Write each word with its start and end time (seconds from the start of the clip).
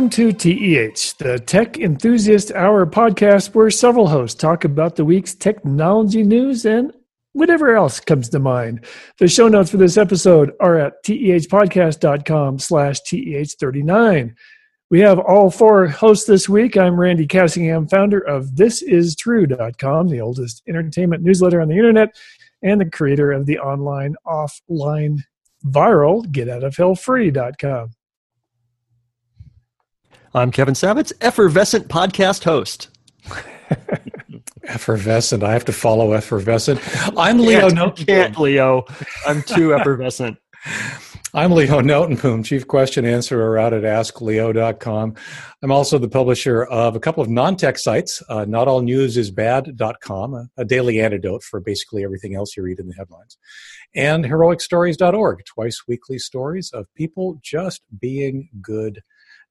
Welcome 0.00 0.16
to 0.16 0.32
TEH, 0.32 1.18
the 1.18 1.38
Tech 1.44 1.76
Enthusiast 1.76 2.52
Hour 2.52 2.86
podcast, 2.86 3.54
where 3.54 3.70
several 3.70 4.08
hosts 4.08 4.40
talk 4.40 4.64
about 4.64 4.96
the 4.96 5.04
week's 5.04 5.34
technology 5.34 6.22
news 6.22 6.64
and 6.64 6.90
whatever 7.34 7.76
else 7.76 8.00
comes 8.00 8.30
to 8.30 8.38
mind. 8.38 8.86
The 9.18 9.28
show 9.28 9.46
notes 9.48 9.70
for 9.70 9.76
this 9.76 9.98
episode 9.98 10.52
are 10.58 10.78
at 10.78 11.04
tehpodcast.com 11.04 12.60
slash 12.60 13.00
TEH39. 13.02 14.34
We 14.88 15.00
have 15.00 15.18
all 15.18 15.50
four 15.50 15.88
hosts 15.88 16.26
this 16.26 16.48
week. 16.48 16.78
I'm 16.78 16.98
Randy 16.98 17.26
Cassingham, 17.26 17.90
founder 17.90 18.20
of 18.20 18.46
ThisIsTrue.com, 18.52 20.08
the 20.08 20.22
oldest 20.22 20.62
entertainment 20.66 21.22
newsletter 21.22 21.60
on 21.60 21.68
the 21.68 21.76
internet, 21.76 22.18
and 22.62 22.80
the 22.80 22.88
creator 22.88 23.32
of 23.32 23.44
the 23.44 23.58
online 23.58 24.16
offline 24.26 25.18
viral 25.62 26.24
GetOutOfHellFree.com. 26.24 27.90
I'm 30.32 30.52
Kevin 30.52 30.74
Savetz, 30.74 31.12
effervescent 31.20 31.88
podcast 31.88 32.44
host. 32.44 32.88
effervescent. 34.62 35.42
I 35.42 35.52
have 35.52 35.64
to 35.64 35.72
follow 35.72 36.12
effervescent. 36.12 36.80
I'm 37.18 37.40
Leo 37.40 37.68
Notenboom. 37.68 38.06
Can't, 38.06 38.38
Leo. 38.38 38.84
I'm 39.26 39.42
too 39.42 39.74
effervescent. 39.74 40.38
I'm 41.34 41.50
Leo 41.50 41.80
Notenboom, 41.80 42.44
chief 42.44 42.68
question 42.68 43.04
answerer 43.04 43.58
out 43.58 43.72
at 43.72 43.82
AskLeo.com. 43.82 45.16
I'm 45.62 45.72
also 45.72 45.98
the 45.98 46.08
publisher 46.08 46.62
of 46.62 46.94
a 46.94 47.00
couple 47.00 47.24
of 47.24 47.28
non-tech 47.28 47.76
sites, 47.76 48.22
uh, 48.28 48.44
NotAllNewsIsBad.com, 48.44 50.34
a, 50.34 50.48
a 50.58 50.64
daily 50.64 51.00
antidote 51.00 51.42
for 51.42 51.58
basically 51.58 52.04
everything 52.04 52.36
else 52.36 52.56
you 52.56 52.62
read 52.62 52.78
in 52.78 52.86
the 52.86 52.94
headlines, 52.94 53.36
and 53.96 54.24
HeroicStories.org, 54.24 55.44
twice 55.44 55.82
weekly 55.88 56.18
stories 56.18 56.70
of 56.72 56.86
people 56.94 57.40
just 57.42 57.82
being 58.00 58.48
good 58.62 59.02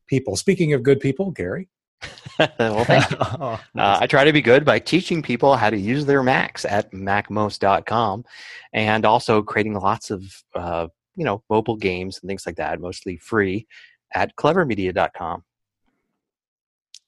people. 0.09 0.35
Speaking 0.35 0.73
of 0.73 0.83
good 0.83 0.99
people, 0.99 1.31
Gary. 1.31 1.69
well, 2.59 2.83
thank 2.85 3.09
you. 3.11 3.17
oh, 3.21 3.59
uh, 3.77 3.97
I 4.01 4.07
try 4.07 4.23
to 4.23 4.33
be 4.33 4.41
good 4.41 4.65
by 4.65 4.79
teaching 4.79 5.21
people 5.21 5.55
how 5.55 5.69
to 5.69 5.77
use 5.77 6.05
their 6.05 6.23
Macs 6.23 6.65
at 6.65 6.91
macmost.com 6.91 8.25
and 8.73 9.05
also 9.05 9.41
creating 9.41 9.75
lots 9.75 10.09
of, 10.09 10.23
uh, 10.55 10.87
you 11.15 11.25
know, 11.25 11.43
mobile 11.49 11.75
games 11.75 12.19
and 12.21 12.27
things 12.27 12.45
like 12.45 12.55
that, 12.55 12.79
mostly 12.81 13.17
free 13.17 13.67
at 14.13 14.35
clevermedia.com. 14.35 15.43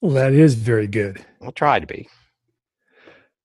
Well, 0.02 0.14
that 0.14 0.34
is 0.34 0.56
very 0.56 0.88
good. 0.88 1.24
I'll 1.42 1.52
try 1.52 1.80
to 1.80 1.88
be. 1.88 2.10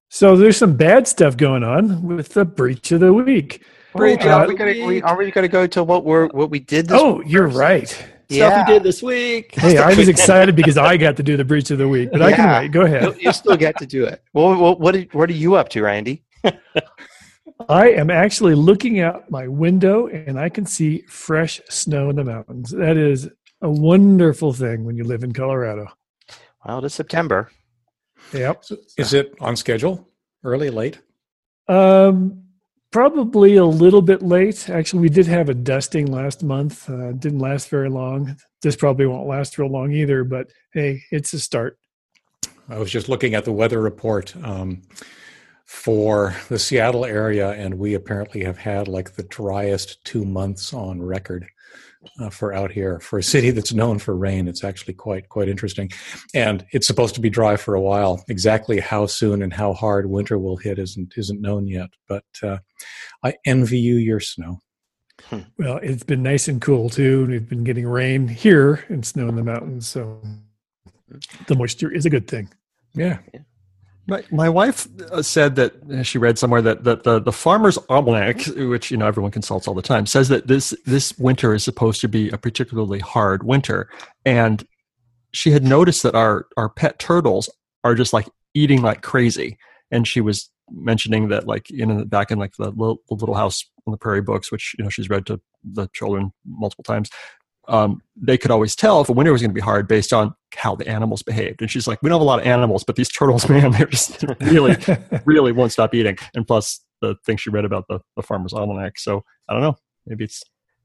So 0.08 0.36
there's 0.36 0.56
some 0.56 0.76
bad 0.76 1.06
stuff 1.06 1.36
going 1.36 1.62
on 1.62 2.02
with 2.02 2.30
the 2.30 2.44
breach 2.44 2.92
of 2.92 3.00
the 3.00 3.12
week. 3.12 3.62
Breach 3.94 4.22
uh, 4.22 4.30
are 4.30 4.48
we 4.48 4.54
gonna, 4.54 4.86
we, 4.86 5.02
are 5.02 5.16
we 5.16 5.30
going 5.30 5.42
to 5.42 5.48
go 5.48 5.66
to 5.66 5.82
what 5.82 6.04
we're 6.04 6.28
what 6.28 6.50
we 6.50 6.60
did? 6.60 6.90
oh, 6.90 7.22
you're 7.22 7.48
right 7.48 8.15
yeah. 8.28 8.48
stuff 8.48 8.68
we 8.68 8.74
did 8.74 8.82
this 8.82 9.02
week. 9.02 9.54
Hey, 9.54 9.78
I 9.78 9.94
was 9.94 10.08
excited 10.16 10.56
because 10.56 10.76
I 10.76 10.96
got 10.96 11.16
to 11.16 11.22
do 11.22 11.36
the 11.36 11.44
breach 11.44 11.70
of 11.70 11.78
the 11.78 11.88
week, 11.88 12.10
but 12.12 12.20
yeah. 12.20 12.26
I 12.26 12.32
can 12.32 12.62
wait. 12.62 12.72
Go 12.72 12.80
ahead. 12.82 13.16
You 13.20 13.32
still 13.32 13.56
get 13.56 13.76
to 13.78 13.86
do 13.86 14.04
it. 14.04 14.22
Well, 14.32 14.56
what, 14.56 14.80
what, 14.80 15.14
what 15.14 15.30
are 15.30 15.34
you 15.34 15.54
up 15.54 15.68
to, 15.70 15.82
Randy? 15.82 16.24
I 17.68 17.90
am 17.90 18.10
actually 18.10 18.54
looking 18.54 19.00
out 19.00 19.30
my 19.30 19.48
window 19.48 20.08
and 20.08 20.38
I 20.38 20.48
can 20.48 20.66
see 20.66 21.02
fresh 21.08 21.60
snow 21.68 22.10
in 22.10 22.16
the 22.16 22.24
mountains. 22.24 22.70
That 22.70 22.96
is 22.96 23.28
a 23.62 23.70
wonderful 23.70 24.52
thing 24.52 24.84
when 24.84 24.96
you 24.96 25.04
live 25.04 25.24
in 25.24 25.32
Colorado. 25.32 25.88
Well, 26.64 26.78
it 26.78 26.84
is 26.84 26.94
September. 26.94 27.50
Yep. 28.32 28.64
Is 28.98 29.14
it 29.14 29.34
on 29.40 29.56
schedule? 29.56 30.08
Early, 30.44 30.70
late? 30.70 31.00
Um, 31.68 32.45
probably 32.90 33.56
a 33.56 33.64
little 33.64 34.02
bit 34.02 34.22
late. 34.22 34.68
Actually, 34.68 35.02
we 35.02 35.08
did 35.08 35.26
have 35.26 35.48
a 35.48 35.54
dusting 35.54 36.06
last 36.06 36.42
month. 36.42 36.88
Uh, 36.88 37.12
didn't 37.12 37.40
last 37.40 37.68
very 37.68 37.90
long. 37.90 38.36
This 38.62 38.76
probably 38.76 39.06
won't 39.06 39.28
last 39.28 39.58
real 39.58 39.70
long 39.70 39.92
either. 39.92 40.24
But 40.24 40.50
hey, 40.72 41.02
it's 41.10 41.32
a 41.32 41.40
start. 41.40 41.78
I 42.68 42.78
was 42.78 42.90
just 42.90 43.08
looking 43.08 43.34
at 43.34 43.44
the 43.44 43.52
weather 43.52 43.80
report 43.80 44.34
um, 44.42 44.82
for 45.64 46.34
the 46.48 46.58
Seattle 46.58 47.04
area, 47.04 47.50
and 47.52 47.78
we 47.78 47.94
apparently 47.94 48.44
have 48.44 48.58
had 48.58 48.88
like 48.88 49.12
the 49.12 49.22
driest 49.24 50.04
two 50.04 50.24
months 50.24 50.72
on 50.72 51.00
record 51.00 51.46
uh, 52.20 52.30
for 52.30 52.52
out 52.52 52.70
here 52.70 53.00
for 53.00 53.18
a 53.18 53.22
city 53.22 53.50
that's 53.50 53.72
known 53.72 53.98
for 53.98 54.16
rain. 54.16 54.48
It's 54.48 54.64
actually 54.64 54.94
quite 54.94 55.28
quite 55.28 55.48
interesting, 55.48 55.90
and 56.34 56.66
it's 56.72 56.86
supposed 56.86 57.14
to 57.16 57.20
be 57.20 57.30
dry 57.30 57.56
for 57.56 57.74
a 57.74 57.80
while. 57.80 58.24
Exactly 58.28 58.80
how 58.80 59.06
soon 59.06 59.42
and 59.42 59.52
how 59.52 59.72
hard 59.72 60.08
winter 60.08 60.38
will 60.38 60.56
hit 60.56 60.78
isn't 60.78 61.14
isn't 61.16 61.40
known 61.40 61.66
yet. 61.66 61.90
But 62.08 62.24
uh, 62.42 62.58
I 63.22 63.34
envy 63.44 63.78
you 63.78 63.96
your 63.96 64.20
snow. 64.20 64.60
Hmm. 65.24 65.40
Well, 65.58 65.78
it's 65.78 66.04
been 66.04 66.22
nice 66.22 66.46
and 66.48 66.60
cool 66.60 66.90
too. 66.90 67.26
We've 67.26 67.48
been 67.48 67.64
getting 67.64 67.86
rain 67.86 68.28
here 68.28 68.84
and 68.88 69.04
snow 69.04 69.28
in 69.28 69.36
the 69.36 69.42
mountains, 69.42 69.88
so 69.88 70.20
the 71.46 71.54
moisture 71.54 71.90
is 71.90 72.06
a 72.06 72.10
good 72.10 72.28
thing. 72.28 72.48
Yeah. 72.94 73.18
yeah. 73.32 73.40
My, 74.08 74.22
my 74.30 74.48
wife 74.48 74.86
uh, 75.10 75.22
said 75.22 75.56
that 75.56 75.74
uh, 75.90 76.02
she 76.02 76.18
read 76.18 76.38
somewhere 76.38 76.62
that, 76.62 76.84
that 76.84 77.02
the, 77.02 77.20
the 77.20 77.32
farmer's 77.32 77.76
almanac, 77.88 78.46
which 78.46 78.90
you 78.90 78.96
know 78.96 79.06
everyone 79.06 79.32
consults 79.32 79.66
all 79.66 79.74
the 79.74 79.82
time, 79.82 80.06
says 80.06 80.28
that 80.28 80.46
this 80.46 80.74
this 80.84 81.16
winter 81.18 81.54
is 81.54 81.64
supposed 81.64 82.00
to 82.02 82.08
be 82.08 82.30
a 82.30 82.38
particularly 82.38 83.00
hard 83.00 83.42
winter, 83.42 83.88
and 84.24 84.64
she 85.32 85.50
had 85.50 85.64
noticed 85.64 86.04
that 86.04 86.14
our 86.14 86.46
our 86.56 86.68
pet 86.68 86.98
turtles 86.98 87.50
are 87.82 87.94
just 87.96 88.12
like 88.12 88.28
eating 88.54 88.80
like 88.80 89.02
crazy, 89.02 89.58
and 89.90 90.06
she 90.06 90.20
was 90.20 90.50
mentioning 90.70 91.28
that 91.28 91.46
like 91.46 91.70
in 91.70 92.06
back 92.06 92.30
in 92.30 92.38
like 92.38 92.52
the 92.58 92.70
little, 92.70 92.98
the 93.08 93.14
little 93.14 93.34
house 93.34 93.64
on 93.86 93.90
the 93.90 93.98
prairie 93.98 94.22
books, 94.22 94.52
which 94.52 94.74
you 94.78 94.84
know 94.84 94.90
she's 94.90 95.10
read 95.10 95.26
to 95.26 95.40
the 95.64 95.88
children 95.92 96.32
multiple 96.44 96.84
times, 96.84 97.10
um, 97.68 98.02
they 98.16 98.38
could 98.38 98.50
always 98.50 98.74
tell 98.74 99.00
if 99.00 99.08
a 99.08 99.12
winter 99.12 99.32
was 99.32 99.42
going 99.42 99.50
to 99.50 99.54
be 99.54 99.60
hard 99.60 99.88
based 99.88 100.12
on 100.12 100.34
how 100.54 100.74
the 100.74 100.86
animals 100.88 101.22
behaved. 101.22 101.60
And 101.60 101.70
she's 101.70 101.86
like, 101.86 102.02
we 102.02 102.08
don't 102.08 102.16
have 102.16 102.22
a 102.22 102.24
lot 102.24 102.40
of 102.40 102.46
animals, 102.46 102.84
but 102.84 102.96
these 102.96 103.08
turtles, 103.08 103.48
man, 103.48 103.72
they're 103.72 103.86
just 103.86 104.24
really, 104.40 104.76
really 105.24 105.52
won't 105.52 105.72
stop 105.72 105.94
eating. 105.94 106.16
And 106.34 106.46
plus 106.46 106.80
the 107.00 107.16
thing 107.24 107.36
she 107.36 107.50
read 107.50 107.64
about 107.64 107.86
the, 107.88 108.00
the 108.16 108.22
farmer's 108.22 108.52
almanac. 108.52 108.98
So 108.98 109.24
I 109.48 109.52
don't 109.52 109.62
know. 109.62 109.76
Maybe 110.06 110.24
it's 110.24 110.42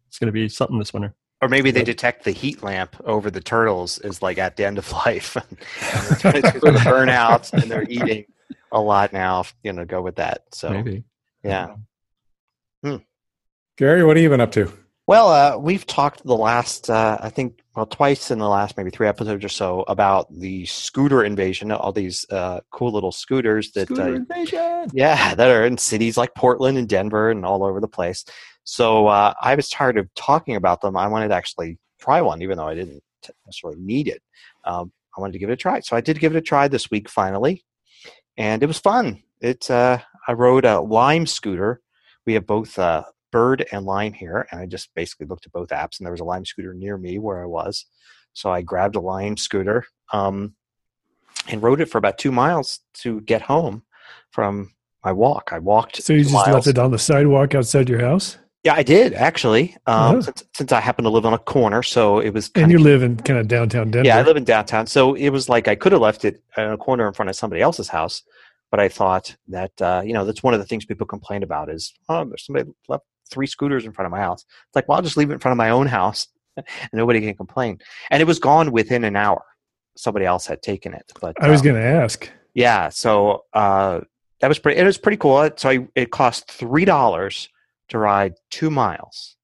it's 0.08 0.20
going 0.20 0.28
to 0.28 0.34
be 0.34 0.50
something 0.50 0.78
this 0.78 0.94
winter. 0.94 1.16
Or 1.42 1.48
maybe 1.48 1.72
they 1.72 1.84
detect 1.84 2.26
the 2.26 2.32
heat 2.32 2.62
lamp 2.62 2.96
over 3.06 3.32
the 3.32 3.40
turtles 3.40 3.98
is 4.00 4.22
like 4.22 4.38
at 4.38 4.58
the 4.58 4.66
end 4.66 4.78
of 4.78 4.92
life. 5.06 5.36
and 5.38 6.36
it's 6.36 6.60
going 6.60 6.76
to 6.76 6.84
burn 6.84 7.10
out 7.10 7.52
and 7.54 7.64
they're 7.64 7.90
eating 7.90 8.26
a 8.72 8.82
lot 8.82 9.14
now. 9.14 9.46
You 9.64 9.74
know, 9.74 9.86
go 9.86 10.02
with 10.02 10.18
that. 10.18 10.44
So 10.54 10.70
maybe. 10.70 11.04
Yeah. 11.44 11.76
Hmm. 12.84 12.98
Gary, 13.78 14.04
what 14.04 14.18
have 14.18 14.24
you 14.24 14.30
been 14.30 14.42
up 14.42 14.52
to? 14.52 14.72
Well, 15.12 15.28
uh, 15.30 15.58
we've 15.58 15.86
talked 15.86 16.24
the 16.24 16.38
last, 16.38 16.90
uh, 16.90 17.18
I 17.20 17.30
think, 17.30 17.60
well, 17.76 17.86
twice 17.86 18.32
in 18.32 18.40
the 18.40 18.48
last 18.48 18.78
maybe 18.78 18.92
three 18.92 19.10
episodes 19.10 19.44
or 19.44 19.50
so 19.50 19.84
about 19.90 20.34
the 20.34 20.66
scooter 20.66 21.26
invasion. 21.26 21.70
All 21.74 21.92
these 21.92 22.26
uh, 22.30 22.62
cool 22.72 22.94
little 22.94 23.12
scooters 23.12 23.74
that, 23.74 23.88
scooter 23.88 24.04
uh, 24.04 24.16
invasion. 24.16 24.90
yeah, 24.94 25.36
that 25.36 25.50
are 25.50 25.66
in 25.66 25.78
cities 25.78 26.16
like 26.16 26.34
Portland 26.34 26.78
and 26.78 26.88
Denver 26.88 27.30
and 27.30 27.46
all 27.46 27.66
over 27.66 27.82
the 27.82 27.90
place. 27.90 28.24
So 28.64 29.08
uh, 29.08 29.34
I 29.42 29.54
was 29.56 29.68
tired 29.68 29.98
of 29.98 30.08
talking 30.16 30.56
about 30.56 30.80
them. 30.80 30.96
I 30.96 31.08
wanted 31.08 31.28
to 31.28 31.36
actually 31.36 31.78
try 32.00 32.22
one, 32.22 32.42
even 32.42 32.56
though 32.56 32.70
I 32.70 32.76
didn't 32.76 33.04
necessarily 33.46 33.82
need 33.82 34.08
it. 34.08 34.24
Um, 34.64 34.94
I 35.18 35.20
wanted 35.20 35.34
to 35.34 35.40
give 35.40 35.50
it 35.50 35.54
a 35.54 35.58
try, 35.58 35.82
so 35.82 35.98
I 35.98 36.00
did 36.00 36.22
give 36.22 36.34
it 36.34 36.38
a 36.38 36.42
try 36.42 36.70
this 36.70 36.90
week 36.90 37.10
finally, 37.10 37.66
and 38.38 38.64
it 38.64 38.68
was 38.68 38.80
fun. 38.80 39.22
It 39.42 39.70
uh, 39.70 39.98
I 40.26 40.32
rode 40.32 40.64
a 40.64 40.80
Lime 40.80 41.28
scooter. 41.28 41.82
We 42.26 42.36
have 42.36 42.48
both 42.48 42.80
Bird 43.32 43.66
and 43.72 43.86
Lime 43.86 44.14
here, 44.14 44.48
and 44.52 44.60
I 44.60 44.66
just 44.66 44.94
basically 44.96 45.28
looked 45.28 45.46
at 45.46 45.52
both 45.52 45.70
apps, 45.70 46.00
and 46.00 46.06
there 46.06 46.12
was 46.12 46.22
a 46.22 46.26
Lime 46.26 46.46
scooter 46.46 46.74
near 46.74 46.98
me 46.98 47.20
where 47.20 47.42
I 47.42 47.46
was, 47.46 47.86
so 48.34 48.52
I 48.52 48.62
grabbed 48.62 48.96
a 48.96 49.02
Lime 49.02 49.38
scooter 49.38 49.86
um, 50.14 50.54
and 51.48 51.64
rode 51.64 51.82
it 51.82 51.90
for 51.90 51.98
about 51.98 52.18
two 52.18 52.32
miles 52.32 52.80
to 52.96 53.22
get 53.22 53.42
home 53.42 53.84
from 54.32 54.72
my 55.04 55.12
walk. 55.12 55.50
I 55.52 55.60
walked. 55.60 56.02
So 56.02 56.14
you 56.14 56.24
just 56.24 56.34
miles. 56.34 56.48
left 56.48 56.68
it 56.68 56.78
on 56.78 56.92
the 56.92 57.00
sidewalk 57.00 57.56
outside 57.56 57.90
your 57.90 58.02
house? 58.02 58.38
Yeah, 58.64 58.76
I 58.76 58.84
did 58.84 59.14
actually. 59.14 59.76
Um, 59.88 60.18
oh. 60.18 60.22
since, 60.22 60.44
since, 60.56 60.72
I 60.72 60.80
happen 60.80 61.04
to 61.04 61.10
live 61.10 61.26
on 61.26 61.34
a 61.34 61.40
corner, 61.40 61.82
so 61.82 62.20
it 62.20 62.32
was. 62.32 62.52
and 62.54 62.72
you 62.72 62.78
of, 62.78 62.84
live 62.84 63.02
in 63.02 63.18
kind 63.18 63.40
of 63.40 63.48
downtown 63.48 63.90
Denver. 63.90 64.08
Yeah, 64.08 64.18
I 64.18 64.22
live 64.22 64.38
in 64.38 64.44
downtown, 64.44 64.86
so 64.86 65.16
it 65.16 65.30
was 65.30 65.50
like 65.50 65.68
I 65.68 65.74
could 65.74 65.92
have 65.94 66.02
left 66.02 66.26
it 66.26 66.44
in 66.56 66.66
a 66.66 66.78
corner 66.78 67.08
in 67.08 67.14
front 67.14 67.30
of 67.30 67.36
somebody 67.36 67.62
else's 67.62 67.88
house, 67.88 68.22
but 68.70 68.80
I 68.80 68.88
thought 68.88 69.36
that 69.48 69.82
uh, 69.82 70.04
you 70.06 70.14
know 70.14 70.26
that's 70.26 70.44
one 70.44 70.54
of 70.54 70.60
the 70.60 70.66
things 70.68 70.86
people 70.86 71.08
complain 71.08 71.42
about 71.42 71.72
is 71.72 71.92
oh, 72.08 72.24
there's 72.26 72.46
somebody 72.46 72.70
left 72.88 73.04
three 73.32 73.48
scooters 73.48 73.86
in 73.86 73.92
front 73.92 74.06
of 74.06 74.12
my 74.12 74.20
house. 74.20 74.44
It's 74.44 74.76
like, 74.76 74.88
well, 74.88 74.98
I'll 74.98 75.04
just 75.04 75.18
leave 75.18 75.30
it 75.30 75.34
in 75.34 75.40
front 75.40 75.54
of 75.54 75.58
my 75.58 75.70
own 75.70 75.88
house 75.88 76.28
and 76.58 76.66
nobody 76.94 77.22
can 77.22 77.34
complain. 77.36 77.80
And 78.10 78.22
it 78.22 78.26
was 78.26 78.40
gone 78.40 78.72
within 78.72 79.04
an 79.04 79.16
hour. 79.16 79.44
Somebody 79.98 80.26
else 80.26 80.46
had 80.46 80.62
taken 80.62 80.94
it. 80.94 81.12
But 81.20 81.42
I 81.42 81.50
was 81.50 81.62
um, 81.62 81.68
going 81.68 81.82
to 81.82 81.88
ask. 81.88 82.30
Yeah. 82.54 82.90
So 82.90 83.46
uh, 83.54 84.02
that 84.40 84.48
was 84.48 84.60
pretty, 84.60 84.80
it 84.80 84.84
was 84.84 84.98
pretty 84.98 85.18
cool. 85.18 85.50
So 85.56 85.70
I, 85.70 85.88
it 85.96 86.12
cost 86.12 86.48
$3 86.48 87.48
to 87.90 87.98
ride 87.98 88.34
two 88.50 88.70
miles. 88.70 89.36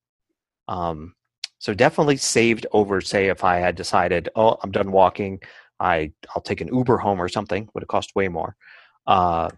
Um, 0.68 1.16
so 1.60 1.74
definitely 1.74 2.18
saved 2.18 2.68
over, 2.72 3.02
say, 3.02 3.28
if 3.28 3.44
I 3.44 3.58
had 3.58 3.76
decided, 3.76 4.30
oh, 4.36 4.58
I'm 4.62 4.72
done 4.72 4.92
walking, 4.92 5.42
I 5.80 6.12
I'll 6.36 6.42
take 6.42 6.62
an 6.62 6.70
Uber 6.74 6.98
home 6.98 7.22
or 7.22 7.28
something. 7.28 7.70
Would 7.74 7.84
have 7.84 7.88
cost 7.88 8.16
way 8.16 8.28
more. 8.28 8.56
Uh, 9.06 9.50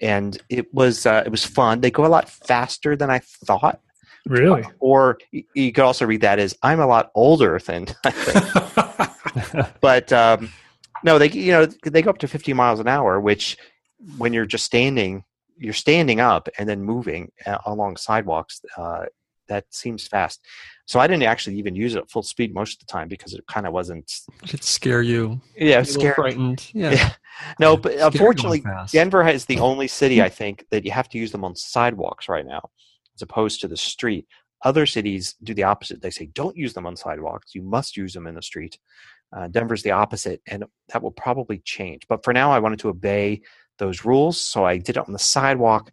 and 0.00 0.38
it 0.48 0.72
was 0.72 1.06
uh, 1.06 1.22
it 1.24 1.30
was 1.30 1.44
fun. 1.44 1.80
They 1.80 1.90
go 1.90 2.06
a 2.06 2.08
lot 2.08 2.28
faster 2.28 2.96
than 2.96 3.10
I 3.10 3.20
thought. 3.20 3.80
Really? 4.26 4.64
or 4.80 5.18
you 5.32 5.72
could 5.72 5.84
also 5.84 6.06
read 6.06 6.20
that 6.22 6.38
as 6.38 6.56
I'm 6.62 6.80
a 6.80 6.86
lot 6.86 7.10
older 7.14 7.58
than 7.58 7.86
I 8.04 8.10
think. 8.10 9.66
but 9.80 10.12
um, 10.12 10.50
no, 11.04 11.18
they 11.18 11.30
you 11.30 11.52
know 11.52 11.66
they 11.66 12.02
go 12.02 12.10
up 12.10 12.18
to 12.18 12.28
50 12.28 12.52
miles 12.52 12.80
an 12.80 12.88
hour, 12.88 13.20
which 13.20 13.56
when 14.18 14.32
you're 14.32 14.46
just 14.46 14.64
standing, 14.64 15.24
you're 15.56 15.72
standing 15.72 16.20
up 16.20 16.48
and 16.58 16.68
then 16.68 16.82
moving 16.82 17.30
uh, 17.46 17.58
along 17.66 17.96
sidewalks. 17.96 18.62
Uh, 18.76 19.06
that 19.50 19.66
seems 19.70 20.06
fast. 20.06 20.40
So 20.86 20.98
I 20.98 21.06
didn't 21.06 21.24
actually 21.24 21.56
even 21.56 21.74
use 21.74 21.94
it 21.94 21.98
at 21.98 22.10
full 22.10 22.22
speed 22.22 22.54
most 22.54 22.74
of 22.80 22.86
the 22.86 22.90
time 22.90 23.08
because 23.08 23.34
it 23.34 23.46
kind 23.46 23.66
of 23.66 23.72
wasn't. 23.72 24.10
It 24.52 24.64
scare 24.64 25.02
you. 25.02 25.40
Yeah, 25.54 25.82
Scare 25.82 26.14
frightened. 26.14 26.70
Yeah. 26.72 26.90
Yeah. 26.94 27.12
No, 27.58 27.76
but 27.76 27.94
unfortunately. 27.94 28.62
Denver 28.92 29.26
is 29.26 29.46
the 29.46 29.60
only 29.60 29.88
city 29.88 30.20
I 30.20 30.28
think 30.28 30.66
that 30.70 30.84
you 30.84 30.90
have 30.90 31.08
to 31.10 31.18
use 31.18 31.32
them 31.32 31.44
on 31.44 31.54
sidewalks 31.54 32.28
right 32.28 32.44
now, 32.44 32.60
as 33.14 33.22
opposed 33.22 33.60
to 33.60 33.68
the 33.68 33.78
street. 33.78 34.26
Other 34.62 34.84
cities 34.84 35.36
do 35.42 35.54
the 35.54 35.62
opposite. 35.62 36.02
They 36.02 36.10
say 36.10 36.26
don't 36.26 36.56
use 36.56 36.74
them 36.74 36.86
on 36.86 36.96
sidewalks. 36.96 37.54
You 37.54 37.62
must 37.62 37.96
use 37.96 38.12
them 38.12 38.26
in 38.26 38.34
the 38.34 38.42
street. 38.42 38.78
Uh, 39.34 39.48
Denver's 39.48 39.82
the 39.82 39.92
opposite, 39.92 40.42
and 40.46 40.64
that 40.92 41.02
will 41.02 41.12
probably 41.12 41.62
change. 41.64 42.02
But 42.08 42.24
for 42.24 42.32
now, 42.34 42.50
I 42.50 42.58
wanted 42.58 42.80
to 42.80 42.88
obey 42.88 43.40
those 43.78 44.04
rules, 44.04 44.38
so 44.38 44.64
I 44.64 44.76
did 44.76 44.96
it 44.96 45.06
on 45.06 45.12
the 45.12 45.18
sidewalk, 45.18 45.92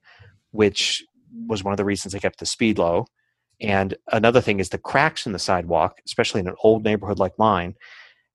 which 0.51 1.05
was 1.47 1.63
one 1.63 1.71
of 1.71 1.77
the 1.77 1.85
reasons 1.85 2.15
I 2.15 2.19
kept 2.19 2.39
the 2.39 2.45
speed 2.45 2.77
low. 2.77 3.05
And 3.59 3.95
another 4.11 4.41
thing 4.41 4.59
is 4.59 4.69
the 4.69 4.77
cracks 4.77 5.25
in 5.25 5.31
the 5.31 5.39
sidewalk, 5.39 5.99
especially 6.05 6.41
in 6.41 6.47
an 6.47 6.55
old 6.63 6.83
neighborhood 6.83 7.19
like 7.19 7.37
mine. 7.39 7.75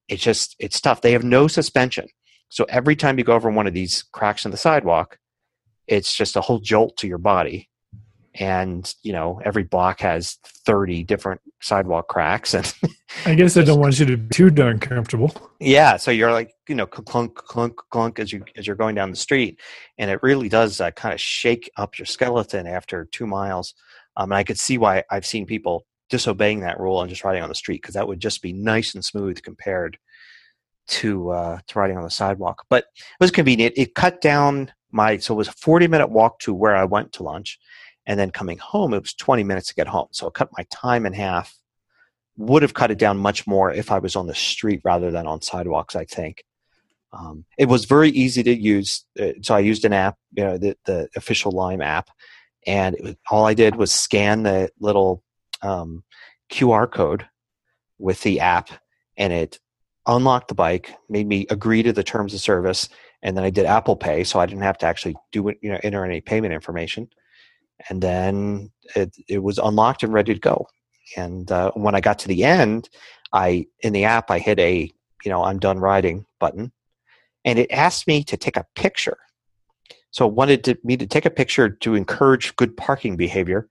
It's 0.09 0.23
just 0.23 0.57
it's 0.59 0.81
tough. 0.81 1.01
They 1.01 1.13
have 1.13 1.25
no 1.25 1.47
suspension, 1.47 2.09
so 2.49 2.67
every 2.69 2.97
time 2.97 3.19
you 3.19 3.25
go 3.25 3.35
over 3.35 3.51
one 3.51 3.67
of 3.67 3.73
these 3.73 4.03
cracks 4.13 4.45
in 4.45 4.51
the 4.51 4.57
sidewalk, 4.57 5.19
it's 5.87 6.15
just 6.15 6.37
a 6.37 6.41
whole 6.41 6.59
jolt 6.59 6.97
to 6.99 7.09
your 7.09 7.19
body. 7.19 7.71
And 8.35 8.93
you 9.03 9.13
know 9.13 9.41
every 9.45 9.63
block 9.63 10.01
has 10.01 10.39
thirty 10.67 11.05
different 11.05 11.41
sidewalk 11.61 12.09
cracks, 12.09 12.55
and 12.55 12.75
I 13.27 13.35
guess 13.35 13.57
I 13.57 13.63
don't 13.63 13.79
want 13.79 14.01
you 14.01 14.07
to 14.07 14.17
be 14.17 14.35
too 14.35 14.51
darn 14.51 14.81
comfortable. 14.81 15.35
yeah, 15.61 15.99
so 15.99 16.11
you're 16.11 16.33
like 16.33 16.53
you 16.69 16.75
know 16.75 16.87
clunk 16.87 17.37
clunk 17.37 17.77
clunk 17.91 18.19
as 18.19 18.33
you 18.33 18.45
as 18.57 18.67
you're 18.67 18.75
going 18.75 18.95
down 18.95 19.11
the 19.11 19.17
street, 19.17 19.61
and 19.99 20.11
it 20.11 20.23
really 20.23 20.49
does 20.49 20.81
uh, 20.81 20.91
kind 20.91 21.15
of 21.15 21.21
shake 21.21 21.71
up 21.77 21.99
your 21.99 22.07
skeleton 22.07 22.67
after 22.67 23.05
two 23.05 23.27
miles. 23.27 23.75
Um, 24.17 24.33
and 24.33 24.39
I 24.39 24.45
could 24.45 24.59
see 24.59 24.79
why 24.79 25.05
I've 25.11 25.27
seen 25.27 25.47
people 25.47 25.87
disobeying 26.11 26.61
that 26.61 26.79
rule 26.79 27.01
and 27.01 27.09
just 27.09 27.25
riding 27.25 27.43
on 27.43 27.49
the 27.49 27.55
street 27.55 27.81
because 27.81 27.95
that 27.95 28.07
would 28.07 28.21
just 28.21 28.43
be 28.43 28.53
nice 28.53 28.95
and 28.95 29.05
smooth 29.05 29.43
compared 29.43 29.97
to 30.87 31.31
uh, 31.31 31.59
to 31.67 31.79
riding 31.79 31.97
on 31.97 32.05
the 32.05 32.11
sidewalk. 32.11 32.65
But 32.69 32.85
it 32.99 33.21
was 33.21 33.31
convenient. 33.31 33.75
It 33.77 33.95
cut 33.95 34.21
down 34.21 34.73
my 34.91 35.17
so 35.17 35.35
it 35.35 35.39
was 35.39 35.49
a 35.49 35.53
40 35.53 35.89
minute 35.89 36.11
walk 36.11 36.39
to 36.41 36.53
where 36.53 36.77
I 36.77 36.85
went 36.85 37.13
to 37.15 37.23
lunch, 37.23 37.59
and 38.07 38.21
then 38.21 38.31
coming 38.31 38.59
home 38.59 38.93
it 38.95 39.03
was 39.03 39.15
20 39.15 39.43
minutes 39.45 39.69
to 39.69 39.75
get 39.75 39.89
home. 39.89 40.09
So 40.13 40.27
it 40.27 40.35
cut 40.35 40.51
my 40.57 40.67
time 40.71 41.07
in 41.07 41.13
half. 41.15 41.55
Would 42.37 42.63
have 42.63 42.75
cut 42.75 42.91
it 42.91 42.99
down 42.99 43.19
much 43.19 43.47
more 43.47 43.73
if 43.73 43.91
I 43.91 43.99
was 43.99 44.17
on 44.17 44.27
the 44.27 44.35
street 44.35 44.81
rather 44.85 45.11
than 45.11 45.27
on 45.27 45.43
sidewalks. 45.43 45.97
I 45.97 46.05
think. 46.05 46.45
Um, 47.15 47.45
it 47.59 47.69
was 47.69 47.85
very 47.85 48.09
easy 48.09 48.43
to 48.43 48.55
use, 48.55 49.05
uh, 49.21 49.33
so 49.43 49.55
I 49.55 49.59
used 49.59 49.85
an 49.85 49.93
app, 49.93 50.17
you 50.35 50.45
know, 50.45 50.57
the, 50.57 50.77
the 50.87 51.09
official 51.15 51.53
Lime 51.53 51.83
app, 51.83 52.09
and 52.67 52.97
was, 53.01 53.17
all 53.31 53.47
I 53.47 53.55
did 53.55 53.77
was 53.77 53.93
scan 53.93 54.43
the 54.43 54.71
little 54.81 55.23
um, 55.63 56.05
QR 56.51 56.91
code 56.91 57.27
with 57.99 58.23
the 58.23 58.41
app, 58.41 58.71
and 59.17 59.33
it 59.33 59.59
unlocked 60.07 60.49
the 60.49 60.55
bike, 60.55 60.95
made 61.09 61.27
me 61.27 61.47
agree 61.51 61.83
to 61.83 61.93
the 61.93 62.03
terms 62.03 62.35
of 62.35 62.41
service, 62.41 62.89
and 63.23 63.37
then 63.37 63.45
I 63.45 63.51
did 63.51 63.67
Apple 63.67 63.97
Pay, 63.97 64.25
so 64.25 64.41
I 64.41 64.47
didn't 64.47 64.63
have 64.63 64.79
to 64.79 64.87
actually 64.87 65.17
do 65.31 65.49
it, 65.49 65.59
you 65.63 65.71
know, 65.71 65.79
enter 65.83 66.05
any 66.05 66.21
payment 66.21 66.53
information, 66.53 67.09
and 67.89 68.03
then 68.03 68.71
it 68.97 69.17
it 69.29 69.39
was 69.39 69.59
unlocked 69.59 70.03
and 70.03 70.13
ready 70.13 70.35
to 70.35 70.41
go. 70.41 70.67
And 71.17 71.51
uh, 71.51 71.73
when 71.73 71.95
I 71.95 72.01
got 72.01 72.19
to 72.21 72.29
the 72.29 72.45
end, 72.45 72.89
I 73.33 73.67
in 73.81 73.93
the 73.93 74.05
app 74.05 74.31
I 74.31 74.39
hit 74.39 74.59
a 74.59 74.91
you 75.25 75.31
know 75.31 75.45
I'm 75.45 75.59
done 75.59 75.79
riding 75.79 76.27
button, 76.41 76.73
and 77.45 77.59
it 77.59 77.71
asked 77.71 78.07
me 78.07 78.25
to 78.25 78.37
take 78.37 78.57
a 78.57 78.67
picture. 78.75 79.19
So 80.13 80.27
it 80.29 80.35
wanted 80.35 80.63
to, 80.65 80.79
me 80.85 80.97
to 80.97 81.07
take 81.07 81.27
a 81.27 81.31
picture 81.31 81.69
to 81.69 81.95
encourage 81.97 82.55
good 82.57 82.77
parking 82.77 83.17
behavior. 83.17 83.69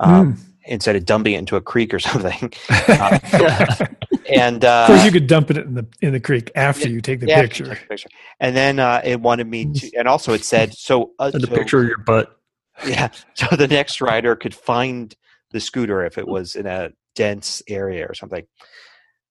Um, 0.00 0.34
Mm. 0.34 0.38
instead 0.66 0.94
of 0.94 1.04
dumping 1.04 1.32
it 1.34 1.38
into 1.38 1.56
a 1.56 1.60
creek 1.60 1.92
or 1.92 1.98
something. 2.08 2.52
Uh, 2.88 3.18
and 4.30 4.64
uh, 4.64 4.82
of 4.82 4.86
course, 4.88 5.04
you 5.06 5.10
could 5.10 5.26
dump 5.26 5.50
it 5.50 5.56
in 5.56 5.74
the 5.74 5.86
in 6.02 6.12
the 6.12 6.20
creek 6.20 6.50
after 6.54 6.86
you 6.88 7.00
take 7.00 7.18
the 7.20 7.26
yeah, 7.26 7.40
picture. 7.40 7.64
take 7.64 7.82
a 7.84 7.86
picture. 7.86 8.08
And 8.40 8.54
then 8.54 8.78
uh, 8.78 9.00
it 9.04 9.20
wanted 9.20 9.46
me 9.48 9.72
to, 9.72 9.90
and 9.96 10.06
also 10.06 10.34
it 10.34 10.44
said 10.44 10.74
so. 10.74 11.12
Uh, 11.18 11.30
And 11.32 11.42
the 11.42 11.46
so- 11.48 11.54
picture 11.54 11.80
of 11.80 11.88
your 11.88 11.98
butt. 11.98 12.38
yeah. 12.86 13.08
So 13.34 13.56
the 13.56 13.66
next 13.66 14.00
rider 14.02 14.36
could 14.36 14.54
find 14.54 15.14
the 15.50 15.60
scooter 15.60 16.04
if 16.04 16.18
it 16.18 16.28
was 16.28 16.54
in 16.56 16.66
a 16.66 16.90
dense 17.16 17.62
area 17.68 18.06
or 18.06 18.12
something. 18.14 18.44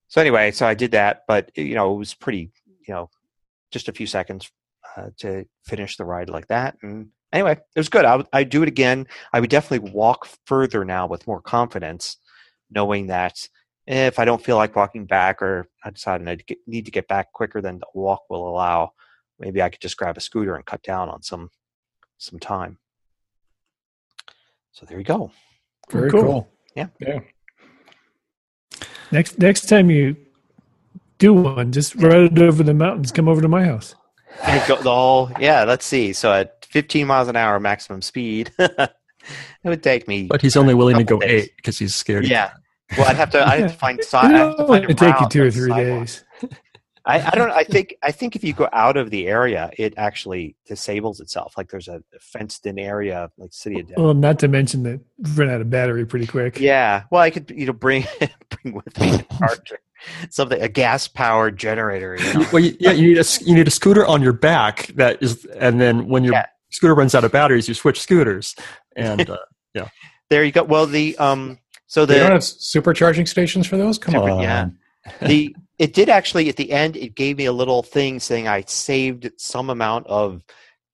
So 0.08 0.20
anyway, 0.20 0.50
so 0.50 0.66
I 0.66 0.74
did 0.74 0.90
that, 0.90 1.22
but 1.28 1.50
you 1.56 1.74
know, 1.76 1.94
it 1.94 1.98
was 1.98 2.14
pretty, 2.14 2.50
you 2.86 2.92
know, 2.94 3.08
just 3.70 3.88
a 3.88 3.92
few 3.92 4.06
seconds 4.06 4.50
uh, 4.98 5.10
to 5.18 5.44
finish 5.64 5.96
the 5.96 6.04
ride 6.04 6.28
like 6.28 6.48
that. 6.48 6.76
And 6.82 7.08
anyway, 7.32 7.52
it 7.52 7.78
was 7.78 7.88
good. 7.88 8.04
I 8.04 8.16
would 8.16 8.26
I'd 8.32 8.50
do 8.50 8.62
it 8.62 8.68
again. 8.68 9.06
I 9.32 9.40
would 9.40 9.50
definitely 9.50 9.90
walk 9.90 10.28
further 10.46 10.84
now 10.84 11.06
with 11.06 11.26
more 11.26 11.40
confidence, 11.40 12.16
knowing 12.70 13.06
that 13.08 13.48
if 13.86 14.18
I 14.18 14.24
don't 14.24 14.44
feel 14.44 14.56
like 14.56 14.76
walking 14.76 15.06
back 15.06 15.40
or 15.40 15.68
I 15.84 15.90
decide 15.90 16.26
I 16.28 16.36
need 16.66 16.84
to 16.84 16.90
get 16.90 17.08
back 17.08 17.32
quicker 17.32 17.60
than 17.62 17.78
the 17.78 17.86
walk 17.94 18.22
will 18.28 18.48
allow, 18.48 18.92
maybe 19.38 19.62
I 19.62 19.68
could 19.70 19.80
just 19.80 19.96
grab 19.96 20.16
a 20.16 20.20
scooter 20.20 20.54
and 20.56 20.66
cut 20.66 20.82
down 20.82 21.08
on 21.08 21.22
some 21.22 21.50
some 22.18 22.38
time. 22.38 22.78
So 24.72 24.86
there 24.86 24.98
you 24.98 25.04
go. 25.04 25.30
Very 25.90 26.10
Cool. 26.10 26.22
cool. 26.22 26.48
Yeah. 26.74 26.88
Yeah. 27.00 27.20
Next 29.10 29.38
next 29.38 29.66
time 29.68 29.90
you 29.90 30.16
do 31.18 31.32
one, 31.32 31.72
just 31.72 31.94
ride 31.96 32.32
it 32.32 32.38
over 32.38 32.62
the 32.62 32.74
mountains. 32.74 33.10
Come 33.10 33.28
over 33.28 33.40
to 33.40 33.48
my 33.48 33.64
house. 33.64 33.94
And 34.44 34.62
go 34.68 34.76
the 34.76 34.94
whole 34.94 35.30
yeah. 35.40 35.64
Let's 35.64 35.84
see. 35.86 36.12
So 36.12 36.32
at 36.32 36.64
15 36.66 37.06
miles 37.06 37.28
an 37.28 37.36
hour 37.36 37.58
maximum 37.60 38.02
speed, 38.02 38.52
it 38.58 38.90
would 39.64 39.82
take 39.82 40.06
me. 40.08 40.24
But 40.26 40.42
he's 40.42 40.56
only 40.56 40.74
willing 40.74 40.96
to 40.98 41.04
go 41.04 41.18
days. 41.18 41.44
eight 41.44 41.52
because 41.56 41.78
he's 41.78 41.94
scared. 41.94 42.26
yeah. 42.26 42.52
Well, 42.96 43.06
I'd 43.08 43.16
have 43.16 43.30
to. 43.30 43.46
I'd 43.46 43.60
have 43.60 43.72
to 43.72 43.76
find. 43.78 44.02
Si- 44.02 44.16
It'll 44.16 44.28
I'd 44.28 44.34
have 44.40 44.56
to 44.56 44.56
find 44.66 44.70
a 44.70 44.86
only 44.86 44.94
take 44.94 45.20
you 45.20 45.28
two 45.28 45.44
or 45.44 45.50
three 45.50 45.72
days. 45.74 46.24
I, 47.04 47.20
I 47.20 47.30
don't. 47.36 47.50
I 47.50 47.64
think. 47.64 47.94
I 48.02 48.12
think 48.12 48.34
if 48.36 48.42
you 48.44 48.52
go 48.54 48.68
out 48.72 48.96
of 48.96 49.10
the 49.10 49.26
area, 49.28 49.70
it 49.78 49.94
actually 49.98 50.56
disables 50.66 51.20
itself. 51.20 51.54
Like 51.56 51.68
there's 51.70 51.88
a 51.88 52.02
fenced-in 52.20 52.78
area, 52.78 53.30
like 53.38 53.52
city 53.52 53.80
of 53.80 53.88
Denver. 53.88 54.02
Well, 54.02 54.14
not 54.14 54.38
to 54.40 54.48
mention 54.48 54.82
that 54.84 55.00
run 55.34 55.50
out 55.50 55.60
of 55.60 55.68
battery 55.70 56.06
pretty 56.06 56.26
quick. 56.26 56.60
Yeah. 56.60 57.04
Well, 57.10 57.20
I 57.22 57.28
could, 57.30 57.50
you 57.50 57.66
know, 57.66 57.72
bring 57.74 58.06
bring 58.62 58.74
with 58.74 58.98
me 59.00 59.14
a 59.14 59.22
charger, 59.38 59.78
something, 60.30 60.60
a 60.60 60.68
gas-powered 60.68 61.56
generator. 61.58 62.16
You 62.20 62.34
know? 62.34 62.46
Well, 62.52 62.62
you- 62.62 62.76
yeah, 62.80 62.92
you 62.92 63.08
need 63.08 63.16
a 63.16 63.20
s- 63.20 63.40
you 63.46 63.54
need 63.54 63.66
a 63.68 63.70
scooter 63.70 64.06
on 64.06 64.22
your 64.22 64.32
back 64.32 64.86
that 64.94 65.22
is, 65.22 65.44
and 65.58 65.80
then 65.80 66.08
when 66.08 66.24
your 66.24 66.34
Yeah. 66.34 66.46
scooter 66.70 66.94
runs 66.94 67.14
out 67.14 67.24
of 67.24 67.32
batteries, 67.32 67.68
you 67.68 67.74
switch 67.74 68.00
scooters. 68.00 68.54
And 68.96 69.28
uh, 69.30 69.38
There 70.30 70.44
you 70.44 70.52
go. 70.52 70.62
Well, 70.62 70.86
the 70.86 71.16
um, 71.18 71.58
so 71.86 72.04
They 72.04 72.18
don't 72.18 72.32
have 72.32 72.42
supercharging 72.42 73.26
stations 73.26 73.66
for 73.66 73.76
those? 73.78 73.98
Come 73.98 74.12
Super- 74.14 74.30
on. 74.30 74.42
yeah. 74.42 74.68
the 75.22 75.54
it 75.78 75.94
did 75.94 76.08
actually 76.08 76.48
at 76.48 76.56
the 76.56 76.72
end. 76.72 76.96
It 76.96 77.14
gave 77.14 77.38
me 77.38 77.44
a 77.46 77.52
little 77.52 77.82
thing 77.82 78.18
saying 78.20 78.46
I 78.48 78.62
saved 78.66 79.30
some 79.38 79.70
amount 79.70 80.06
of 80.08 80.42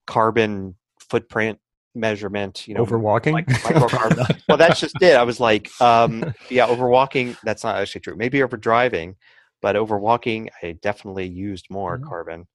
carbon 0.06 0.74
footprint 1.00 1.58
measurement. 1.94 2.66
You 2.68 2.74
know, 2.74 2.84
overwalking. 2.84 3.32
like 3.32 3.46
microcarbon. 3.64 4.40
well, 4.48 4.58
that's 4.58 4.80
just 4.80 5.00
it. 5.00 5.16
I 5.16 5.22
was 5.22 5.40
like, 5.40 5.70
um, 5.80 6.24
yeah, 6.50 6.66
overwalking. 6.66 7.36
That's 7.42 7.64
not 7.64 7.76
actually 7.76 8.02
true. 8.02 8.16
Maybe 8.16 8.42
over 8.42 8.56
driving, 8.56 9.16
but 9.62 9.76
overwalking, 9.76 10.48
I 10.62 10.72
definitely 10.72 11.26
used 11.28 11.66
more 11.70 11.98
Mhm. 11.98 12.04
carbon 12.08 12.46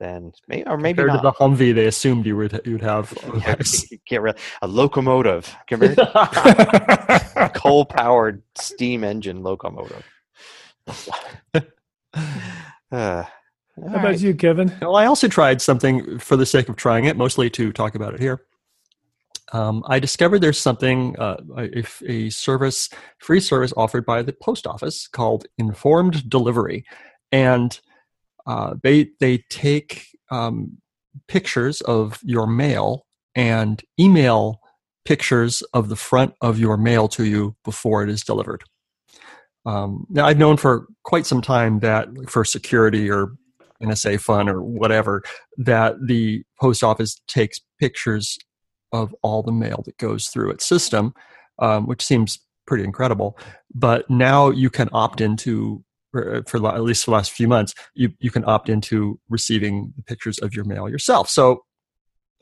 than 0.00 0.30
maybe, 0.46 0.64
or 0.66 0.76
maybe 0.76 0.98
Compared 1.02 1.20
to 1.20 1.22
the 1.22 1.32
Humvee, 1.32 1.74
they 1.74 1.86
assumed 1.86 2.24
you 2.24 2.36
would 2.36 2.60
you'd 2.64 2.82
have. 2.82 3.12
Yeah. 3.44 3.56
Get 4.06 4.22
rid 4.22 4.38
a 4.62 4.68
locomotive, 4.68 5.52
compared 5.66 5.98
coal 7.54 7.84
powered 7.84 8.42
steam 8.56 9.02
engine 9.02 9.42
locomotive. 9.42 10.04
Uh, 12.90 13.24
How 13.90 13.94
about 13.94 14.20
you, 14.20 14.34
Kevin? 14.34 14.72
Well, 14.80 14.96
I 14.96 15.06
also 15.06 15.28
tried 15.28 15.60
something 15.60 16.18
for 16.18 16.36
the 16.36 16.46
sake 16.46 16.68
of 16.68 16.76
trying 16.76 17.04
it, 17.04 17.16
mostly 17.16 17.50
to 17.50 17.72
talk 17.72 17.94
about 17.94 18.14
it 18.14 18.20
here. 18.20 18.40
Um, 19.52 19.82
I 19.86 19.98
discovered 19.98 20.40
there's 20.40 20.60
something, 20.60 21.18
uh, 21.18 21.38
a, 21.56 21.84
a 22.06 22.30
service, 22.30 22.90
free 23.18 23.40
service 23.40 23.72
offered 23.76 24.04
by 24.04 24.22
the 24.22 24.32
post 24.32 24.66
office 24.66 25.08
called 25.08 25.46
Informed 25.56 26.28
Delivery, 26.28 26.84
and 27.32 27.78
uh, 28.46 28.74
they 28.82 29.10
they 29.20 29.38
take 29.50 30.06
um, 30.30 30.78
pictures 31.28 31.80
of 31.82 32.18
your 32.22 32.46
mail 32.46 33.06
and 33.34 33.82
email 33.98 34.60
pictures 35.04 35.62
of 35.72 35.88
the 35.88 35.96
front 35.96 36.34
of 36.40 36.58
your 36.58 36.76
mail 36.76 37.08
to 37.08 37.24
you 37.24 37.56
before 37.64 38.02
it 38.02 38.10
is 38.10 38.22
delivered. 38.22 38.62
Um, 39.64 40.06
now, 40.10 40.26
I've 40.26 40.38
known 40.38 40.56
for 40.56 40.86
quite 41.04 41.26
some 41.26 41.42
time 41.42 41.80
that 41.80 42.08
for 42.28 42.44
security 42.44 43.10
or 43.10 43.32
NSA 43.82 44.20
fun 44.20 44.48
or 44.48 44.62
whatever, 44.62 45.22
that 45.56 45.94
the 46.06 46.42
post 46.60 46.82
office 46.82 47.20
takes 47.28 47.60
pictures 47.78 48.38
of 48.92 49.14
all 49.22 49.42
the 49.42 49.52
mail 49.52 49.82
that 49.84 49.98
goes 49.98 50.28
through 50.28 50.50
its 50.50 50.66
system, 50.66 51.14
um, 51.58 51.86
which 51.86 52.04
seems 52.04 52.38
pretty 52.66 52.84
incredible. 52.84 53.38
But 53.74 54.08
now 54.10 54.50
you 54.50 54.70
can 54.70 54.88
opt 54.92 55.20
into 55.20 55.84
for, 56.10 56.42
for 56.46 56.66
at 56.68 56.82
least 56.82 57.04
for 57.04 57.10
the 57.10 57.16
last 57.16 57.32
few 57.32 57.48
months, 57.48 57.74
you 57.94 58.12
you 58.18 58.30
can 58.30 58.44
opt 58.46 58.68
into 58.68 59.20
receiving 59.28 59.92
the 59.96 60.02
pictures 60.02 60.38
of 60.38 60.54
your 60.54 60.64
mail 60.64 60.88
yourself. 60.88 61.28
So 61.28 61.64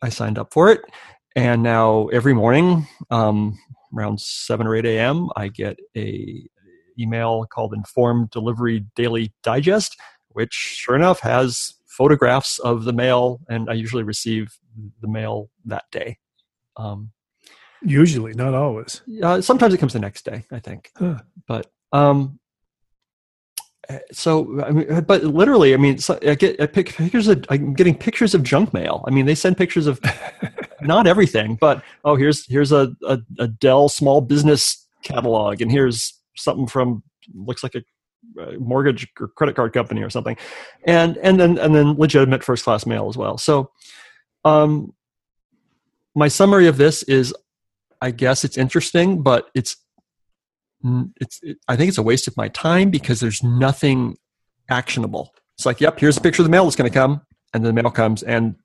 I 0.02 0.08
signed 0.08 0.38
up 0.38 0.52
for 0.52 0.70
it, 0.70 0.82
and 1.34 1.62
now 1.62 2.06
every 2.08 2.34
morning, 2.34 2.86
um, 3.10 3.58
around 3.96 4.20
seven 4.20 4.66
or 4.66 4.76
eight 4.76 4.86
a.m., 4.86 5.30
I 5.36 5.48
get 5.48 5.78
a 5.96 6.42
email 6.98 7.44
called 7.52 7.74
Informed 7.74 8.30
Delivery 8.30 8.84
Daily 8.94 9.32
Digest, 9.42 9.96
which 10.28 10.52
sure 10.52 10.96
enough 10.96 11.20
has 11.20 11.74
photographs 11.86 12.58
of 12.58 12.84
the 12.84 12.92
mail, 12.92 13.40
and 13.48 13.70
I 13.70 13.74
usually 13.74 14.02
receive 14.02 14.48
the 15.00 15.08
mail 15.08 15.50
that 15.64 15.84
day. 15.90 16.18
Um, 16.76 17.12
Usually, 17.82 18.32
not 18.32 18.54
always. 18.54 19.02
uh, 19.22 19.40
sometimes 19.40 19.74
it 19.74 19.78
comes 19.78 19.92
the 19.92 19.98
next 20.00 20.24
day, 20.24 20.44
I 20.50 20.58
think. 20.58 20.90
Huh. 20.96 21.18
But 21.46 21.70
um, 21.92 22.38
uh, 23.88 23.98
so 24.12 24.62
I 24.62 24.70
mean, 24.70 25.00
but 25.02 25.24
literally, 25.24 25.74
I 25.74 25.76
mean, 25.76 25.98
so 25.98 26.18
I 26.26 26.34
get 26.34 26.60
I 26.60 26.66
pick 26.66 26.94
pictures 26.94 27.28
of 27.28 27.44
I'm 27.50 27.74
getting 27.74 27.94
pictures 27.96 28.34
of 28.34 28.42
junk 28.42 28.72
mail. 28.72 29.04
I 29.06 29.10
mean, 29.10 29.26
they 29.26 29.34
send 29.34 29.56
pictures 29.56 29.86
of 29.86 30.00
not 30.80 31.06
everything, 31.06 31.56
but 31.60 31.82
oh, 32.04 32.16
here's 32.16 32.46
here's 32.46 32.72
a, 32.72 32.92
a 33.06 33.18
a 33.38 33.46
Dell 33.46 33.88
small 33.88 34.20
business 34.20 34.86
catalog, 35.02 35.60
and 35.60 35.70
here's 35.70 36.18
something 36.36 36.66
from 36.66 37.02
looks 37.34 37.62
like 37.62 37.74
a 37.74 37.82
mortgage 38.58 39.06
or 39.20 39.28
credit 39.28 39.54
card 39.54 39.72
company 39.72 40.02
or 40.02 40.10
something, 40.10 40.36
and 40.84 41.16
and 41.18 41.38
then 41.38 41.58
and 41.58 41.74
then 41.74 41.94
legitimate 41.94 42.42
first 42.42 42.64
class 42.64 42.86
mail 42.86 43.08
as 43.08 43.16
well. 43.16 43.38
So, 43.38 43.70
um, 44.44 44.92
my 46.16 46.28
summary 46.28 46.66
of 46.66 46.78
this 46.78 47.02
is, 47.04 47.32
I 48.00 48.10
guess 48.10 48.42
it's 48.44 48.56
interesting, 48.58 49.22
but 49.22 49.48
it's 49.54 49.76
it's 51.20 51.40
it, 51.42 51.58
I 51.68 51.76
think 51.76 51.88
it's 51.88 51.98
a 51.98 52.02
waste 52.02 52.26
of 52.28 52.36
my 52.36 52.48
time 52.48 52.90
because 52.90 53.20
there's 53.20 53.42
nothing 53.42 54.16
actionable. 54.68 55.34
It's 55.56 55.66
like, 55.66 55.80
yep, 55.80 55.98
here's 55.98 56.16
a 56.16 56.20
picture 56.20 56.42
of 56.42 56.46
the 56.46 56.50
mail 56.50 56.64
that's 56.64 56.76
going 56.76 56.90
to 56.90 56.94
come, 56.96 57.22
and 57.54 57.64
then 57.64 57.74
the 57.74 57.82
mail 57.82 57.90
comes, 57.90 58.22
and 58.22 58.56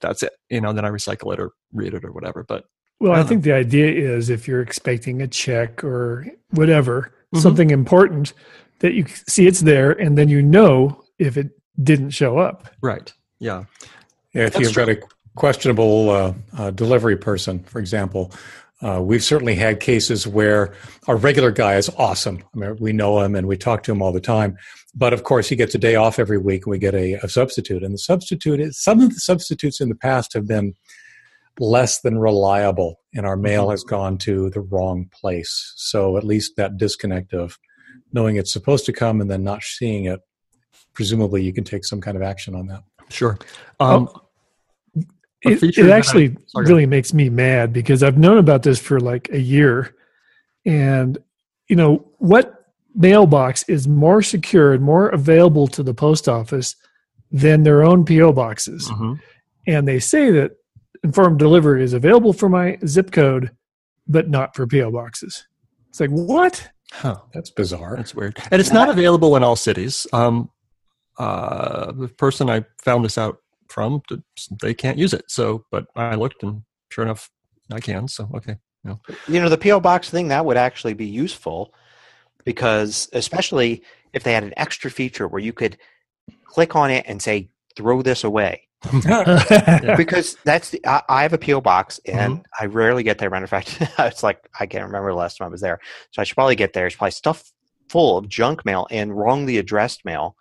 that's 0.00 0.22
it. 0.22 0.32
You 0.50 0.60
know, 0.60 0.72
then 0.72 0.84
I 0.84 0.88
recycle 0.90 1.32
it 1.32 1.40
or 1.40 1.52
read 1.72 1.94
it 1.94 2.04
or 2.04 2.12
whatever. 2.12 2.44
But 2.46 2.64
Well, 3.00 3.12
I 3.12 3.16
I, 3.16 3.18
don't 3.18 3.28
think 3.28 3.44
the 3.44 3.52
idea 3.54 3.88
is 4.16 4.30
if 4.30 4.46
you're 4.46 4.62
expecting 4.62 5.20
a 5.22 5.26
check 5.28 5.82
or 5.84 6.26
whatever, 6.50 7.12
Mhm. 7.34 7.40
something 7.40 7.70
important, 7.70 8.32
that 8.80 8.94
you 8.94 9.04
see 9.26 9.46
it's 9.46 9.60
there, 9.60 9.90
and 9.92 10.16
then 10.18 10.28
you 10.28 10.42
know 10.42 11.02
if 11.18 11.36
it 11.36 11.50
didn't 11.82 12.10
show 12.10 12.38
up. 12.38 12.68
right, 12.82 13.12
yeah, 13.38 13.64
Yeah, 14.34 14.46
if 14.46 14.52
That's 14.54 14.66
you've 14.66 14.74
got 14.76 14.88
a 14.90 15.00
questionable 15.36 16.10
uh, 16.10 16.34
uh, 16.56 16.70
delivery 16.70 17.16
person, 17.16 17.62
for 17.64 17.78
example, 17.78 18.32
uh, 18.82 19.00
we've 19.00 19.22
certainly 19.22 19.54
had 19.54 19.78
cases 19.78 20.26
where 20.26 20.74
our 21.06 21.16
regular 21.16 21.52
guy 21.52 21.76
is 21.76 21.88
awesome. 21.96 22.42
I 22.54 22.58
mean, 22.58 22.76
we 22.80 22.92
know 22.92 23.20
him 23.20 23.36
and 23.36 23.46
we 23.46 23.56
talk 23.56 23.84
to 23.84 23.92
him 23.92 24.02
all 24.02 24.12
the 24.12 24.20
time. 24.20 24.56
But 24.94 25.12
of 25.12 25.22
course, 25.22 25.48
he 25.48 25.56
gets 25.56 25.74
a 25.74 25.78
day 25.78 25.94
off 25.94 26.18
every 26.18 26.38
week, 26.38 26.66
and 26.66 26.70
we 26.72 26.78
get 26.78 26.94
a, 26.94 27.14
a 27.14 27.28
substitute. 27.28 27.82
And 27.82 27.94
the 27.94 27.98
substitute 27.98 28.60
is 28.60 28.82
some 28.82 29.00
of 29.00 29.10
the 29.10 29.20
substitutes 29.20 29.80
in 29.80 29.88
the 29.88 29.94
past 29.94 30.34
have 30.34 30.46
been 30.46 30.74
less 31.58 32.00
than 32.00 32.18
reliable, 32.18 33.00
and 33.14 33.24
our 33.24 33.36
mail 33.36 33.70
has 33.70 33.84
gone 33.84 34.18
to 34.18 34.50
the 34.50 34.60
wrong 34.60 35.08
place. 35.12 35.72
So 35.76 36.16
at 36.16 36.24
least 36.24 36.56
that 36.56 36.76
disconnect 36.76 37.32
of 37.32 37.58
knowing 38.12 38.36
it's 38.36 38.52
supposed 38.52 38.84
to 38.86 38.92
come 38.92 39.20
and 39.20 39.30
then 39.30 39.44
not 39.44 39.62
seeing 39.62 40.06
it, 40.06 40.20
presumably 40.92 41.42
you 41.42 41.52
can 41.52 41.64
take 41.64 41.84
some 41.84 42.00
kind 42.00 42.16
of 42.16 42.22
action 42.22 42.54
on 42.54 42.66
that. 42.66 42.82
sure. 43.08 43.38
Um, 43.80 44.08
a 44.08 44.20
It, 45.44 45.62
it 45.62 45.76
that 45.76 45.90
I- 45.92 45.96
actually 45.96 46.36
really 46.54 46.86
makes 46.86 47.12
me 47.12 47.28
mad 47.28 47.72
because 47.72 48.02
I've 48.02 48.18
known 48.18 48.38
about 48.38 48.62
this 48.62 48.78
for 48.78 49.00
like 49.00 49.28
a 49.32 49.40
year. 49.40 49.94
And, 50.64 51.18
you 51.68 51.76
know, 51.76 52.06
what 52.18 52.54
mailbox 52.94 53.64
is 53.68 53.88
more 53.88 54.22
secure 54.22 54.72
and 54.72 54.82
more 54.82 55.08
available 55.08 55.66
to 55.68 55.82
the 55.82 55.94
post 55.94 56.28
office 56.28 56.76
than 57.30 57.62
their 57.64 57.82
own 57.82 58.04
P.O. 58.04 58.32
boxes? 58.32 58.88
Mhm. 58.88 59.18
And 59.66 59.88
they 59.88 59.98
say 59.98 60.30
that 60.30 60.52
informed 61.02 61.38
delivery 61.38 61.82
is 61.82 61.92
available 61.94 62.32
for 62.32 62.48
my 62.48 62.78
zip 62.86 63.10
code, 63.10 63.50
but 64.06 64.28
not 64.28 64.54
for 64.54 64.66
P.O. 64.66 64.90
boxes. 64.92 65.44
It's 65.88 65.98
like, 66.00 66.10
what? 66.10 66.68
Huh. 66.92 67.16
That's 67.34 67.50
bizarre. 67.50 67.96
That's 67.96 68.14
weird. 68.14 68.38
And 68.50 68.60
it's 68.60 68.72
not 68.72 68.88
available 68.88 69.34
in 69.36 69.42
all 69.42 69.56
cities. 69.56 70.06
Um, 70.12 70.50
uh, 71.18 71.92
the 71.92 72.08
person 72.08 72.48
I 72.48 72.64
found 72.82 73.04
this 73.04 73.18
out 73.18 73.38
from, 73.72 74.02
they 74.60 74.74
can't 74.74 74.98
use 74.98 75.12
it. 75.12 75.24
So, 75.28 75.64
but 75.70 75.86
I 75.96 76.14
looked 76.14 76.42
and 76.42 76.62
sure 76.90 77.04
enough, 77.04 77.30
I 77.72 77.80
can. 77.80 78.08
So, 78.08 78.28
okay. 78.34 78.56
you 79.28 79.40
know 79.40 79.48
the 79.48 79.58
PO 79.58 79.80
box 79.80 80.10
thing 80.10 80.28
that 80.28 80.44
would 80.44 80.56
actually 80.56 80.94
be 80.94 81.06
useful 81.06 81.72
because 82.44 83.08
especially 83.12 83.82
if 84.12 84.24
they 84.24 84.32
had 84.32 84.44
an 84.44 84.54
extra 84.56 84.90
feature 84.90 85.28
where 85.28 85.40
you 85.40 85.52
could 85.52 85.78
click 86.44 86.74
on 86.74 86.90
it 86.90 87.04
and 87.06 87.22
say 87.22 87.48
throw 87.76 88.02
this 88.02 88.24
away 88.24 88.68
because 89.96 90.36
that's 90.44 90.70
the, 90.70 90.84
I, 90.86 91.02
I 91.08 91.22
have 91.22 91.32
a 91.32 91.38
PO 91.38 91.60
box 91.60 92.00
mm-hmm. 92.06 92.18
and 92.18 92.46
I 92.58 92.66
rarely 92.66 93.02
get 93.02 93.18
there. 93.18 93.30
Matter 93.30 93.44
of 93.44 93.50
fact, 93.50 93.78
it's 93.98 94.22
like 94.22 94.48
I 94.58 94.66
can't 94.66 94.84
remember 94.84 95.10
the 95.10 95.16
last 95.16 95.38
time 95.38 95.46
I 95.46 95.50
was 95.50 95.60
there, 95.60 95.80
so 96.10 96.20
I 96.20 96.24
should 96.24 96.34
probably 96.34 96.56
get 96.56 96.72
there. 96.72 96.86
It's 96.86 96.96
probably 96.96 97.12
stuff 97.12 97.52
full 97.88 98.18
of 98.18 98.28
junk 98.28 98.64
mail 98.64 98.86
and 98.90 99.16
wrongly 99.16 99.58
addressed 99.58 100.04
mail, 100.04 100.36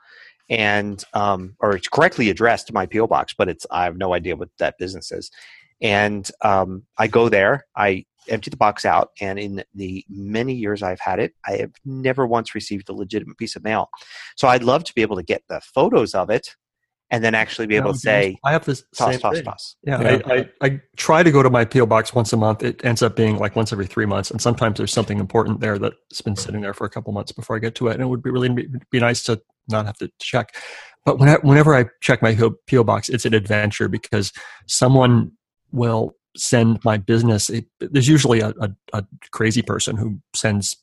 and 0.51 1.03
um, 1.13 1.55
or 1.62 1.75
it's 1.75 1.88
correctly 1.88 2.29
addressed 2.29 2.67
to 2.67 2.74
my 2.74 2.86
PO 2.86 3.08
box, 3.08 3.34
but 3.36 3.48
it's 3.50 3.65
I 3.72 3.86
have 3.86 3.98
no 3.98 4.13
idea 4.13 4.36
what 4.36 4.50
that 4.60 4.77
business 4.77 5.12
is. 5.12 5.31
And 5.81 6.29
um, 6.41 6.84
I 7.00 7.08
go 7.08 7.29
there, 7.29 7.65
I 7.75 8.05
empty 8.29 8.51
the 8.51 8.58
box 8.58 8.86
out, 8.86 9.10
and 9.20 9.39
in 9.39 9.63
the 9.74 10.05
many 10.10 10.53
years 10.53 10.84
I've 10.84 11.00
had 11.00 11.20
it, 11.20 11.34
I 11.48 11.53
have 11.53 11.72
never 11.86 12.27
once 12.27 12.53
received 12.53 12.89
a 12.89 12.93
legitimate 12.93 13.38
piece 13.38 13.55
of 13.55 13.63
mail. 13.63 13.89
So 14.36 14.48
I'd 14.48 14.62
love 14.62 14.84
to 14.84 14.93
be 14.93 15.01
able 15.01 15.15
to 15.15 15.24
get 15.24 15.41
the 15.50 15.62
photos 15.74 16.13
of 16.13 16.29
it, 16.29 16.55
and 17.12 17.22
then 17.24 17.36
actually 17.36 17.68
be 17.68 17.75
able 17.75 17.91
to 17.91 18.00
say. 18.00 18.38
I 18.44 18.53
have 18.53 18.63
this 18.63 18.84
toss, 18.96 19.20
toss, 19.20 19.36
thing. 19.36 19.44
toss. 19.44 19.75
Yeah, 19.84 20.01
Yeah. 20.01 20.22
I, 20.25 20.34
I, 20.34 20.50
I 20.62 20.82
try 20.96 21.24
to 21.24 21.30
go 21.30 21.44
to 21.44 21.50
my 21.50 21.65
PO 21.65 21.86
box 21.86 22.15
once 22.15 22.32
a 22.32 22.38
month. 22.38 22.63
It 22.63 22.84
ends 22.86 23.03
up 23.03 23.18
being 23.18 23.38
like 23.38 23.56
once 23.56 23.74
every 23.74 23.86
three 23.86 24.06
months, 24.06 24.32
and 24.32 24.41
sometimes 24.41 24.77
there's 24.77 24.94
something 24.94 25.20
important 25.20 25.60
there 25.60 25.77
that's 25.77 26.22
been 26.22 26.38
sitting 26.38 26.62
there 26.62 26.74
for 26.74 26.86
a 26.86 26.89
couple 26.89 27.12
months 27.12 27.34
before 27.34 27.58
I 27.58 27.60
get 27.60 27.75
to 27.75 27.89
it. 27.89 27.94
And 27.94 28.01
it 28.01 28.06
would 28.06 28.24
be 28.24 28.32
really 28.32 28.48
be, 28.50 28.68
be 28.89 29.00
nice 29.01 29.24
to 29.24 29.41
not 29.68 29.86
have 29.86 29.98
to 29.98 30.10
check. 30.20 30.56
But 31.06 31.20
when 31.20 31.27
I, 31.27 31.36
whenever 31.41 31.75
I 31.75 31.86
check 32.00 32.22
my 32.22 32.34
PO 32.70 32.84
box, 32.86 33.10
it's 33.10 33.25
an 33.25 33.34
adventure 33.34 33.89
because 33.89 34.32
someone 34.68 35.34
will 35.72 36.15
send 36.38 36.80
my 36.86 36.96
business. 36.96 37.50
It, 37.50 37.65
there's 37.80 38.08
usually 38.08 38.39
a, 38.39 38.53
a, 38.62 38.74
a 38.94 39.06
crazy 39.32 39.62
person 39.62 39.98
who 39.98 40.22
sends 40.34 40.77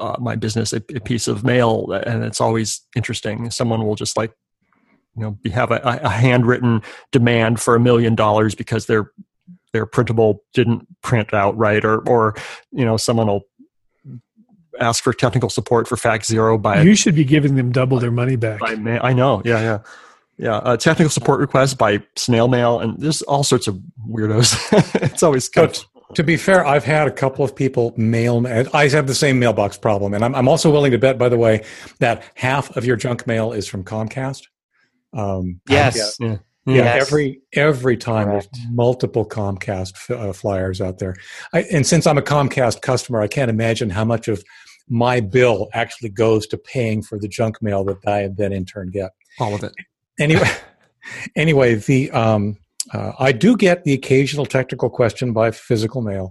uh, 0.00 0.16
my 0.20 0.36
business 0.36 0.72
a, 0.72 0.82
a 0.94 1.00
piece 1.00 1.26
of 1.26 1.42
mail, 1.42 1.90
and 1.90 2.22
it's 2.22 2.40
always 2.40 2.82
interesting. 2.94 3.50
Someone 3.50 3.84
will 3.84 3.96
just 3.96 4.16
like 4.16 4.32
you 5.16 5.22
know 5.22 5.30
be, 5.42 5.50
have 5.50 5.70
a, 5.70 5.80
a 6.02 6.08
handwritten 6.08 6.82
demand 7.12 7.60
for 7.60 7.74
a 7.74 7.80
million 7.80 8.14
dollars 8.14 8.54
because 8.54 8.86
their 8.86 9.10
their 9.72 9.86
printable 9.86 10.42
didn't 10.54 10.86
print 11.02 11.32
out 11.34 11.56
right 11.56 11.84
or 11.84 11.98
or 12.08 12.34
you 12.72 12.84
know 12.84 12.96
someone 12.96 13.26
will 13.26 13.42
ask 14.78 15.02
for 15.02 15.12
technical 15.12 15.48
support 15.48 15.88
for 15.88 15.96
fact 15.96 16.26
zero 16.26 16.58
by 16.58 16.82
you 16.82 16.94
should 16.94 17.14
be 17.14 17.24
giving 17.24 17.56
them 17.56 17.72
double 17.72 17.98
their 17.98 18.10
money 18.10 18.36
back. 18.36 18.60
by 18.60 18.74
ma- 18.74 18.98
I 19.02 19.12
know 19.14 19.40
yeah 19.44 19.60
yeah 19.60 19.78
yeah 20.38 20.56
uh, 20.58 20.76
technical 20.76 21.10
support 21.10 21.40
request 21.40 21.78
by 21.78 22.02
snail 22.14 22.46
mail 22.48 22.78
and 22.80 22.98
there's 23.00 23.22
all 23.22 23.42
sorts 23.42 23.66
of 23.68 23.80
weirdos 24.08 24.54
it's 25.02 25.22
always 25.22 25.48
kind 25.48 25.68
But 25.68 25.84
to 26.14 26.22
be 26.22 26.36
fair, 26.36 26.64
I've 26.64 26.84
had 26.84 27.08
a 27.08 27.10
couple 27.10 27.44
of 27.44 27.54
people 27.56 27.92
mail. 27.96 28.40
me- 28.40 28.50
I 28.72 28.88
have 28.90 29.08
the 29.08 29.14
same 29.14 29.40
mailbox 29.40 29.76
problem, 29.76 30.14
and 30.14 30.24
I'm, 30.24 30.36
I'm 30.36 30.46
also 30.46 30.70
willing 30.70 30.92
to 30.92 30.98
bet, 30.98 31.18
by 31.18 31.28
the 31.28 31.36
way, 31.36 31.64
that 31.98 32.22
half 32.36 32.74
of 32.76 32.84
your 32.84 32.94
junk 32.94 33.26
mail 33.26 33.52
is 33.52 33.66
from 33.66 33.82
Comcast. 33.82 34.42
Um, 35.16 35.60
Yes. 35.68 36.16
yeah, 36.20 36.28
yeah 36.28 36.36
yeah. 36.66 36.74
Yes. 36.96 37.06
Every 37.06 37.40
every 37.54 37.96
time 37.96 38.26
Correct. 38.26 38.48
there's 38.52 38.66
multiple 38.72 39.24
Comcast 39.26 39.94
f- 39.94 40.10
uh, 40.10 40.32
flyers 40.32 40.80
out 40.80 40.98
there, 40.98 41.14
I, 41.52 41.60
and 41.72 41.86
since 41.86 42.06
I'm 42.08 42.18
a 42.18 42.22
Comcast 42.22 42.82
customer, 42.82 43.20
I 43.20 43.28
can't 43.28 43.50
imagine 43.50 43.88
how 43.90 44.04
much 44.04 44.26
of 44.26 44.42
my 44.88 45.20
bill 45.20 45.68
actually 45.74 46.10
goes 46.10 46.46
to 46.48 46.58
paying 46.58 47.02
for 47.02 47.18
the 47.20 47.28
junk 47.28 47.62
mail 47.62 47.84
that 47.84 47.98
I 48.06 48.28
then 48.36 48.52
in 48.52 48.64
turn 48.64 48.90
get. 48.90 49.12
all 49.38 49.54
of 49.54 49.62
it 49.62 49.72
Anyway, 50.18 50.50
anyway, 51.36 51.76
the 51.76 52.10
um, 52.10 52.56
uh, 52.92 53.12
I 53.18 53.30
do 53.30 53.56
get 53.56 53.84
the 53.84 53.92
occasional 53.92 54.46
technical 54.46 54.90
question 54.90 55.32
by 55.32 55.52
physical 55.52 56.02
mail, 56.02 56.30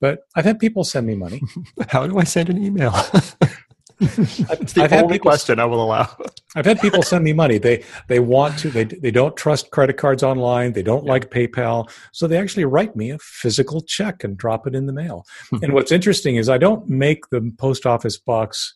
but 0.00 0.20
I've 0.34 0.44
had 0.46 0.58
people 0.58 0.84
send 0.84 1.06
me 1.06 1.16
money. 1.16 1.42
how 1.88 2.06
do 2.06 2.18
I 2.18 2.24
send 2.24 2.48
an 2.48 2.62
email 2.62 2.94
it's 4.00 4.72
the 4.74 4.82
I've 4.82 4.90
had 4.90 5.04
only 5.04 5.14
people- 5.14 5.30
question 5.30 5.58
I 5.58 5.64
will 5.64 5.82
allow 5.82 6.08
I've 6.54 6.64
had 6.66 6.80
people 6.80 7.02
send 7.02 7.22
me 7.24 7.32
money. 7.34 7.58
They 7.58 7.84
they 8.08 8.18
want 8.18 8.58
to. 8.60 8.70
They 8.70 8.84
they 8.84 9.10
don't 9.10 9.36
trust 9.36 9.70
credit 9.70 9.98
cards 9.98 10.22
online. 10.22 10.72
They 10.72 10.82
don't 10.82 11.04
like 11.04 11.30
PayPal, 11.30 11.90
so 12.12 12.26
they 12.26 12.38
actually 12.38 12.64
write 12.64 12.96
me 12.96 13.10
a 13.10 13.18
physical 13.18 13.82
check 13.82 14.24
and 14.24 14.36
drop 14.38 14.66
it 14.66 14.74
in 14.74 14.86
the 14.86 14.92
mail. 14.92 15.26
Hmm. 15.50 15.64
and 15.64 15.72
what's 15.74 15.92
interesting 15.92 16.36
is 16.36 16.48
I 16.48 16.56
don't 16.56 16.88
make 16.88 17.28
the 17.30 17.52
post 17.58 17.84
office 17.84 18.16
box 18.16 18.72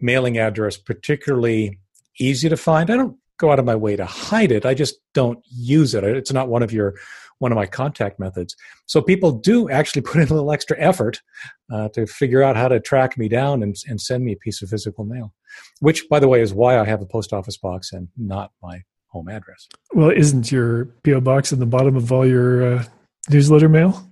mailing 0.00 0.36
address 0.38 0.76
particularly 0.76 1.78
easy 2.18 2.48
to 2.48 2.56
find. 2.56 2.90
I 2.90 2.96
don't 2.96 3.16
go 3.38 3.52
out 3.52 3.58
of 3.60 3.64
my 3.64 3.76
way 3.76 3.94
to 3.96 4.04
hide 4.04 4.50
it. 4.50 4.66
I 4.66 4.74
just 4.74 4.96
don't 5.14 5.38
use 5.48 5.94
it. 5.94 6.02
It's 6.04 6.32
not 6.32 6.48
one 6.48 6.62
of 6.62 6.72
your 6.72 6.94
one 7.42 7.50
of 7.50 7.56
my 7.56 7.66
contact 7.66 8.20
methods. 8.20 8.56
So 8.86 9.02
people 9.02 9.32
do 9.32 9.68
actually 9.68 10.02
put 10.10 10.22
in 10.22 10.28
a 10.28 10.32
little 10.32 10.52
extra 10.52 10.78
effort 10.80 11.20
uh, 11.70 11.88
to 11.90 12.06
figure 12.06 12.42
out 12.42 12.56
how 12.56 12.68
to 12.68 12.80
track 12.80 13.18
me 13.18 13.28
down 13.28 13.62
and, 13.62 13.76
and 13.86 14.00
send 14.00 14.24
me 14.24 14.32
a 14.32 14.36
piece 14.36 14.62
of 14.62 14.70
physical 14.70 15.04
mail, 15.04 15.34
which, 15.80 16.08
by 16.08 16.20
the 16.20 16.28
way, 16.28 16.40
is 16.40 16.54
why 16.54 16.78
I 16.78 16.84
have 16.84 17.02
a 17.02 17.06
post 17.06 17.32
office 17.32 17.58
box 17.58 17.92
and 17.92 18.08
not 18.16 18.52
my 18.62 18.82
home 19.08 19.28
address. 19.28 19.68
Well, 19.92 20.10
isn't 20.10 20.50
your 20.50 20.86
PO 21.04 21.20
box 21.20 21.52
in 21.52 21.58
the 21.58 21.66
bottom 21.66 21.96
of 21.96 22.10
all 22.12 22.26
your 22.26 22.76
uh, 22.76 22.84
newsletter 23.28 23.68
mail? 23.68 24.08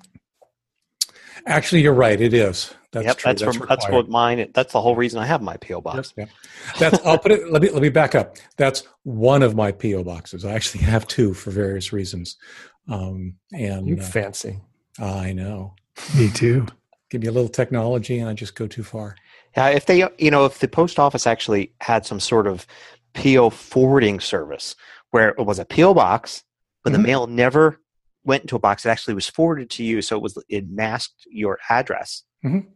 Actually, 1.46 1.82
you're 1.82 1.94
right. 1.94 2.20
It 2.20 2.34
is. 2.34 2.74
That's 2.92 3.06
yep, 3.06 3.18
true. 3.18 3.30
That's, 3.30 3.42
that's, 3.42 3.56
from, 3.56 3.66
that's 3.68 3.88
what 3.88 4.08
mine. 4.08 4.50
That's 4.52 4.72
the 4.72 4.80
whole 4.80 4.96
reason 4.96 5.20
I 5.20 5.26
have 5.26 5.42
my 5.42 5.56
PO 5.58 5.80
box. 5.80 6.12
Yep, 6.16 6.28
yep. 6.28 6.78
That's. 6.78 7.06
I'll 7.06 7.18
put 7.18 7.30
it. 7.30 7.50
Let 7.50 7.62
me 7.62 7.70
let 7.70 7.82
me 7.82 7.88
back 7.88 8.16
up. 8.16 8.36
That's 8.56 8.82
one 9.04 9.42
of 9.42 9.54
my 9.54 9.70
PO 9.70 10.02
boxes. 10.02 10.44
I 10.44 10.52
actually 10.52 10.82
have 10.84 11.06
two 11.06 11.32
for 11.32 11.50
various 11.50 11.92
reasons. 11.92 12.36
Um, 12.90 13.36
and 13.52 13.86
you 13.86 13.96
uh, 13.96 14.02
fancy. 14.02 14.60
I 14.98 15.32
know. 15.32 15.74
Me 16.16 16.30
too. 16.30 16.66
Give 17.10 17.22
me 17.22 17.28
a 17.28 17.32
little 17.32 17.48
technology, 17.48 18.18
and 18.18 18.28
I 18.28 18.34
just 18.34 18.54
go 18.54 18.66
too 18.66 18.82
far. 18.82 19.16
Yeah, 19.56 19.68
if 19.68 19.86
they, 19.86 20.04
you 20.18 20.30
know, 20.30 20.44
if 20.44 20.58
the 20.58 20.68
post 20.68 20.98
office 20.98 21.26
actually 21.26 21.72
had 21.80 22.04
some 22.04 22.20
sort 22.20 22.46
of 22.46 22.66
PO 23.14 23.50
forwarding 23.50 24.20
service 24.20 24.76
where 25.10 25.30
it 25.30 25.44
was 25.44 25.58
a 25.58 25.64
PO 25.64 25.94
box, 25.94 26.44
but 26.84 26.92
mm-hmm. 26.92 27.02
the 27.02 27.08
mail 27.08 27.26
never 27.26 27.80
went 28.24 28.42
into 28.42 28.56
a 28.56 28.60
box; 28.60 28.84
it 28.84 28.90
actually 28.90 29.14
was 29.14 29.28
forwarded 29.28 29.70
to 29.70 29.84
you, 29.84 30.02
so 30.02 30.16
it 30.16 30.22
was 30.22 30.38
it 30.48 30.68
masked 30.68 31.26
your 31.30 31.58
address. 31.68 32.22
Mm-hmm. 32.44 32.68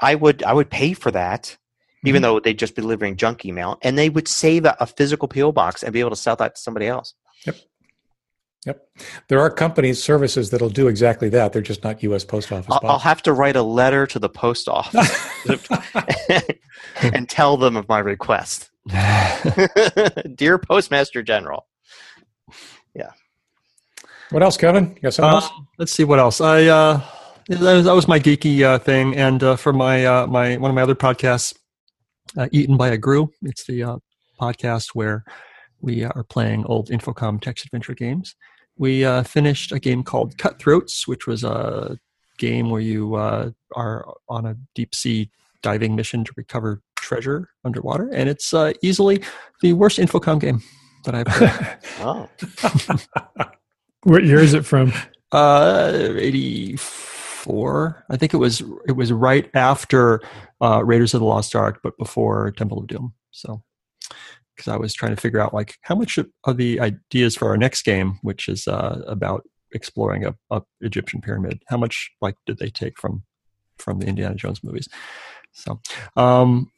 I 0.00 0.14
would 0.14 0.42
I 0.42 0.52
would 0.52 0.70
pay 0.70 0.94
for 0.94 1.10
that, 1.12 1.42
mm-hmm. 1.42 2.08
even 2.08 2.22
though 2.22 2.40
they'd 2.40 2.58
just 2.58 2.74
be 2.74 2.82
delivering 2.82 3.16
junk 3.16 3.44
email, 3.44 3.78
and 3.82 3.96
they 3.96 4.10
would 4.10 4.26
save 4.28 4.64
a, 4.64 4.76
a 4.80 4.86
physical 4.86 5.28
PO 5.28 5.52
box 5.52 5.82
and 5.82 5.92
be 5.92 6.00
able 6.00 6.10
to 6.10 6.16
sell 6.16 6.36
that 6.36 6.56
to 6.56 6.60
somebody 6.60 6.86
else. 6.86 7.14
Yep. 7.46 7.56
Yep. 8.66 8.88
There 9.28 9.40
are 9.40 9.50
companies, 9.50 10.02
services 10.02 10.50
that'll 10.50 10.68
do 10.68 10.88
exactly 10.88 11.30
that. 11.30 11.52
They're 11.52 11.62
just 11.62 11.82
not 11.82 12.02
U.S. 12.02 12.24
Post 12.24 12.52
Office. 12.52 12.66
I'll, 12.82 12.90
I'll 12.90 12.98
have 12.98 13.22
to 13.22 13.32
write 13.32 13.56
a 13.56 13.62
letter 13.62 14.06
to 14.08 14.18
the 14.18 14.28
post 14.28 14.68
office 14.68 15.18
and 17.02 17.28
tell 17.28 17.56
them 17.56 17.76
of 17.76 17.88
my 17.88 17.98
request. 17.98 18.70
Dear 20.34 20.58
Postmaster 20.58 21.22
General. 21.22 21.66
Yeah. 22.94 23.10
What 24.30 24.42
else, 24.42 24.56
Kevin? 24.56 24.92
You 24.96 25.02
got 25.02 25.14
something 25.14 25.30
uh, 25.30 25.36
else? 25.36 25.50
Let's 25.78 25.92
see 25.92 26.04
what 26.04 26.18
else. 26.18 26.40
I 26.40 26.66
uh, 26.66 27.00
that 27.48 27.60
was, 27.60 27.84
that 27.84 27.94
was 27.94 28.08
my 28.08 28.20
geeky 28.20 28.62
uh, 28.62 28.78
thing, 28.78 29.16
and 29.16 29.42
uh, 29.42 29.56
for 29.56 29.72
my 29.72 30.04
uh, 30.04 30.26
my 30.26 30.56
one 30.56 30.70
of 30.70 30.74
my 30.74 30.82
other 30.82 30.94
podcasts, 30.94 31.54
uh, 32.38 32.48
Eaten 32.52 32.76
by 32.76 32.88
a 32.88 32.96
Grue. 32.96 33.30
It's 33.42 33.64
the 33.64 33.82
uh, 33.82 33.96
podcast 34.40 34.88
where 34.94 35.24
we 35.80 36.04
are 36.04 36.24
playing 36.24 36.64
old 36.66 36.90
Infocom 36.90 37.40
text 37.40 37.64
adventure 37.64 37.94
games. 37.94 38.36
We 38.80 39.04
uh, 39.04 39.24
finished 39.24 39.72
a 39.72 39.78
game 39.78 40.02
called 40.02 40.38
Cutthroats, 40.38 41.06
which 41.06 41.26
was 41.26 41.44
a 41.44 41.98
game 42.38 42.70
where 42.70 42.80
you 42.80 43.14
uh, 43.14 43.50
are 43.76 44.14
on 44.26 44.46
a 44.46 44.56
deep 44.74 44.94
sea 44.94 45.30
diving 45.62 45.94
mission 45.94 46.24
to 46.24 46.32
recover 46.34 46.80
treasure 46.96 47.50
underwater, 47.62 48.08
and 48.10 48.30
it's 48.30 48.54
uh, 48.54 48.72
easily 48.80 49.22
the 49.60 49.74
worst 49.74 49.98
Infocom 49.98 50.40
game 50.40 50.62
that 51.04 51.14
I've 51.14 51.26
played. 51.26 51.78
oh. 52.00 53.50
what 54.04 54.24
year 54.24 54.38
is 54.38 54.54
it 54.54 54.64
from? 54.64 54.94
Uh, 55.30 56.14
eighty-four. 56.16 58.06
I 58.08 58.16
think 58.16 58.32
it 58.32 58.38
was. 58.38 58.62
It 58.88 58.92
was 58.92 59.12
right 59.12 59.50
after 59.52 60.22
uh, 60.62 60.82
Raiders 60.82 61.12
of 61.12 61.20
the 61.20 61.26
Lost 61.26 61.54
Ark, 61.54 61.80
but 61.82 61.98
before 61.98 62.50
Temple 62.52 62.78
of 62.78 62.86
Doom. 62.86 63.12
So 63.30 63.62
because 64.60 64.72
I 64.72 64.76
was 64.76 64.92
trying 64.92 65.14
to 65.14 65.20
figure 65.20 65.40
out 65.40 65.54
like 65.54 65.78
how 65.82 65.94
much 65.94 66.18
of 66.18 66.56
the 66.56 66.80
ideas 66.80 67.34
for 67.34 67.48
our 67.48 67.56
next 67.56 67.82
game, 67.82 68.18
which 68.22 68.46
is 68.46 68.68
uh, 68.68 69.02
about 69.06 69.48
exploring 69.72 70.26
a, 70.26 70.34
a, 70.50 70.62
Egyptian 70.82 71.22
pyramid, 71.22 71.62
how 71.68 71.78
much 71.78 72.10
like 72.20 72.34
did 72.44 72.58
they 72.58 72.68
take 72.68 72.98
from 72.98 73.22
from 73.78 73.98
the 73.98 74.06
Indiana 74.06 74.34
Jones 74.34 74.62
movies? 74.62 74.86
So, 75.52 75.80
um, 76.14 76.70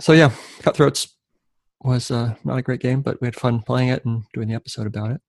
so 0.00 0.12
yeah, 0.12 0.32
Cutthroats 0.62 1.14
was 1.82 2.10
uh, 2.10 2.36
not 2.42 2.58
a 2.58 2.62
great 2.62 2.80
game, 2.80 3.02
but 3.02 3.20
we 3.20 3.26
had 3.26 3.36
fun 3.36 3.60
playing 3.60 3.90
it 3.90 4.04
and 4.06 4.24
doing 4.32 4.48
the 4.48 4.54
episode 4.54 4.86
about 4.86 5.10
it. 5.10 5.20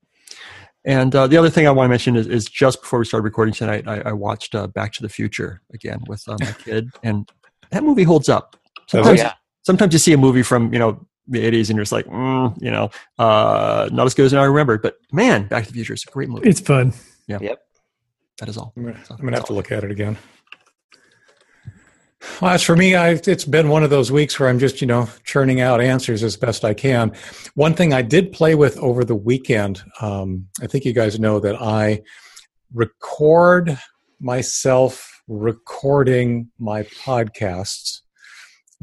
And 0.86 1.14
uh, 1.14 1.28
the 1.28 1.38
other 1.38 1.50
thing 1.50 1.68
I 1.68 1.72
want 1.72 1.86
to 1.86 1.90
mention 1.90 2.16
is, 2.16 2.28
is 2.28 2.46
just 2.46 2.82
before 2.82 3.00
we 3.00 3.06
started 3.06 3.24
recording 3.24 3.54
tonight, 3.54 3.86
I, 3.88 4.02
I 4.02 4.12
watched 4.14 4.56
uh, 4.56 4.68
Back 4.68 4.94
to 4.94 5.02
the 5.02 5.10
Future 5.10 5.62
again 5.74 6.04
with 6.08 6.24
uh, 6.28 6.38
my 6.40 6.52
kid, 6.64 6.90
and 7.04 7.30
that 7.72 7.84
movie 7.84 8.04
holds 8.04 8.30
up. 8.30 8.56
Sometimes, 8.88 9.20
oh, 9.20 9.24
yeah. 9.24 9.34
sometimes 9.64 9.92
you 9.94 10.00
see 10.00 10.14
a 10.14 10.18
movie 10.18 10.44
from 10.44 10.72
you 10.72 10.80
know 10.80 11.06
the 11.28 11.40
80s 11.40 11.70
and 11.70 11.78
you're 11.78 11.84
just 11.84 11.92
like 11.92 12.06
mm, 12.06 12.62
you 12.62 12.72
know 12.72 12.90
uh, 13.18 13.90
not 13.92 14.06
as 14.06 14.14
good 14.14 14.26
as 14.26 14.34
i 14.34 14.44
remember 14.44 14.78
but 14.78 14.96
man 15.12 15.48
back 15.48 15.64
to 15.64 15.70
the 15.70 15.76
future 15.76 15.94
is 15.94 16.04
a 16.08 16.12
great 16.12 16.30
movie. 16.30 16.50
It's 16.50 16.60
fun. 16.60 16.94
Yeah. 17.28 17.40
Yep. 17.42 17.60
That 18.40 18.50
is 18.50 18.58
all. 18.58 18.74
I'm 18.76 18.84
gonna, 18.84 19.00
I'm 19.10 19.18
gonna 19.18 19.38
have 19.38 19.46
to 19.46 19.54
look 19.54 19.72
at 19.72 19.84
it 19.84 19.92
again. 19.92 20.18
Well, 22.42 22.52
as 22.52 22.64
for 22.64 22.76
me, 22.76 22.96
I've, 22.96 23.28
it's 23.28 23.44
been 23.44 23.68
one 23.68 23.84
of 23.84 23.90
those 23.90 24.12
weeks 24.12 24.40
where 24.40 24.48
I'm 24.48 24.58
just, 24.58 24.80
you 24.80 24.88
know, 24.88 25.10
churning 25.26 25.60
out 25.60 25.82
answers 25.82 26.24
as 26.24 26.38
best 26.38 26.64
I 26.64 26.74
can. 26.74 27.12
One 27.56 27.74
thing 27.74 27.94
I 27.94 28.02
did 28.02 28.32
play 28.32 28.56
with 28.56 28.78
over 28.78 29.04
the 29.04 29.16
weekend, 29.16 29.84
um, 30.00 30.48
I 30.62 30.68
think 30.68 30.86
you 30.86 30.94
guys 30.94 31.20
know 31.20 31.42
that 31.42 31.62
I 31.62 32.02
record 32.74 33.78
myself 34.22 35.22
recording 35.28 36.50
my 36.58 36.84
podcasts 36.84 38.03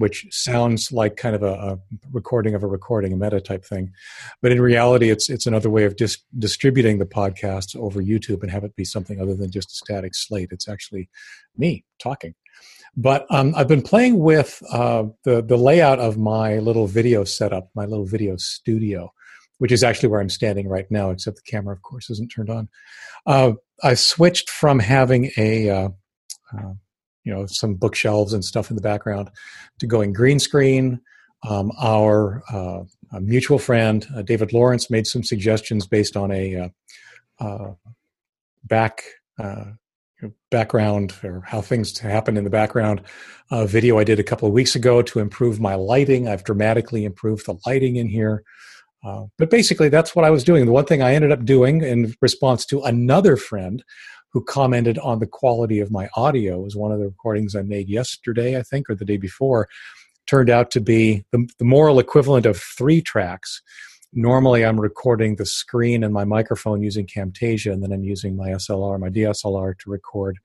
which 0.00 0.26
sounds 0.30 0.90
like 0.90 1.16
kind 1.16 1.36
of 1.36 1.42
a, 1.42 1.52
a, 1.52 1.78
recording 2.10 2.54
of 2.54 2.62
a 2.62 2.66
recording, 2.66 3.12
a 3.12 3.16
meta 3.16 3.38
type 3.38 3.66
thing. 3.66 3.92
But 4.40 4.50
in 4.50 4.60
reality, 4.60 5.10
it's 5.10 5.28
it's 5.28 5.46
another 5.46 5.68
way 5.68 5.84
of 5.84 5.96
dis- 5.96 6.22
distributing 6.38 6.98
the 6.98 7.04
podcast 7.04 7.76
over 7.76 8.02
YouTube 8.02 8.42
and 8.42 8.50
have 8.50 8.64
it 8.64 8.74
be 8.76 8.84
something 8.84 9.20
other 9.20 9.34
than 9.34 9.50
just 9.50 9.72
a 9.72 9.76
static 9.76 10.14
slate. 10.14 10.48
It's 10.52 10.68
actually 10.68 11.10
me 11.56 11.84
talking. 11.98 12.34
But 12.96 13.26
um, 13.30 13.52
I've 13.54 13.68
been 13.68 13.82
playing 13.82 14.18
with 14.18 14.62
uh, 14.72 15.04
the 15.24 15.42
the 15.42 15.58
layout 15.58 15.98
of 15.98 16.16
my 16.16 16.58
little 16.58 16.86
video 16.86 17.24
setup, 17.24 17.68
my 17.74 17.84
little 17.84 18.06
video 18.06 18.36
studio, 18.36 19.12
which 19.58 19.70
is 19.70 19.84
actually 19.84 20.08
where 20.08 20.22
I'm 20.22 20.30
standing 20.30 20.66
right 20.66 20.90
now. 20.90 21.10
Except 21.10 21.36
the 21.36 21.50
camera, 21.50 21.74
of 21.74 21.82
course, 21.82 22.08
isn't 22.08 22.30
turned 22.30 22.50
on. 22.50 22.68
Uh, 23.26 23.52
I 23.82 23.94
switched 23.94 24.48
from 24.48 24.78
having 24.78 25.30
a 25.36 25.68
uh, 25.68 25.88
uh 26.56 26.72
you 27.24 27.32
know 27.32 27.46
some 27.46 27.74
bookshelves 27.74 28.32
and 28.32 28.44
stuff 28.44 28.70
in 28.70 28.76
the 28.76 28.82
background 28.82 29.30
to 29.78 29.86
going 29.86 30.12
green 30.12 30.38
screen. 30.38 31.00
Um, 31.48 31.72
our 31.80 32.42
uh, 32.52 32.82
mutual 33.18 33.58
friend 33.58 34.06
uh, 34.14 34.22
david 34.22 34.52
lawrence 34.52 34.90
made 34.90 35.06
some 35.06 35.24
suggestions 35.24 35.86
based 35.86 36.16
on 36.16 36.30
a 36.30 36.56
uh, 36.56 36.68
uh 37.42 37.72
back 38.64 39.02
uh, 39.38 39.64
background 40.50 41.14
or 41.24 41.40
how 41.46 41.62
things 41.62 41.98
happen 41.98 42.36
in 42.36 42.44
the 42.44 42.50
background 42.50 43.00
uh, 43.50 43.64
video 43.64 43.98
i 43.98 44.04
did 44.04 44.20
a 44.20 44.22
couple 44.22 44.46
of 44.46 44.52
weeks 44.52 44.76
ago 44.76 45.00
to 45.00 45.18
improve 45.18 45.58
my 45.58 45.74
lighting. 45.74 46.28
I've 46.28 46.44
dramatically 46.44 47.06
improved 47.06 47.46
the 47.46 47.56
lighting 47.66 47.96
in 47.96 48.08
here. 48.08 48.42
But 49.38 49.48
basically 49.48 49.88
that's 49.88 50.14
what 50.14 50.26
i 50.26 50.30
was 50.30 50.44
doing. 50.44 50.66
The 50.66 50.72
one 50.72 50.84
thing 50.84 51.00
i 51.00 51.14
ended 51.14 51.32
up 51.32 51.46
doing 51.46 51.82
in 51.82 52.14
response 52.20 52.66
to 52.66 52.82
another 52.82 53.38
friend 53.38 53.82
who 54.32 54.42
commented 54.42 54.98
on 54.98 55.18
the 55.18 55.26
quality 55.26 55.80
of 55.80 55.90
my 55.90 56.08
audio. 56.14 56.60
It 56.60 56.64
was 56.64 56.76
one 56.76 56.92
of 56.92 56.98
the 56.98 57.06
recordings 57.06 57.54
I 57.54 57.62
made 57.62 57.88
yesterday, 57.88 58.58
I 58.58 58.62
think, 58.62 58.88
or 58.88 58.94
the 58.94 59.04
day 59.04 59.16
before. 59.16 59.68
Turned 60.26 60.50
out 60.50 60.70
to 60.72 60.80
be 60.80 61.24
the, 61.32 61.48
the 61.58 61.64
moral 61.64 61.98
equivalent 61.98 62.46
of 62.46 62.60
three 62.60 63.02
tracks. 63.02 63.62
Normally, 64.12 64.64
I'm 64.64 64.80
recording 64.80 65.36
the 65.36 65.46
screen 65.46 66.04
and 66.04 66.14
my 66.14 66.24
microphone 66.24 66.82
using 66.82 67.06
Camtasia, 67.06 67.72
and 67.72 67.82
then 67.82 67.92
I'm 67.92 68.04
using 68.04 68.36
my 68.36 68.50
SLR, 68.50 68.98
my 68.98 69.08
DSLR, 69.08 69.78
to 69.78 69.90
record 69.90 70.38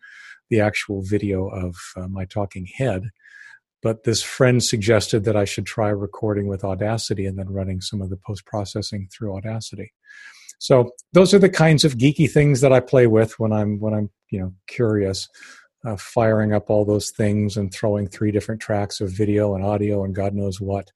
the 0.49 0.59
actual 0.61 1.01
video 1.03 1.47
of 1.47 1.75
uh, 1.95 2.07
my 2.07 2.25
talking 2.25 2.67
head. 2.77 3.09
But 3.81 4.03
this 4.03 4.23
friend 4.23 4.63
suggested 4.63 5.25
that 5.25 5.35
I 5.35 5.45
should 5.45 5.65
try 5.65 5.89
recording 5.89 6.47
with 6.47 6.63
Audacity 6.63 7.25
and 7.25 7.37
then 7.37 7.49
running 7.49 7.81
some 7.81 8.01
of 8.01 8.09
the 8.09 8.17
post 8.17 8.45
processing 8.45 9.07
through 9.11 9.35
Audacity. 9.35 9.93
So 10.59 10.91
those 11.13 11.33
are 11.33 11.39
the 11.39 11.49
kinds 11.49 11.83
of 11.83 11.97
geeky 11.97 12.29
things 12.29 12.61
that 12.61 12.73
I 12.73 12.79
play 12.79 13.07
with 13.07 13.39
when 13.39 13.51
I'm 13.51 13.79
when 13.79 13.93
I'm 13.93 14.09
you 14.29 14.39
know 14.39 14.53
curious, 14.67 15.27
uh, 15.85 15.95
firing 15.97 16.53
up 16.53 16.69
all 16.69 16.85
those 16.85 17.11
things 17.11 17.57
and 17.57 17.73
throwing 17.73 18.07
three 18.07 18.31
different 18.31 18.61
tracks 18.61 19.01
of 19.01 19.11
video 19.11 19.55
and 19.55 19.63
audio 19.63 20.03
and 20.03 20.15
God 20.15 20.33
knows 20.33 20.59
what. 20.59 20.91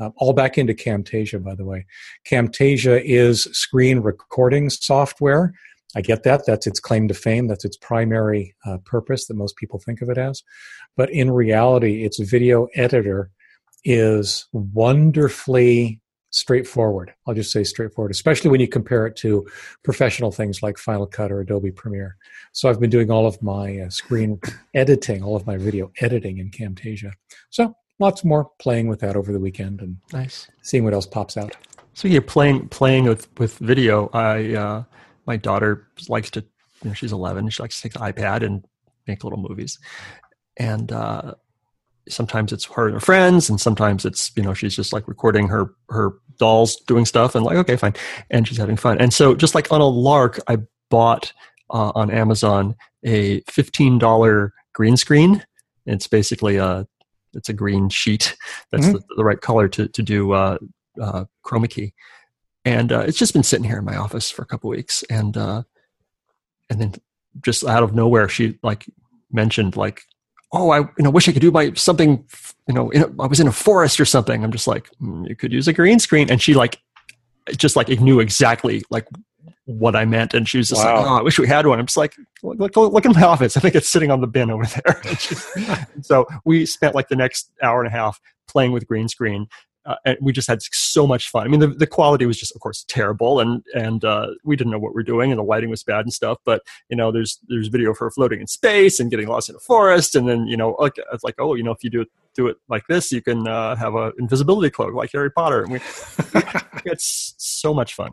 Uh, 0.00 0.10
all 0.16 0.32
back 0.32 0.58
into 0.58 0.74
Camtasia, 0.74 1.42
by 1.42 1.54
the 1.54 1.64
way. 1.64 1.86
Camtasia 2.28 3.00
is 3.04 3.44
screen 3.52 4.00
recording 4.00 4.68
software. 4.70 5.52
I 5.94 6.00
get 6.00 6.22
that. 6.24 6.46
That's 6.46 6.66
its 6.66 6.80
claim 6.80 7.06
to 7.08 7.14
fame. 7.14 7.46
That's 7.46 7.64
its 7.64 7.76
primary 7.76 8.54
uh, 8.66 8.78
purpose 8.84 9.26
that 9.26 9.36
most 9.36 9.56
people 9.56 9.78
think 9.78 10.00
of 10.00 10.08
it 10.08 10.18
as. 10.18 10.42
But 10.96 11.10
in 11.10 11.30
reality, 11.30 12.04
its 12.04 12.18
video 12.18 12.66
editor 12.74 13.30
is 13.84 14.48
wonderfully 14.52 16.00
straightforward. 16.32 17.14
I'll 17.26 17.34
just 17.34 17.52
say 17.52 17.62
straightforward, 17.62 18.10
especially 18.10 18.50
when 18.50 18.60
you 18.60 18.66
compare 18.66 19.06
it 19.06 19.16
to 19.16 19.46
professional 19.84 20.32
things 20.32 20.62
like 20.62 20.78
Final 20.78 21.06
Cut 21.06 21.30
or 21.30 21.40
Adobe 21.40 21.70
Premiere. 21.70 22.16
So 22.52 22.68
I've 22.68 22.80
been 22.80 22.90
doing 22.90 23.10
all 23.10 23.26
of 23.26 23.40
my 23.42 23.78
uh, 23.78 23.90
screen 23.90 24.40
editing, 24.74 25.22
all 25.22 25.36
of 25.36 25.46
my 25.46 25.56
video 25.56 25.92
editing 26.00 26.38
in 26.38 26.50
Camtasia. 26.50 27.12
So 27.50 27.76
lots 27.98 28.24
more 28.24 28.50
playing 28.58 28.88
with 28.88 29.00
that 29.00 29.14
over 29.14 29.32
the 29.32 29.38
weekend 29.38 29.80
and 29.80 29.96
nice 30.12 30.48
seeing 30.62 30.84
what 30.84 30.94
else 30.94 31.06
pops 31.06 31.36
out. 31.36 31.54
So 31.94 32.08
yeah, 32.08 32.20
playing 32.26 32.68
playing 32.68 33.04
with 33.04 33.28
with 33.38 33.58
video. 33.58 34.08
I 34.12 34.54
uh, 34.54 34.84
my 35.26 35.36
daughter 35.36 35.86
likes 36.08 36.30
to, 36.30 36.40
you 36.82 36.90
know, 36.90 36.94
she's 36.94 37.12
11. 37.12 37.50
She 37.50 37.62
likes 37.62 37.76
to 37.76 37.82
take 37.82 37.92
the 37.92 38.00
iPad 38.00 38.42
and 38.42 38.64
make 39.06 39.24
little 39.24 39.38
movies, 39.38 39.78
and 40.56 40.90
uh, 40.90 41.34
sometimes 42.08 42.52
it's 42.52 42.64
her 42.64 42.86
and 42.86 42.94
her 42.94 43.00
friends, 43.00 43.50
and 43.50 43.60
sometimes 43.60 44.04
it's 44.04 44.32
you 44.36 44.42
know 44.42 44.54
she's 44.54 44.74
just 44.74 44.92
like 44.92 45.06
recording 45.06 45.48
her 45.48 45.74
her 45.90 46.14
dolls 46.38 46.76
doing 46.86 47.04
stuff, 47.04 47.34
and 47.34 47.44
like 47.44 47.56
okay, 47.56 47.76
fine, 47.76 47.94
and 48.30 48.46
she's 48.46 48.58
having 48.58 48.76
fun. 48.76 48.98
And 49.00 49.12
so 49.12 49.34
just 49.34 49.54
like 49.54 49.70
on 49.72 49.80
a 49.80 49.88
lark, 49.88 50.40
I 50.48 50.58
bought 50.90 51.32
uh, 51.70 51.92
on 51.94 52.10
Amazon 52.10 52.76
a 53.04 53.40
fifteen 53.42 53.98
dollar 53.98 54.52
green 54.72 54.96
screen. 54.96 55.44
It's 55.86 56.06
basically 56.06 56.56
a 56.56 56.86
it's 57.34 57.48
a 57.48 57.54
green 57.54 57.88
sheet 57.88 58.36
that's 58.70 58.86
mm-hmm. 58.86 58.96
the, 58.96 59.04
the, 59.16 59.24
right 59.24 59.40
color 59.40 59.68
to 59.68 59.88
to 59.88 60.02
do 60.02 60.32
uh, 60.32 60.58
uh, 61.00 61.24
chroma 61.44 61.68
key, 61.68 61.94
and 62.64 62.92
uh, 62.92 63.00
it's 63.00 63.18
just 63.18 63.32
been 63.32 63.42
sitting 63.42 63.64
here 63.64 63.78
in 63.78 63.84
my 63.84 63.96
office 63.96 64.30
for 64.30 64.42
a 64.42 64.46
couple 64.46 64.70
weeks, 64.70 65.02
and 65.04 65.36
uh, 65.36 65.62
and 66.70 66.80
then 66.80 66.94
just 67.40 67.64
out 67.64 67.82
of 67.82 67.94
nowhere, 67.94 68.28
she 68.28 68.58
like 68.62 68.86
mentioned 69.30 69.76
like, 69.76 70.02
oh, 70.52 70.70
I 70.70 70.80
you 70.80 70.88
know 70.98 71.10
wish 71.10 71.28
I 71.28 71.32
could 71.32 71.42
do 71.42 71.50
my 71.50 71.72
something, 71.74 72.24
you 72.68 72.74
know, 72.74 72.92
a, 72.92 73.04
I 73.20 73.26
was 73.26 73.40
in 73.40 73.48
a 73.48 73.52
forest 73.52 74.00
or 74.00 74.04
something. 74.04 74.44
I'm 74.44 74.52
just 74.52 74.66
like, 74.66 74.90
mm, 75.00 75.28
you 75.28 75.36
could 75.36 75.52
use 75.52 75.68
a 75.68 75.72
green 75.72 75.98
screen, 75.98 76.30
and 76.30 76.40
she 76.40 76.54
like 76.54 76.80
just 77.56 77.76
like 77.76 77.88
knew 77.88 78.20
exactly 78.20 78.82
like 78.90 79.06
what 79.64 79.96
I 79.96 80.04
meant. 80.04 80.34
And 80.34 80.48
she 80.48 80.58
was 80.58 80.68
just 80.68 80.84
wow. 80.84 80.96
like, 80.96 81.06
oh, 81.06 81.14
I 81.18 81.22
wish 81.22 81.38
we 81.38 81.46
had 81.46 81.66
one. 81.66 81.78
I'm 81.78 81.86
just 81.86 81.96
like, 81.96 82.14
look, 82.42 82.76
look, 82.76 82.92
look 82.92 83.04
in 83.04 83.12
my 83.12 83.22
office. 83.22 83.56
I 83.56 83.60
think 83.60 83.74
it's 83.74 83.88
sitting 83.88 84.10
on 84.10 84.20
the 84.20 84.26
bin 84.26 84.50
over 84.50 84.64
there. 84.84 85.88
so 86.02 86.26
we 86.44 86.66
spent 86.66 86.94
like 86.94 87.08
the 87.08 87.16
next 87.16 87.50
hour 87.62 87.80
and 87.82 87.88
a 87.88 87.96
half 87.96 88.20
playing 88.48 88.72
with 88.72 88.86
green 88.86 89.08
screen. 89.08 89.46
Uh, 89.84 89.96
and 90.04 90.18
we 90.20 90.32
just 90.32 90.48
had 90.48 90.60
so 90.62 91.06
much 91.06 91.28
fun. 91.28 91.44
I 91.44 91.50
mean, 91.50 91.60
the, 91.60 91.66
the 91.66 91.86
quality 91.86 92.24
was 92.24 92.38
just, 92.38 92.54
of 92.54 92.60
course, 92.60 92.84
terrible, 92.88 93.40
and 93.40 93.64
and 93.74 94.04
uh, 94.04 94.28
we 94.44 94.54
didn't 94.54 94.70
know 94.70 94.78
what 94.78 94.94
we 94.94 95.00
are 95.00 95.04
doing, 95.04 95.32
and 95.32 95.38
the 95.38 95.44
lighting 95.44 95.70
was 95.70 95.82
bad 95.82 96.00
and 96.00 96.12
stuff. 96.12 96.38
But 96.44 96.62
you 96.88 96.96
know, 96.96 97.10
there's 97.10 97.38
there's 97.48 97.68
video 97.68 97.90
of 97.90 97.98
her 97.98 98.10
floating 98.10 98.40
in 98.40 98.46
space 98.46 99.00
and 99.00 99.10
getting 99.10 99.28
lost 99.28 99.48
in 99.48 99.56
a 99.56 99.60
forest, 99.60 100.14
and 100.14 100.28
then 100.28 100.46
you 100.46 100.56
know, 100.56 100.76
like 100.78 100.94
it's 101.12 101.24
like, 101.24 101.34
oh, 101.38 101.54
you 101.54 101.64
know, 101.64 101.72
if 101.72 101.82
you 101.82 101.90
do 101.90 102.02
it 102.02 102.08
do 102.34 102.46
it 102.46 102.56
like 102.68 102.84
this, 102.88 103.12
you 103.12 103.20
can 103.20 103.46
uh, 103.46 103.76
have 103.76 103.94
an 103.94 104.12
invisibility 104.18 104.70
cloak 104.70 104.94
like 104.94 105.10
Harry 105.12 105.30
Potter, 105.30 105.62
and 105.62 105.72
we, 105.72 105.78
had 106.88 106.96
so 106.98 107.74
much 107.74 107.94
fun. 107.94 108.12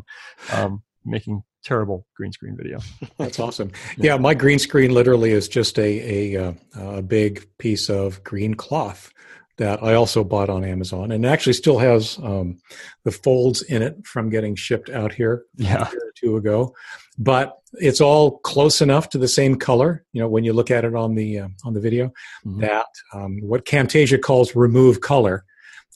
Um, 0.52 0.84
making 1.06 1.44
terrible 1.64 2.06
green 2.16 2.32
screen 2.32 2.56
video. 2.58 2.80
That's 3.18 3.40
awesome. 3.40 3.72
Yeah, 3.98 4.18
my 4.18 4.34
green 4.34 4.60
screen 4.60 4.94
literally 4.94 5.32
is 5.32 5.48
just 5.48 5.78
a 5.78 6.36
a, 6.36 6.48
uh, 6.48 6.54
a 6.76 7.02
big 7.02 7.48
piece 7.58 7.90
of 7.90 8.24
green 8.24 8.54
cloth 8.54 9.12
that 9.60 9.84
I 9.84 9.94
also 9.94 10.24
bought 10.24 10.50
on 10.50 10.64
Amazon, 10.64 11.12
and 11.12 11.26
actually 11.26 11.54
still 11.54 11.78
has 11.78 12.18
um, 12.24 12.60
the 13.04 13.12
folds 13.12 13.62
in 13.62 13.82
it 13.82 13.96
from 14.08 14.30
getting 14.30 14.56
shipped 14.56 14.90
out 14.90 15.14
here 15.14 15.44
yeah. 15.58 15.88
a 15.88 15.92
year 15.92 16.02
or 16.02 16.14
two 16.16 16.38
ago. 16.38 16.74
But 17.18 17.58
it's 17.74 18.00
all 18.00 18.40
close 18.40 18.82
enough 18.82 19.10
to 19.10 19.18
the 19.18 19.28
same 19.28 19.58
color. 19.58 20.06
You 20.14 20.22
know, 20.22 20.30
when 20.30 20.46
you 20.46 20.54
look 20.54 20.72
at 20.72 20.86
it 20.86 20.96
on 20.96 21.14
the 21.14 21.40
uh, 21.40 21.48
on 21.66 21.74
the 21.74 21.82
video, 21.82 22.08
mm-hmm. 22.46 22.62
that 22.62 22.88
um, 23.14 23.40
what 23.42 23.66
Camtasia 23.66 24.20
calls 24.20 24.56
remove 24.56 25.02
color 25.02 25.44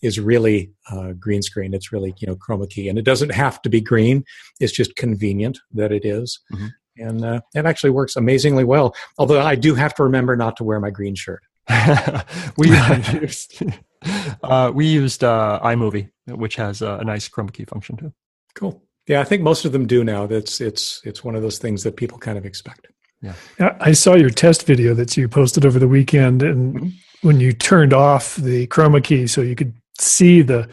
is 0.02 0.20
really 0.20 0.70
uh, 0.92 1.14
green 1.14 1.42
screen. 1.42 1.74
It's 1.74 1.94
really 1.94 2.14
you 2.18 2.28
know 2.28 2.36
chroma 2.36 2.70
key, 2.70 2.90
and 2.90 3.00
it 3.00 3.06
doesn't 3.06 3.32
have 3.32 3.62
to 3.62 3.70
be 3.70 3.80
green. 3.80 4.26
It's 4.60 4.74
just 4.74 4.96
convenient 4.98 5.58
that 5.74 5.92
it 5.92 6.06
is. 6.06 6.40
Mm-hmm. 6.52 6.68
and 6.98 7.26
uh, 7.26 7.42
it 7.56 7.66
actually 7.66 7.92
works 7.92 8.18
amazingly 8.18 8.66
well. 8.66 8.94
Although 9.18 9.42
I 9.42 9.56
do 9.56 9.74
have 9.74 9.96
to 9.96 10.04
remember 10.04 10.36
not 10.36 10.58
to 10.58 10.66
wear 10.66 10.82
my 10.82 10.90
green 10.90 11.16
shirt. 11.16 11.42
we 12.58 12.70
used 12.70 13.64
uh, 14.44 14.72
we 14.74 14.86
used 14.88 15.24
uh, 15.24 15.60
iMovie, 15.64 16.10
which 16.28 16.56
has 16.56 16.82
a, 16.82 16.96
a 16.96 17.04
nice 17.04 17.30
chroma 17.30 17.54
key 17.54 17.66
function 17.66 17.98
too. 17.98 18.14
Cool. 18.56 18.82
Yeah, 19.08 19.22
I 19.22 19.24
think 19.24 19.42
most 19.42 19.66
of 19.66 19.72
them 19.72 19.86
do 19.86 20.04
now. 20.04 20.26
That's 20.26 20.62
it's 20.62 21.02
it's 21.04 21.24
one 21.24 21.36
of 21.36 21.42
those 21.42 21.58
things 21.58 21.84
that 21.84 21.96
people 21.96 22.18
kind 22.18 22.38
of 22.38 22.46
expect. 22.46 22.88
Yeah. 23.22 23.78
I 23.80 23.94
saw 23.94 24.16
your 24.16 24.30
test 24.30 24.66
video 24.66 24.94
that 24.96 25.16
you 25.16 25.30
posted 25.30 25.66
over 25.66 25.80
the 25.80 25.88
weekend, 25.88 26.44
and 26.44 26.76
mm-hmm. 26.76 27.28
when 27.28 27.40
you 27.40 27.54
turned 27.54 27.94
off 27.94 28.36
the 28.36 28.68
chroma 28.68 29.02
key 29.02 29.28
so 29.28 29.42
you 29.42 29.56
could 29.56 29.74
see 29.98 30.42
the 30.42 30.70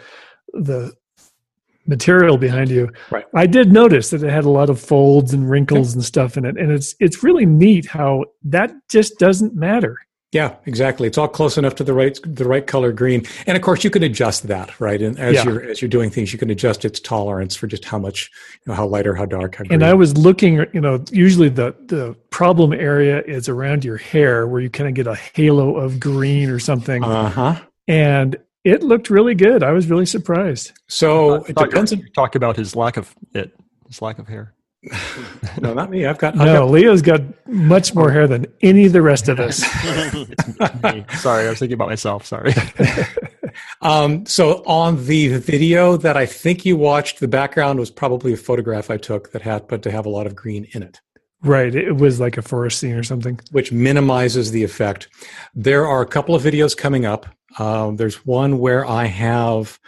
the 0.52 0.92
material 1.86 2.38
behind 2.38 2.70
you. 2.70 2.90
Right. 3.10 3.24
I 3.34 3.46
did 3.46 3.72
notice 3.72 4.10
that 4.10 4.22
it 4.22 4.30
had 4.30 4.44
a 4.44 4.50
lot 4.50 4.70
of 4.70 4.80
folds 4.80 5.32
and 5.32 5.48
wrinkles 5.48 5.94
and 5.94 6.04
stuff 6.04 6.36
in 6.36 6.44
it, 6.44 6.56
and 6.56 6.72
it's 6.72 6.94
it's 6.98 7.22
really 7.22 7.46
neat 7.46 7.86
how 7.86 8.24
that 8.44 8.72
just 8.88 9.18
doesn't 9.18 9.54
matter. 9.54 9.98
Yeah, 10.32 10.54
exactly. 10.64 11.08
It's 11.08 11.18
all 11.18 11.26
close 11.26 11.58
enough 11.58 11.74
to 11.76 11.84
the 11.84 11.92
right 11.92 12.16
the 12.22 12.44
right 12.44 12.64
color 12.64 12.92
green, 12.92 13.26
and 13.48 13.56
of 13.56 13.62
course 13.62 13.82
you 13.82 13.90
can 13.90 14.04
adjust 14.04 14.46
that, 14.46 14.78
right? 14.80 15.02
And 15.02 15.18
as 15.18 15.34
yeah. 15.34 15.44
you're 15.44 15.62
as 15.64 15.82
you're 15.82 15.88
doing 15.88 16.08
things, 16.08 16.32
you 16.32 16.38
can 16.38 16.50
adjust 16.50 16.84
its 16.84 17.00
tolerance 17.00 17.56
for 17.56 17.66
just 17.66 17.84
how 17.84 17.98
much, 17.98 18.30
you 18.64 18.70
know, 18.70 18.74
how 18.74 18.86
light 18.86 19.08
or 19.08 19.16
how 19.16 19.26
dark. 19.26 19.56
How 19.56 19.64
and 19.70 19.82
I 19.82 19.92
was 19.94 20.16
looking, 20.16 20.64
you 20.72 20.80
know, 20.80 21.02
usually 21.10 21.48
the 21.48 21.74
the 21.86 22.14
problem 22.30 22.72
area 22.72 23.22
is 23.22 23.48
around 23.48 23.84
your 23.84 23.96
hair, 23.96 24.46
where 24.46 24.60
you 24.60 24.70
kind 24.70 24.88
of 24.88 24.94
get 24.94 25.08
a 25.08 25.16
halo 25.16 25.76
of 25.76 25.98
green 25.98 26.48
or 26.48 26.60
something. 26.60 27.02
Uh 27.02 27.28
huh. 27.28 27.60
And 27.88 28.36
it 28.62 28.84
looked 28.84 29.10
really 29.10 29.34
good. 29.34 29.64
I 29.64 29.72
was 29.72 29.88
really 29.88 30.06
surprised. 30.06 30.72
So 30.86 31.42
it 31.44 31.56
depends. 31.56 31.92
On, 31.92 32.06
talk 32.14 32.36
about 32.36 32.56
his 32.56 32.76
lack 32.76 32.96
of 32.96 33.12
it, 33.34 33.52
his 33.88 34.00
lack 34.00 34.20
of 34.20 34.28
hair. 34.28 34.54
No, 35.60 35.74
not 35.74 35.90
me. 35.90 36.06
I've 36.06 36.18
got. 36.18 36.34
I've 36.34 36.46
no, 36.46 36.64
got, 36.64 36.70
Leo's 36.70 37.02
got 37.02 37.20
much 37.46 37.94
more 37.94 38.10
hair 38.10 38.26
than 38.26 38.46
any 38.62 38.86
of 38.86 38.92
the 38.92 39.02
rest 39.02 39.28
of 39.28 39.38
us. 39.38 39.58
Sorry, 41.20 41.46
I 41.46 41.50
was 41.50 41.58
thinking 41.58 41.74
about 41.74 41.88
myself. 41.88 42.24
Sorry. 42.24 42.54
um, 43.82 44.24
so 44.24 44.64
on 44.64 45.04
the 45.04 45.36
video 45.36 45.98
that 45.98 46.16
I 46.16 46.24
think 46.24 46.64
you 46.64 46.78
watched, 46.78 47.20
the 47.20 47.28
background 47.28 47.78
was 47.78 47.90
probably 47.90 48.32
a 48.32 48.38
photograph 48.38 48.90
I 48.90 48.96
took 48.96 49.32
that 49.32 49.42
happened 49.42 49.82
to 49.82 49.90
have 49.90 50.06
a 50.06 50.10
lot 50.10 50.26
of 50.26 50.34
green 50.34 50.66
in 50.72 50.82
it. 50.82 51.00
Right. 51.42 51.74
It 51.74 51.96
was 51.96 52.20
like 52.20 52.36
a 52.36 52.42
forest 52.42 52.78
scene 52.78 52.94
or 52.94 53.02
something. 53.02 53.40
Which 53.50 53.72
minimizes 53.72 54.50
the 54.50 54.64
effect. 54.64 55.08
There 55.54 55.86
are 55.86 56.02
a 56.02 56.06
couple 56.06 56.34
of 56.34 56.42
videos 56.42 56.76
coming 56.76 57.04
up. 57.04 57.26
Um, 57.58 57.96
there's 57.96 58.26
one 58.26 58.58
where 58.58 58.86
I 58.86 59.06
have, 59.06 59.78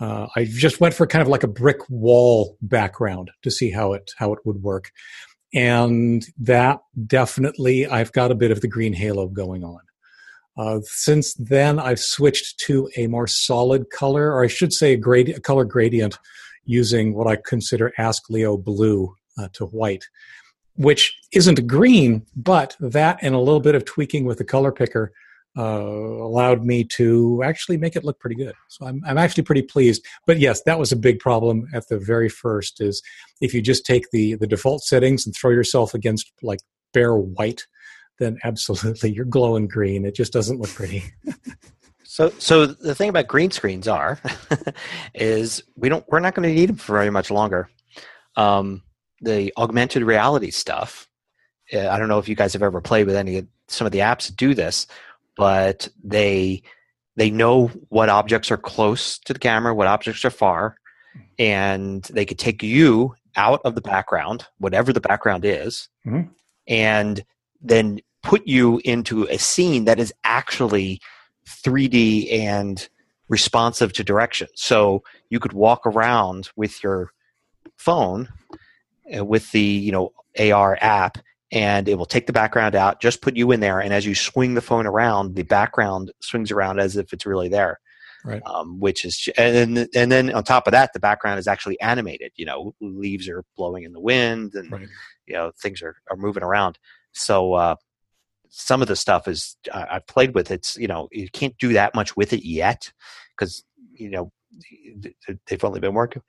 uh, 0.00 0.26
I 0.34 0.44
just 0.44 0.80
went 0.80 0.94
for 0.94 1.06
kind 1.06 1.22
of 1.22 1.28
like 1.28 1.42
a 1.42 1.48
brick 1.48 1.78
wall 1.88 2.56
background 2.62 3.30
to 3.42 3.50
see 3.50 3.70
how 3.70 3.92
it, 3.92 4.10
how 4.16 4.32
it 4.32 4.40
would 4.44 4.62
work. 4.62 4.90
And 5.52 6.24
that 6.38 6.80
definitely, 7.06 7.86
I've 7.86 8.12
got 8.12 8.30
a 8.30 8.36
bit 8.36 8.50
of 8.50 8.60
the 8.60 8.68
green 8.68 8.92
halo 8.92 9.28
going 9.28 9.64
on. 9.64 9.80
Uh, 10.56 10.80
since 10.84 11.34
then, 11.34 11.78
I've 11.78 12.00
switched 12.00 12.58
to 12.60 12.88
a 12.96 13.06
more 13.06 13.26
solid 13.26 13.90
color, 13.90 14.32
or 14.32 14.44
I 14.44 14.48
should 14.48 14.72
say 14.72 14.92
a, 14.92 14.96
grad- 14.96 15.28
a 15.30 15.40
color 15.40 15.64
gradient 15.64 16.18
using 16.64 17.14
what 17.14 17.26
I 17.26 17.36
consider 17.36 17.92
Ask 17.98 18.28
Leo 18.30 18.56
blue 18.56 19.14
uh, 19.38 19.48
to 19.54 19.66
white 19.66 20.04
which 20.80 21.14
isn't 21.32 21.66
green, 21.66 22.24
but 22.34 22.74
that 22.80 23.18
and 23.20 23.34
a 23.34 23.38
little 23.38 23.60
bit 23.60 23.74
of 23.74 23.84
tweaking 23.84 24.24
with 24.24 24.38
the 24.38 24.44
color 24.44 24.72
picker 24.72 25.12
uh, 25.56 25.62
allowed 25.62 26.64
me 26.64 26.84
to 26.84 27.42
actually 27.44 27.76
make 27.76 27.96
it 27.96 28.04
look 28.04 28.18
pretty 28.20 28.36
good. 28.36 28.54
So 28.68 28.86
I'm, 28.86 29.02
I'm 29.06 29.18
actually 29.18 29.42
pretty 29.42 29.62
pleased. 29.62 30.04
But 30.26 30.38
yes, 30.38 30.62
that 30.62 30.78
was 30.78 30.92
a 30.92 30.96
big 30.96 31.18
problem 31.18 31.68
at 31.74 31.88
the 31.88 31.98
very 31.98 32.28
first 32.28 32.80
is 32.80 33.02
if 33.40 33.52
you 33.52 33.60
just 33.60 33.84
take 33.84 34.10
the, 34.12 34.34
the 34.36 34.46
default 34.46 34.82
settings 34.82 35.26
and 35.26 35.34
throw 35.34 35.50
yourself 35.50 35.94
against 35.94 36.30
like 36.42 36.60
bare 36.92 37.16
white, 37.16 37.66
then 38.18 38.38
absolutely 38.44 39.12
you're 39.14 39.24
glowing 39.24 39.66
green. 39.66 40.04
It 40.04 40.14
just 40.14 40.32
doesn't 40.32 40.60
look 40.60 40.70
pretty. 40.70 41.04
So, 42.10 42.30
so 42.38 42.66
the 42.66 42.92
thing 42.92 43.08
about 43.08 43.28
green 43.28 43.52
screens 43.52 43.86
are, 43.86 44.18
is 45.14 45.62
we 45.76 45.88
don't 45.88 46.04
we're 46.08 46.18
not 46.18 46.34
going 46.34 46.48
to 46.48 46.52
need 46.52 46.70
them 46.70 46.76
for 46.76 46.94
very 46.94 47.08
much 47.08 47.30
longer. 47.30 47.70
Um, 48.34 48.82
the 49.20 49.52
augmented 49.56 50.02
reality 50.02 50.50
stuff. 50.50 51.08
Uh, 51.72 51.88
I 51.88 52.00
don't 52.00 52.08
know 52.08 52.18
if 52.18 52.28
you 52.28 52.34
guys 52.34 52.52
have 52.54 52.64
ever 52.64 52.80
played 52.80 53.06
with 53.06 53.14
any 53.14 53.46
some 53.68 53.86
of 53.86 53.92
the 53.92 54.00
apps 54.00 54.34
do 54.34 54.54
this, 54.54 54.88
but 55.36 55.88
they 56.02 56.62
they 57.16 57.30
know 57.30 57.68
what 57.88 58.08
objects 58.08 58.50
are 58.50 58.56
close 58.56 59.18
to 59.20 59.32
the 59.32 59.38
camera, 59.38 59.74
what 59.74 59.86
objects 59.86 60.24
are 60.24 60.30
far, 60.30 60.76
and 61.38 62.02
they 62.04 62.24
could 62.24 62.38
take 62.38 62.62
you 62.62 63.14
out 63.36 63.60
of 63.64 63.74
the 63.74 63.80
background, 63.80 64.46
whatever 64.58 64.92
the 64.92 65.00
background 65.00 65.44
is, 65.44 65.88
mm-hmm. 66.06 66.30
and 66.66 67.24
then 67.60 68.00
put 68.22 68.46
you 68.46 68.80
into 68.84 69.24
a 69.24 69.38
scene 69.38 69.84
that 69.84 69.98
is 69.98 70.12
actually 70.24 71.00
3D 71.46 72.32
and 72.32 72.88
responsive 73.28 73.92
to 73.94 74.04
direction. 74.04 74.48
So 74.54 75.02
you 75.30 75.40
could 75.40 75.52
walk 75.52 75.86
around 75.86 76.50
with 76.56 76.82
your 76.82 77.12
phone 77.76 78.28
uh, 79.16 79.24
with 79.24 79.50
the 79.52 79.60
you 79.60 79.92
know 79.92 80.12
AR 80.38 80.78
app, 80.80 81.18
and 81.52 81.88
it 81.88 81.96
will 81.96 82.06
take 82.06 82.26
the 82.26 82.32
background 82.32 82.74
out, 82.74 83.00
just 83.00 83.22
put 83.22 83.36
you 83.36 83.50
in 83.50 83.60
there, 83.60 83.80
and 83.80 83.92
as 83.92 84.06
you 84.06 84.14
swing 84.14 84.54
the 84.54 84.60
phone 84.60 84.86
around, 84.86 85.34
the 85.34 85.42
background 85.42 86.12
swings 86.20 86.50
around 86.50 86.78
as 86.78 86.96
if 86.96 87.12
it's 87.12 87.26
really 87.26 87.48
there. 87.48 87.80
Right. 88.22 88.42
Um, 88.44 88.78
which 88.78 89.06
is 89.06 89.30
and 89.38 89.88
and 89.94 90.12
then 90.12 90.30
on 90.34 90.44
top 90.44 90.66
of 90.66 90.72
that, 90.72 90.92
the 90.92 91.00
background 91.00 91.38
is 91.38 91.48
actually 91.48 91.80
animated. 91.80 92.32
You 92.36 92.44
know, 92.44 92.74
leaves 92.80 93.28
are 93.30 93.44
blowing 93.56 93.84
in 93.84 93.94
the 93.94 94.00
wind, 94.00 94.54
and 94.54 94.70
right. 94.70 94.88
you 95.26 95.32
know 95.32 95.52
things 95.62 95.80
are 95.80 95.96
are 96.10 96.18
moving 96.18 96.42
around. 96.42 96.78
So 97.12 97.54
uh, 97.54 97.76
some 98.50 98.82
of 98.82 98.88
the 98.88 98.96
stuff 98.96 99.26
is 99.26 99.56
I've 99.72 100.06
played 100.06 100.34
with. 100.34 100.50
It's 100.50 100.76
you 100.76 100.86
know 100.86 101.08
you 101.10 101.30
can't 101.30 101.56
do 101.56 101.72
that 101.72 101.94
much 101.94 102.14
with 102.14 102.34
it 102.34 102.46
yet 102.46 102.92
because 103.30 103.64
you 103.94 104.10
know 104.10 104.30
they've 105.46 105.64
only 105.64 105.80
been 105.80 105.94
working 105.94 106.22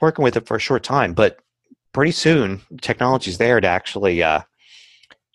working 0.00 0.22
with 0.22 0.36
it 0.36 0.46
for 0.46 0.56
a 0.56 0.60
short 0.60 0.84
time, 0.84 1.14
but 1.14 1.40
pretty 1.92 2.12
soon 2.12 2.60
technology's 2.80 3.38
there 3.38 3.60
to 3.60 3.66
actually 3.68 4.22
uh, 4.22 4.40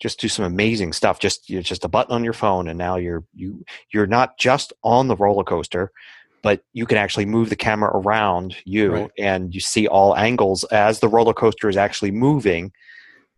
just 0.00 0.20
do 0.20 0.28
some 0.28 0.44
amazing 0.44 0.92
stuff. 0.92 1.18
Just 1.18 1.48
you 1.48 1.56
know, 1.56 1.62
just 1.62 1.84
a 1.84 1.88
button 1.88 2.14
on 2.14 2.24
your 2.24 2.32
phone, 2.32 2.68
and 2.68 2.78
now 2.78 2.96
you're 2.96 3.24
you 3.34 3.64
you're 3.92 4.06
not 4.06 4.38
just 4.38 4.72
on 4.82 5.08
the 5.08 5.16
roller 5.16 5.44
coaster, 5.44 5.90
but 6.42 6.62
you 6.72 6.86
can 6.86 6.98
actually 6.98 7.26
move 7.26 7.48
the 7.48 7.56
camera 7.56 7.90
around 7.94 8.56
you, 8.64 8.92
Right. 8.92 9.10
and 9.18 9.54
you 9.54 9.60
see 9.60 9.86
all 9.86 10.16
angles 10.16 10.64
as 10.64 11.00
the 11.00 11.08
roller 11.08 11.34
coaster 11.34 11.68
is 11.68 11.76
actually 11.76 12.10
moving, 12.10 12.72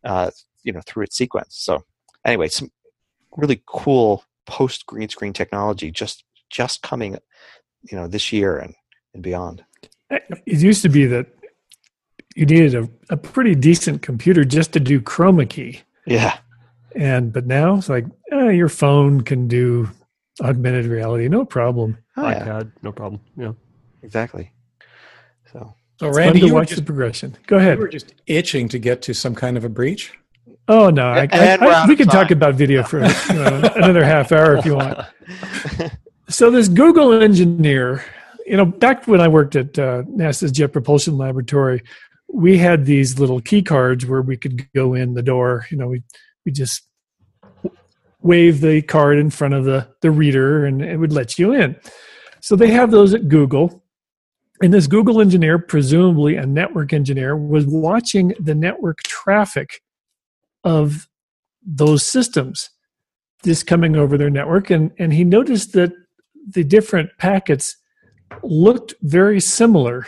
uh, 0.04 0.30
you 0.62 0.72
know, 0.72 0.80
through 0.86 1.04
its 1.04 1.16
sequence. 1.16 1.56
So 1.56 1.84
anyway, 2.24 2.48
some 2.48 2.70
really 3.36 3.62
cool 3.66 4.24
post 4.46 4.86
green 4.86 5.08
screen 5.08 5.32
technology 5.32 5.90
just 5.90 6.24
just 6.50 6.82
coming, 6.82 7.18
you 7.82 7.96
know, 7.96 8.06
this 8.06 8.32
year 8.32 8.58
and 8.58 8.74
and 9.14 9.22
beyond. 9.22 9.64
It 10.10 10.60
used 10.60 10.82
to 10.82 10.88
be 10.88 11.06
that 11.06 11.35
you 12.36 12.46
needed 12.46 12.74
a, 12.74 12.88
a 13.10 13.16
pretty 13.16 13.54
decent 13.54 14.02
computer 14.02 14.44
just 14.44 14.72
to 14.74 14.80
do 14.80 15.00
chroma 15.00 15.48
key. 15.48 15.80
Yeah. 16.06 16.38
And 16.94 17.32
but 17.32 17.46
now 17.46 17.76
it's 17.76 17.88
like 17.88 18.04
eh, 18.32 18.50
your 18.50 18.68
phone 18.68 19.22
can 19.22 19.48
do 19.48 19.90
augmented 20.40 20.86
reality, 20.86 21.28
no 21.28 21.44
problem. 21.44 21.98
Oh, 22.16 22.28
yeah. 22.28 22.44
iPad, 22.44 22.72
no 22.82 22.92
problem. 22.92 23.20
Yeah. 23.36 23.52
Exactly. 24.02 24.52
So 25.52 25.74
So, 25.98 26.08
It's 26.08 26.16
Randy, 26.16 26.32
fun 26.32 26.40
to 26.42 26.46
you 26.48 26.54
watch 26.54 26.68
just, 26.68 26.80
the 26.82 26.86
progression. 26.86 27.36
Go 27.46 27.56
you 27.56 27.62
ahead. 27.62 27.78
were 27.78 27.88
just 27.88 28.14
itching 28.26 28.68
to 28.68 28.78
get 28.78 29.02
to 29.02 29.14
some 29.14 29.34
kind 29.34 29.56
of 29.56 29.64
a 29.64 29.68
breach. 29.68 30.12
Oh 30.68 30.90
no, 30.90 31.06
I, 31.06 31.28
I- 31.30 31.56
we're 31.60 31.72
I- 31.72 31.86
we 31.86 31.92
of 31.92 31.98
can 31.98 32.08
talk 32.08 32.30
about 32.30 32.54
video 32.54 32.82
for 32.82 32.98
you 32.98 33.34
know, 33.34 33.70
another 33.76 34.04
half 34.04 34.30
hour 34.32 34.56
if 34.56 34.64
you 34.64 34.76
want. 34.76 34.98
So 36.28 36.50
this 36.50 36.66
Google 36.66 37.12
engineer, 37.22 38.04
you 38.46 38.56
know, 38.56 38.64
back 38.64 39.06
when 39.06 39.20
I 39.20 39.28
worked 39.28 39.54
at 39.54 39.78
uh, 39.78 40.02
NASA's 40.02 40.50
Jet 40.50 40.72
Propulsion 40.72 41.16
Laboratory, 41.16 41.82
we 42.28 42.58
had 42.58 42.84
these 42.84 43.18
little 43.18 43.40
key 43.40 43.62
cards 43.62 44.04
where 44.06 44.22
we 44.22 44.36
could 44.36 44.70
go 44.72 44.94
in 44.94 45.14
the 45.14 45.22
door. 45.22 45.66
You 45.70 45.76
know, 45.76 45.88
we 45.88 46.02
we 46.44 46.52
just 46.52 46.82
wave 48.22 48.60
the 48.60 48.82
card 48.82 49.18
in 49.18 49.30
front 49.30 49.54
of 49.54 49.64
the 49.64 49.88
the 50.02 50.10
reader, 50.10 50.64
and 50.64 50.82
it 50.82 50.96
would 50.96 51.12
let 51.12 51.38
you 51.38 51.52
in. 51.52 51.76
So 52.40 52.56
they 52.56 52.70
have 52.70 52.90
those 52.90 53.14
at 53.14 53.28
Google. 53.28 53.82
And 54.62 54.72
this 54.72 54.86
Google 54.86 55.20
engineer, 55.20 55.58
presumably 55.58 56.36
a 56.36 56.46
network 56.46 56.94
engineer, 56.94 57.36
was 57.36 57.66
watching 57.66 58.32
the 58.40 58.54
network 58.54 59.02
traffic 59.02 59.82
of 60.64 61.08
those 61.62 62.06
systems 62.06 62.70
just 63.44 63.66
coming 63.66 63.96
over 63.96 64.16
their 64.16 64.30
network 64.30 64.70
and, 64.70 64.92
and 64.98 65.12
he 65.12 65.24
noticed 65.24 65.72
that 65.72 65.92
the 66.48 66.64
different 66.64 67.10
packets 67.18 67.76
looked 68.42 68.94
very 69.02 69.40
similar 69.40 70.06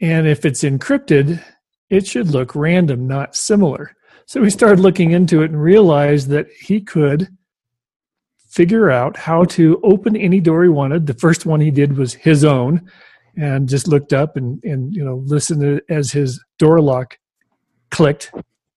and 0.00 0.26
if 0.26 0.44
it's 0.44 0.62
encrypted 0.62 1.42
it 1.90 2.06
should 2.06 2.28
look 2.28 2.54
random 2.54 3.06
not 3.06 3.36
similar. 3.36 3.94
So 4.26 4.42
he 4.42 4.50
started 4.50 4.80
looking 4.80 5.12
into 5.12 5.42
it 5.42 5.50
and 5.50 5.62
realized 5.62 6.28
that 6.28 6.48
he 6.60 6.80
could 6.80 7.28
figure 8.48 8.90
out 8.90 9.16
how 9.16 9.44
to 9.44 9.80
open 9.84 10.16
any 10.16 10.40
door 10.40 10.64
he 10.64 10.68
wanted. 10.68 11.06
The 11.06 11.14
first 11.14 11.46
one 11.46 11.60
he 11.60 11.70
did 11.70 11.96
was 11.96 12.14
his 12.14 12.44
own 12.44 12.90
and 13.36 13.68
just 13.68 13.86
looked 13.86 14.12
up 14.12 14.36
and, 14.36 14.62
and 14.64 14.94
you 14.94 15.04
know 15.04 15.22
listened 15.26 15.80
as 15.88 16.10
his 16.10 16.42
door 16.58 16.80
lock 16.80 17.18
clicked 17.90 18.32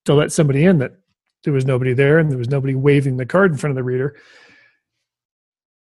to 0.06 0.14
let 0.14 0.32
somebody 0.32 0.66
in 0.66 0.80
that 0.80 0.92
there 1.44 1.54
was 1.54 1.66
nobody 1.66 1.94
there 1.94 2.20
and 2.20 2.30
there 2.30 2.38
was 2.38 2.50
nobody 2.50 2.76
waving 2.76 3.18
the 3.18 3.26
card 3.26 3.52
in 3.52 3.58
front 3.58 3.72
of 3.72 3.76
the 3.76 3.84
reader 3.84 4.18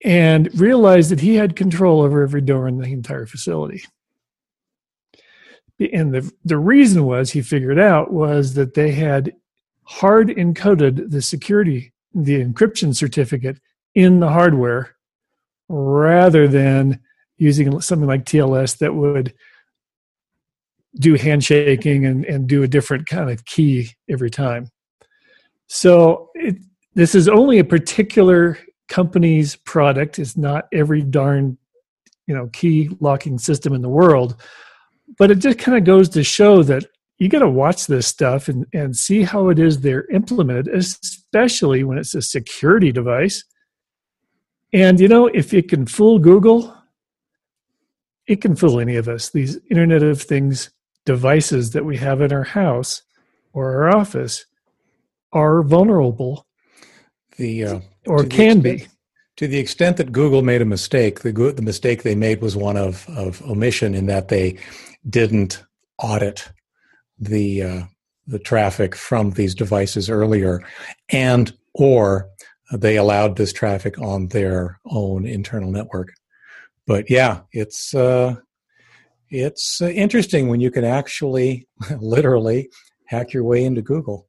and 0.04 0.52
realized 0.60 1.10
that 1.10 1.20
he 1.20 1.36
had 1.36 1.56
control 1.56 2.02
over 2.02 2.22
every 2.22 2.40
door 2.40 2.66
in 2.66 2.78
the 2.78 2.92
entire 2.92 3.26
facility 3.26 3.82
and 5.78 6.14
the 6.14 6.32
the 6.44 6.58
reason 6.58 7.04
was 7.04 7.30
he 7.30 7.42
figured 7.42 7.78
out 7.78 8.12
was 8.12 8.54
that 8.54 8.74
they 8.74 8.92
had 8.92 9.34
hard 9.84 10.28
encoded 10.28 11.10
the 11.10 11.20
security 11.20 11.92
the 12.14 12.42
encryption 12.42 12.94
certificate 12.94 13.60
in 13.94 14.20
the 14.20 14.30
hardware 14.30 14.94
rather 15.68 16.46
than 16.46 17.00
using 17.38 17.80
something 17.80 18.06
like 18.06 18.24
TLS 18.24 18.78
that 18.78 18.94
would 18.94 19.34
do 20.96 21.14
handshaking 21.14 22.06
and, 22.06 22.24
and 22.24 22.46
do 22.46 22.62
a 22.62 22.68
different 22.68 23.06
kind 23.06 23.30
of 23.30 23.44
key 23.44 23.90
every 24.08 24.30
time. 24.30 24.68
So 25.66 26.30
it, 26.34 26.56
this 26.94 27.16
is 27.16 27.28
only 27.28 27.58
a 27.58 27.64
particular 27.64 28.58
company's 28.88 29.56
product. 29.56 30.20
It's 30.20 30.36
not 30.36 30.68
every 30.72 31.02
darn 31.02 31.58
you 32.26 32.34
know 32.34 32.48
key 32.52 32.90
locking 33.00 33.38
system 33.38 33.74
in 33.74 33.82
the 33.82 33.88
world, 33.88 34.40
but 35.18 35.30
it 35.30 35.38
just 35.38 35.58
kind 35.58 35.76
of 35.78 35.84
goes 35.84 36.08
to 36.10 36.24
show 36.24 36.62
that 36.64 36.84
you 37.18 37.28
got 37.28 37.40
to 37.40 37.48
watch 37.48 37.86
this 37.86 38.06
stuff 38.06 38.48
and, 38.48 38.66
and 38.72 38.96
see 38.96 39.22
how 39.22 39.48
it 39.48 39.58
is 39.58 39.80
they're 39.80 40.06
implemented, 40.10 40.68
especially 40.68 41.84
when 41.84 41.98
it's 41.98 42.14
a 42.14 42.22
security 42.22 42.92
device. 42.92 43.44
And 44.72 44.98
you 44.98 45.08
know, 45.08 45.28
if 45.28 45.54
it 45.54 45.68
can 45.68 45.86
fool 45.86 46.18
Google, 46.18 46.76
it 48.26 48.40
can 48.40 48.56
fool 48.56 48.80
any 48.80 48.96
of 48.96 49.08
us. 49.08 49.30
These 49.30 49.58
Internet 49.70 50.02
of 50.02 50.20
Things 50.22 50.70
devices 51.06 51.70
that 51.72 51.84
we 51.84 51.96
have 51.98 52.20
in 52.20 52.32
our 52.32 52.44
house 52.44 53.02
or 53.52 53.84
our 53.84 53.96
office 53.96 54.46
are 55.32 55.62
vulnerable 55.62 56.46
The 57.36 57.64
uh, 57.64 57.80
or 58.06 58.18
To 58.18 58.28
the 58.28 58.28
can 58.28 58.60
be. 58.60 58.86
to 59.36 59.46
the 59.46 59.58
extent 59.58 59.96
that 59.98 60.12
Google 60.12 60.42
made 60.42 60.62
a 60.62 60.66
mistake, 60.66 61.20
the 61.20 61.32
the 61.32 61.62
mistake 61.62 62.02
they 62.02 62.14
made 62.14 62.40
was 62.40 62.56
one 62.56 62.76
of 62.76 63.06
of 63.08 63.42
omission 63.42 63.94
in 63.94 64.06
that 64.06 64.28
they 64.28 64.56
didn't 65.08 65.64
audit 65.98 66.50
the 67.18 67.62
uh, 67.62 67.82
the 68.26 68.38
traffic 68.38 68.94
from 68.94 69.30
these 69.30 69.54
devices 69.54 70.08
earlier, 70.08 70.62
and 71.10 71.56
or 71.74 72.28
they 72.72 72.96
allowed 72.96 73.36
this 73.36 73.52
traffic 73.52 73.98
on 73.98 74.28
their 74.28 74.80
own 74.86 75.26
internal 75.26 75.70
network. 75.70 76.12
But 76.86 77.10
yeah, 77.10 77.40
it's 77.52 77.94
uh, 77.94 78.36
it's 79.30 79.80
uh, 79.80 79.88
interesting 79.88 80.48
when 80.48 80.60
you 80.60 80.70
can 80.70 80.84
actually 80.84 81.66
literally 81.98 82.70
hack 83.06 83.32
your 83.32 83.44
way 83.44 83.64
into 83.64 83.82
Google. 83.82 84.28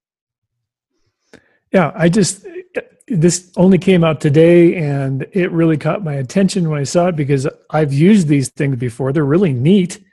Yeah, 1.71 1.91
I 1.95 2.09
just 2.09 2.45
this 3.07 3.51
only 3.55 3.77
came 3.77 4.03
out 4.03 4.19
today 4.19 4.75
and 4.75 5.27
it 5.31 5.51
really 5.51 5.77
caught 5.77 6.03
my 6.03 6.13
attention 6.13 6.69
when 6.69 6.79
I 6.79 6.85
saw 6.85 7.07
it 7.07 7.15
because 7.15 7.47
I've 7.69 7.93
used 7.93 8.27
these 8.27 8.49
things 8.49 8.77
before. 8.77 9.13
They're 9.13 9.23
really 9.23 9.53
neat. 9.53 10.03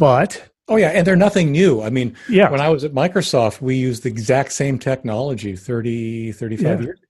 But 0.00 0.48
Oh 0.68 0.76
yeah, 0.76 0.88
and 0.90 1.04
they're 1.06 1.16
nothing 1.16 1.50
new. 1.52 1.82
I 1.82 1.90
mean, 1.90 2.16
yeah, 2.28 2.48
when 2.50 2.60
I 2.60 2.68
was 2.68 2.84
at 2.84 2.92
Microsoft, 2.92 3.60
we 3.60 3.74
used 3.76 4.02
the 4.04 4.08
exact 4.08 4.52
same 4.52 4.78
technology 4.78 5.56
30, 5.56 6.32
35 6.32 6.62
Yeah. 6.80 6.84
years 6.86 6.98
ago. 7.00 7.06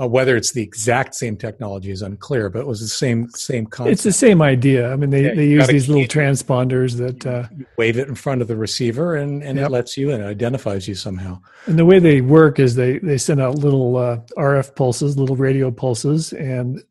Uh, 0.00 0.06
whether 0.08 0.36
it's 0.36 0.52
the 0.52 0.62
exact 0.62 1.14
same 1.14 1.36
technology 1.36 1.90
is 1.90 2.02
unclear, 2.02 2.48
but 2.48 2.60
it 2.60 2.66
was 2.66 2.80
the 2.80 2.86
same 2.88 3.28
same 3.30 3.66
concept. 3.66 3.92
it's 3.92 4.02
the 4.04 4.12
same 4.12 4.40
idea. 4.40 4.90
I 4.92 4.96
mean, 4.96 5.10
they, 5.10 5.24
Yeah, 5.24 5.34
they 5.34 5.46
use 5.48 5.66
these 5.66 5.88
little 5.88 6.04
transponders 6.04 6.96
that, 6.96 7.26
uh, 7.26 7.48
wave 7.76 7.98
it 7.98 8.08
in 8.08 8.14
front 8.14 8.40
of 8.40 8.48
the 8.48 8.56
receiver, 8.56 9.16
and, 9.16 9.42
and 9.42 9.58
Yep. 9.58 9.66
it 9.66 9.72
lets 9.72 9.96
you 9.98 10.10
in, 10.10 10.20
it 10.22 10.26
identifies 10.26 10.86
you 10.88 10.94
somehow. 10.94 11.40
and 11.66 11.78
the 11.78 11.84
way 11.84 11.98
they 11.98 12.20
work 12.20 12.58
is 12.58 12.74
they, 12.74 12.98
they 13.00 13.18
send 13.18 13.40
out 13.40 13.56
little 13.56 13.96
uh, 13.96 14.18
RF 14.36 14.74
pulses, 14.76 15.18
little 15.18 15.36
radio 15.36 15.70
pulses, 15.70 16.32
and 16.32 16.82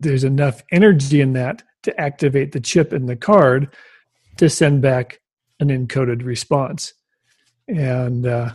there's 0.00 0.24
enough 0.24 0.62
energy 0.70 1.20
in 1.20 1.32
that 1.34 1.62
to 1.82 2.00
activate 2.00 2.52
the 2.52 2.60
chip 2.60 2.92
in 2.92 3.06
the 3.06 3.16
card 3.16 3.68
to 4.42 4.50
send 4.50 4.82
back 4.82 5.20
an 5.60 5.68
encoded 5.68 6.24
response. 6.24 6.94
And, 7.68 8.26
uh, 8.26 8.50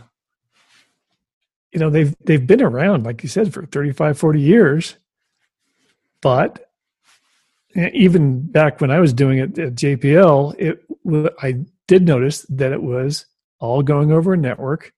you 1.72 1.80
know, 1.80 1.88
they've, 1.88 2.14
they've 2.24 2.46
been 2.46 2.60
around, 2.62 3.04
like 3.04 3.22
you 3.22 3.28
said, 3.28 3.54
for 3.54 3.64
35, 3.64 4.18
40 4.18 4.40
years. 4.40 4.96
But 6.20 6.70
eh, 7.74 7.88
even 7.94 8.42
back 8.42 8.82
when 8.82 8.90
I 8.90 9.00
was 9.00 9.14
doing 9.14 9.38
it 9.38 9.58
at 9.58 9.74
JPL, 9.74 10.54
it 10.58 10.84
I 11.42 11.64
did 11.86 12.06
notice 12.06 12.42
that 12.50 12.72
it 12.72 12.82
was 12.82 13.24
all 13.58 13.82
going 13.82 14.12
over 14.12 14.34
a 14.34 14.36
network 14.36 14.92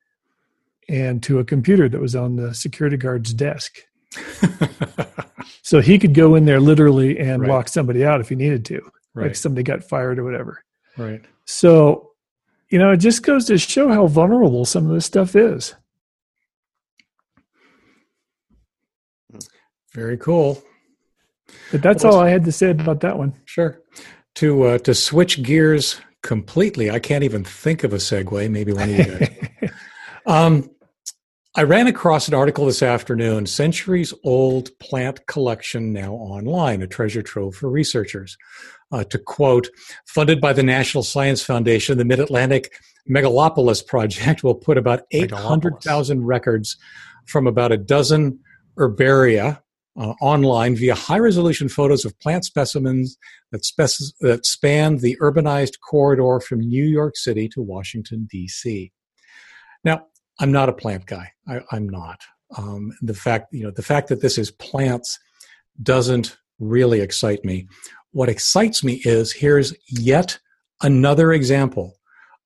and 0.88 1.22
to 1.22 1.38
a 1.38 1.44
computer 1.44 1.88
that 1.88 2.00
was 2.00 2.16
on 2.16 2.34
the 2.34 2.52
security 2.52 2.96
guard's 2.96 3.32
desk. 3.32 3.78
So 5.62 5.80
he 5.80 6.00
could 6.00 6.14
go 6.14 6.34
in 6.34 6.46
there 6.46 6.58
literally 6.58 7.16
and 7.18 7.42
Right. 7.42 7.48
lock 7.48 7.68
somebody 7.68 8.04
out 8.04 8.20
if 8.20 8.28
he 8.28 8.34
needed 8.34 8.64
to, 8.66 8.90
like 9.14 9.36
somebody 9.36 9.62
got 9.62 9.84
fired 9.84 10.18
or 10.18 10.24
whatever. 10.24 10.64
Right. 11.04 11.24
So, 11.44 12.10
you 12.68 12.78
know, 12.78 12.90
it 12.92 12.98
just 12.98 13.22
goes 13.22 13.46
to 13.46 13.58
show 13.58 13.88
how 13.88 14.06
vulnerable 14.06 14.64
some 14.64 14.86
of 14.86 14.92
this 14.92 15.06
stuff 15.06 15.34
is. 15.34 15.74
Very 19.92 20.16
cool. 20.16 20.62
But 21.72 21.82
that's 21.82 22.04
all 22.04 22.20
I 22.20 22.30
had 22.30 22.44
to 22.44 22.52
say 22.52 22.70
about 22.70 23.00
that 23.00 23.18
one. 23.18 23.34
Sure. 23.44 23.80
To 24.36 24.62
uh, 24.62 24.78
to 24.78 24.94
switch 24.94 25.42
gears 25.42 26.00
completely, 26.22 26.90
I 26.90 27.00
can't 27.00 27.24
even 27.24 27.42
think 27.42 27.82
of 27.82 27.92
a 27.92 27.96
segue. 27.96 28.48
Maybe 28.50 28.72
one 28.72 28.90
of 28.90 28.96
you 28.96 29.04
guys. 29.04 29.30
Um, 30.26 30.70
I 31.56 31.64
ran 31.64 31.88
across 31.88 32.28
an 32.28 32.34
article 32.34 32.66
this 32.66 32.82
afternoon, 32.82 33.46
Centuries 33.46 34.14
Old 34.22 34.70
Plant 34.78 35.26
Collection 35.26 35.92
Now 35.92 36.12
Online, 36.12 36.82
a 36.82 36.86
treasure 36.86 37.22
trove 37.22 37.56
for 37.56 37.68
researchers. 37.68 38.36
Uh, 38.92 39.04
to 39.04 39.18
quote, 39.18 39.68
funded 40.04 40.40
by 40.40 40.52
the 40.52 40.64
National 40.64 41.04
Science 41.04 41.42
Foundation, 41.42 41.96
the 41.96 42.04
Mid 42.04 42.18
Atlantic 42.18 42.72
Megalopolis 43.08 43.86
Project 43.86 44.42
will 44.42 44.54
put 44.54 44.76
about 44.76 45.02
800,000 45.12 46.24
records 46.24 46.76
from 47.26 47.46
about 47.46 47.70
a 47.70 47.76
dozen 47.76 48.40
herbaria 48.76 49.60
uh, 49.98 50.14
online 50.20 50.76
via 50.76 50.94
high 50.94 51.18
resolution 51.18 51.68
photos 51.68 52.04
of 52.04 52.18
plant 52.20 52.44
specimens 52.44 53.18
that, 53.50 53.64
spec- 53.64 54.14
that 54.20 54.46
span 54.46 54.98
the 54.98 55.16
urbanized 55.20 55.80
corridor 55.88 56.40
from 56.40 56.60
New 56.60 56.84
York 56.84 57.16
City 57.16 57.48
to 57.48 57.60
Washington, 57.60 58.26
D.C. 58.30 58.92
Now, 59.84 60.06
I'm 60.38 60.52
not 60.52 60.68
a 60.68 60.72
plant 60.74 61.06
guy. 61.06 61.32
I, 61.46 61.60
am 61.72 61.88
not. 61.88 62.20
Um, 62.56 62.92
the 63.02 63.14
fact, 63.14 63.52
you 63.52 63.64
know, 63.64 63.70
the 63.70 63.82
fact 63.82 64.08
that 64.08 64.22
this 64.22 64.38
is 64.38 64.50
plants 64.50 65.18
doesn't 65.82 66.36
really 66.58 67.00
excite 67.00 67.44
me. 67.44 67.66
What 68.12 68.28
excites 68.28 68.82
me 68.82 69.00
is 69.04 69.32
here's 69.32 69.74
yet 69.88 70.38
another 70.82 71.32
example 71.32 71.96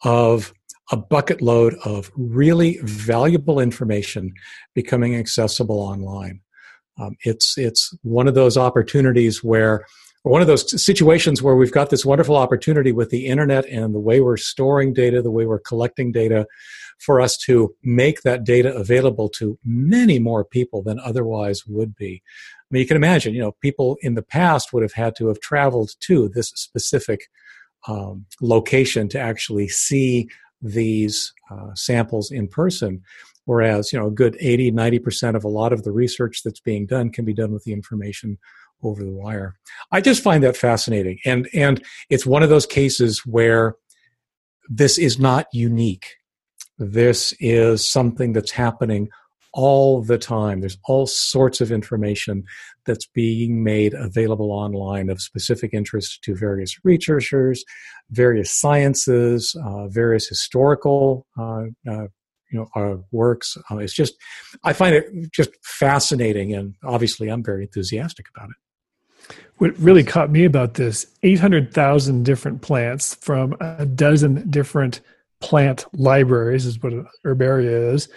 of 0.03 0.53
a 0.93 0.97
bucket 0.97 1.41
load 1.41 1.75
of 1.85 2.11
really 2.17 2.79
valuable 2.83 3.59
information 3.59 4.35
becoming 4.75 5.17
accessible 5.17 5.79
online. 5.79 6.41
Um, 7.01 7.17
it's 7.25 7.57
it's 7.57 7.97
one 8.03 8.29
of 8.29 8.35
those 8.35 8.57
opportunities 8.57 9.43
where, 9.43 9.85
one 10.23 10.43
of 10.43 10.47
those 10.47 10.83
situations 10.83 11.43
where 11.43 11.57
we've 11.57 11.73
got 11.73 11.91
this 11.91 12.05
wonderful 12.05 12.37
opportunity 12.37 12.93
with 12.93 13.11
the 13.11 13.27
internet 13.27 13.67
and 13.67 13.95
the 13.95 14.01
way 14.01 14.21
we're 14.21 14.37
storing 14.37 14.93
data, 14.93 15.23
the 15.23 15.31
way 15.31 15.47
we're 15.47 15.59
collecting 15.59 16.13
data, 16.13 16.47
for 16.99 17.21
us 17.21 17.37
to 17.37 17.75
make 17.83 18.23
that 18.23 18.45
data 18.45 18.75
available 18.75 19.29
to 19.29 19.59
many 19.65 20.19
more 20.19 20.45
people 20.45 20.83
than 20.83 21.01
otherwise 21.01 21.67
would 21.67 21.97
be. 21.97 22.23
Mean, 22.75 22.81
you 22.81 22.89
can 22.89 22.97
imagine, 22.97 23.35
you 23.35 23.41
know, 23.41 23.53
people 23.61 23.97
in 24.03 24.15
the 24.15 24.23
past 24.23 24.73
would 24.73 24.83
have 24.83 24.95
had 24.95 25.15
to 25.19 25.29
have 25.29 25.39
traveled 25.39 25.93
to 26.01 26.29
this 26.29 26.49
specific 26.57 27.29
um, 27.87 28.27
location 28.43 29.09
to 29.11 29.21
actually 29.21 29.69
see 29.69 30.29
these 30.61 31.33
uh, 31.53 31.73
samples 31.77 32.33
in 32.33 32.49
person. 32.49 33.01
Whereas, 33.45 33.93
you 33.93 33.99
know, 34.01 34.09
a 34.09 34.11
good 34.11 34.37
80, 34.41 34.73
90% 34.73 35.37
of 35.37 35.45
a 35.45 35.49
lot 35.49 35.73
of 35.73 35.85
the 35.85 35.93
research 35.93 36.41
that's 36.45 36.59
being 36.59 36.85
done 36.85 37.13
can 37.13 37.25
be 37.25 37.33
done 37.33 37.53
with 37.53 37.63
the 37.63 37.73
information 37.73 38.39
over 38.83 39.05
the 39.05 39.13
wire. 39.13 39.55
I 39.93 40.01
just 40.01 40.25
find 40.25 40.43
that 40.43 40.57
fascinating. 40.57 41.21
And, 41.25 41.49
and 41.55 41.81
it's 42.11 42.27
one 42.27 42.43
of 42.43 42.49
those 42.49 42.67
cases 42.67 43.25
where 43.25 43.77
this 44.69 44.99
is 44.99 45.21
not 45.21 45.47
unique. 45.53 46.17
This 46.77 47.35
is 47.39 47.89
something 47.89 48.33
that's 48.33 48.51
happening 48.51 49.11
all 49.55 50.03
the 50.03 50.19
time. 50.19 50.61
There's 50.61 50.79
all 50.85 51.07
sorts 51.07 51.61
of 51.61 51.73
information 51.73 52.45
that's 52.85 53.07
being 53.07 53.63
made 53.65 53.95
available 53.95 54.51
online 54.51 55.09
of 55.09 55.23
specific 55.23 55.73
interest 55.73 56.23
to 56.25 56.35
various 56.35 56.77
researchers, 56.85 57.65
various 58.11 58.51
sciences, 58.51 59.57
uh, 59.65 59.89
various 59.89 60.27
historical 60.27 61.27
uh, 61.39 61.65
uh, 61.89 62.09
you 62.51 62.59
know 62.59 62.69
uh, 62.75 62.97
works. 63.13 63.57
Uh, 63.71 63.79
it's 63.79 63.95
just 63.95 64.15
I 64.65 64.73
find 64.73 64.95
it 64.95 65.33
just 65.33 65.51
fascinating, 65.63 66.53
and 66.53 66.75
obviously 66.85 67.29
I'm 67.29 67.43
very 67.43 67.63
enthusiastic 67.63 68.27
about 68.35 68.51
it. 68.51 69.37
What 69.59 69.79
really 69.79 70.05
caught 70.05 70.31
me 70.31 70.45
about 70.45 70.75
this: 70.75 71.07
eight 71.23 71.41
hundred 71.41 71.73
thousand 71.73 72.25
different 72.25 72.61
plants 72.61 73.15
from 73.15 73.57
a 73.61 73.87
dozen 73.87 74.51
different 74.51 75.01
plant 75.41 75.87
libraries 75.93 76.67
is 76.67 76.83
what 76.83 76.93
an 76.93 77.07
herbaria 77.25 77.95
is. 77.95 78.09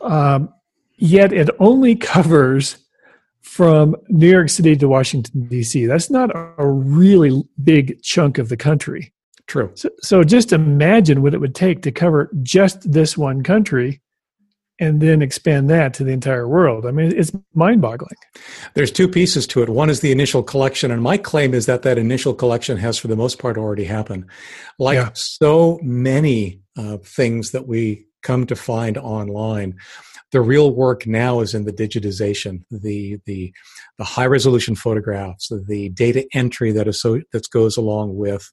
Um, 0.00 0.52
yet 1.02 1.32
it 1.32 1.50
only 1.58 1.96
covers 1.96 2.76
from 3.40 3.96
New 4.08 4.30
York 4.30 4.48
City 4.48 4.76
to 4.76 4.88
Washington 4.88 5.48
D.C. 5.48 5.86
That's 5.86 6.10
not 6.10 6.30
a 6.34 6.66
really 6.66 7.42
big 7.62 8.00
chunk 8.02 8.38
of 8.38 8.48
the 8.48 8.56
country. 8.56 9.12
True. 9.48 9.72
So, 9.74 9.90
so 10.00 10.22
just 10.22 10.52
imagine 10.52 11.20
what 11.20 11.34
it 11.34 11.40
would 11.40 11.54
take 11.54 11.82
to 11.82 11.90
cover 11.90 12.30
just 12.42 12.90
this 12.90 13.18
one 13.18 13.42
country 13.42 14.00
and 14.78 15.00
then 15.00 15.22
expand 15.22 15.68
that 15.70 15.92
to 15.94 16.04
the 16.04 16.12
entire 16.12 16.48
world. 16.48 16.86
I 16.86 16.92
mean, 16.92 17.12
it's 17.14 17.32
mind 17.52 17.82
boggling. 17.82 18.16
There's 18.74 18.92
two 18.92 19.08
pieces 19.08 19.46
to 19.48 19.62
it. 19.62 19.68
One 19.68 19.90
is 19.90 20.00
the 20.00 20.12
initial 20.12 20.42
collection, 20.42 20.90
and 20.90 21.02
my 21.02 21.16
claim 21.16 21.52
is 21.52 21.66
that 21.66 21.82
that 21.82 21.98
initial 21.98 22.32
collection 22.32 22.76
has, 22.78 22.96
for 22.96 23.08
the 23.08 23.16
most 23.16 23.38
part, 23.38 23.58
already 23.58 23.84
happened. 23.84 24.26
Like 24.78 24.96
yeah. 24.96 25.10
so 25.14 25.80
many 25.82 26.60
uh, 26.76 26.98
things 26.98 27.50
that 27.50 27.66
we 27.66 28.06
come 28.22 28.46
to 28.46 28.56
find 28.56 28.96
online, 28.96 29.78
the 30.32 30.40
real 30.40 30.74
work 30.74 31.06
now 31.06 31.40
is 31.40 31.54
in 31.54 31.64
the 31.64 31.72
digitization, 31.72 32.64
the 32.70 33.18
the, 33.26 33.52
the 33.98 34.04
high 34.04 34.26
resolution 34.26 34.74
photographs, 34.74 35.52
the 35.68 35.90
data 35.90 36.26
entry 36.32 36.72
that 36.72 36.88
is 36.88 37.00
so 37.00 37.20
that 37.32 37.48
goes 37.50 37.76
along 37.76 38.16
with 38.16 38.50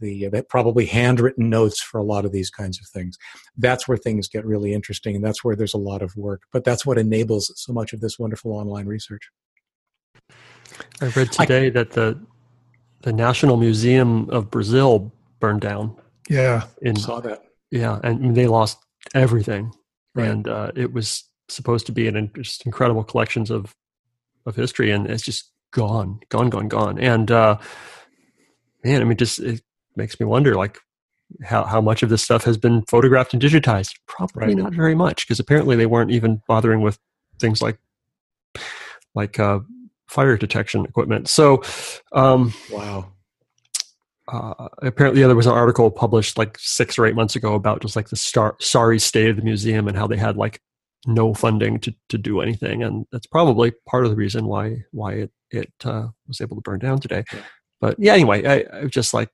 the 0.00 0.28
that 0.28 0.48
probably 0.48 0.86
handwritten 0.86 1.50
notes 1.50 1.80
for 1.80 1.98
a 1.98 2.04
lot 2.04 2.24
of 2.24 2.32
these 2.32 2.50
kinds 2.50 2.80
of 2.80 2.86
things. 2.88 3.18
That's 3.56 3.86
where 3.86 3.98
things 3.98 4.28
get 4.28 4.44
really 4.46 4.72
interesting, 4.72 5.14
and 5.14 5.24
that's 5.24 5.44
where 5.44 5.56
there's 5.56 5.74
a 5.74 5.78
lot 5.78 6.02
of 6.02 6.16
work. 6.16 6.42
But 6.52 6.64
that's 6.64 6.86
what 6.86 6.98
enables 6.98 7.52
so 7.56 7.72
much 7.72 7.92
of 7.92 8.00
this 8.00 8.18
wonderful 8.18 8.52
online 8.52 8.86
research. 8.86 9.28
I 11.00 11.06
read 11.16 11.32
today 11.32 11.66
I, 11.66 11.70
that 11.70 11.90
the 11.90 12.18
the 13.02 13.12
National 13.12 13.56
Museum 13.56 14.28
of 14.30 14.50
Brazil 14.50 15.12
burned 15.38 15.60
down. 15.60 15.96
Yeah, 16.28 16.64
in, 16.82 16.96
saw 16.96 17.20
that. 17.20 17.42
Yeah, 17.70 17.98
and 18.04 18.34
they 18.36 18.46
lost 18.46 18.78
everything, 19.14 19.72
right. 20.14 20.28
and 20.28 20.48
uh, 20.48 20.72
it 20.74 20.92
was 20.92 21.24
supposed 21.48 21.86
to 21.86 21.92
be 21.92 22.06
an 22.06 22.30
just 22.40 22.64
incredible 22.66 23.04
collections 23.04 23.50
of 23.50 23.74
of 24.46 24.56
history, 24.56 24.90
and 24.90 25.06
it's 25.06 25.22
just 25.22 25.50
gone, 25.72 26.20
gone, 26.28 26.50
gone, 26.50 26.68
gone. 26.68 26.98
And 26.98 27.30
uh, 27.30 27.58
man, 28.84 29.00
I 29.00 29.04
mean, 29.04 29.16
just 29.16 29.38
it, 29.38 29.62
makes 29.96 30.20
me 30.20 30.24
wonder 30.24 30.54
like 30.54 30.78
how, 31.44 31.64
how 31.64 31.80
much 31.80 32.02
of 32.02 32.08
this 32.08 32.22
stuff 32.22 32.44
has 32.44 32.56
been 32.56 32.82
photographed 32.82 33.34
and 33.34 33.42
digitized 33.42 33.94
probably 34.06 34.46
right. 34.46 34.56
not 34.56 34.72
very 34.72 34.94
much 34.94 35.26
because 35.26 35.40
apparently 35.40 35.76
they 35.76 35.84
weren't 35.84 36.10
even 36.10 36.40
bothering 36.48 36.80
with 36.80 36.98
things 37.38 37.60
like 37.60 37.78
like 39.14 39.38
uh, 39.38 39.58
fire 40.08 40.36
detection 40.36 40.84
equipment 40.84 41.28
so 41.28 41.62
um, 42.12 42.54
wow 42.70 43.12
uh, 44.32 44.68
apparently 44.82 45.20
yeah, 45.20 45.26
there 45.26 45.36
was 45.36 45.46
an 45.46 45.52
article 45.52 45.90
published 45.90 46.38
like 46.38 46.56
six 46.58 46.98
or 46.98 47.06
eight 47.06 47.14
months 47.14 47.36
ago 47.36 47.54
about 47.54 47.82
just 47.82 47.96
like 47.96 48.08
the 48.08 48.16
star- 48.16 48.56
sorry 48.60 48.98
state 48.98 49.30
of 49.30 49.36
the 49.36 49.42
museum 49.42 49.88
and 49.88 49.96
how 49.96 50.06
they 50.06 50.16
had 50.16 50.36
like 50.36 50.60
no 51.06 51.32
funding 51.34 51.78
to, 51.80 51.94
to 52.08 52.18
do 52.18 52.40
anything 52.40 52.82
and 52.82 53.06
that's 53.10 53.26
probably 53.26 53.72
part 53.88 54.04
of 54.04 54.10
the 54.10 54.16
reason 54.16 54.46
why 54.46 54.76
why 54.92 55.14
it 55.14 55.32
it 55.50 55.72
uh, 55.84 56.08
was 56.28 56.40
able 56.40 56.56
to 56.56 56.60
burn 56.60 56.78
down 56.78 56.98
today 56.98 57.24
yeah. 57.32 57.40
but 57.80 57.96
yeah 57.98 58.12
anyway 58.12 58.44
I, 58.44 58.80
I 58.80 58.84
just 58.84 59.14
like 59.14 59.30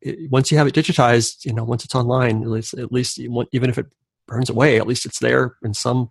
it, 0.00 0.30
once 0.30 0.50
you 0.50 0.58
have 0.58 0.66
it 0.66 0.74
digitized, 0.74 1.44
you 1.44 1.52
know, 1.52 1.64
once 1.64 1.84
it's 1.84 1.94
online, 1.94 2.42
at 2.42 2.48
least, 2.48 2.74
at 2.74 2.92
least 2.92 3.18
even 3.18 3.70
if 3.70 3.78
it 3.78 3.86
burns 4.26 4.50
away, 4.50 4.78
at 4.78 4.86
least 4.86 5.06
it's 5.06 5.18
there 5.18 5.56
in 5.62 5.74
some 5.74 6.10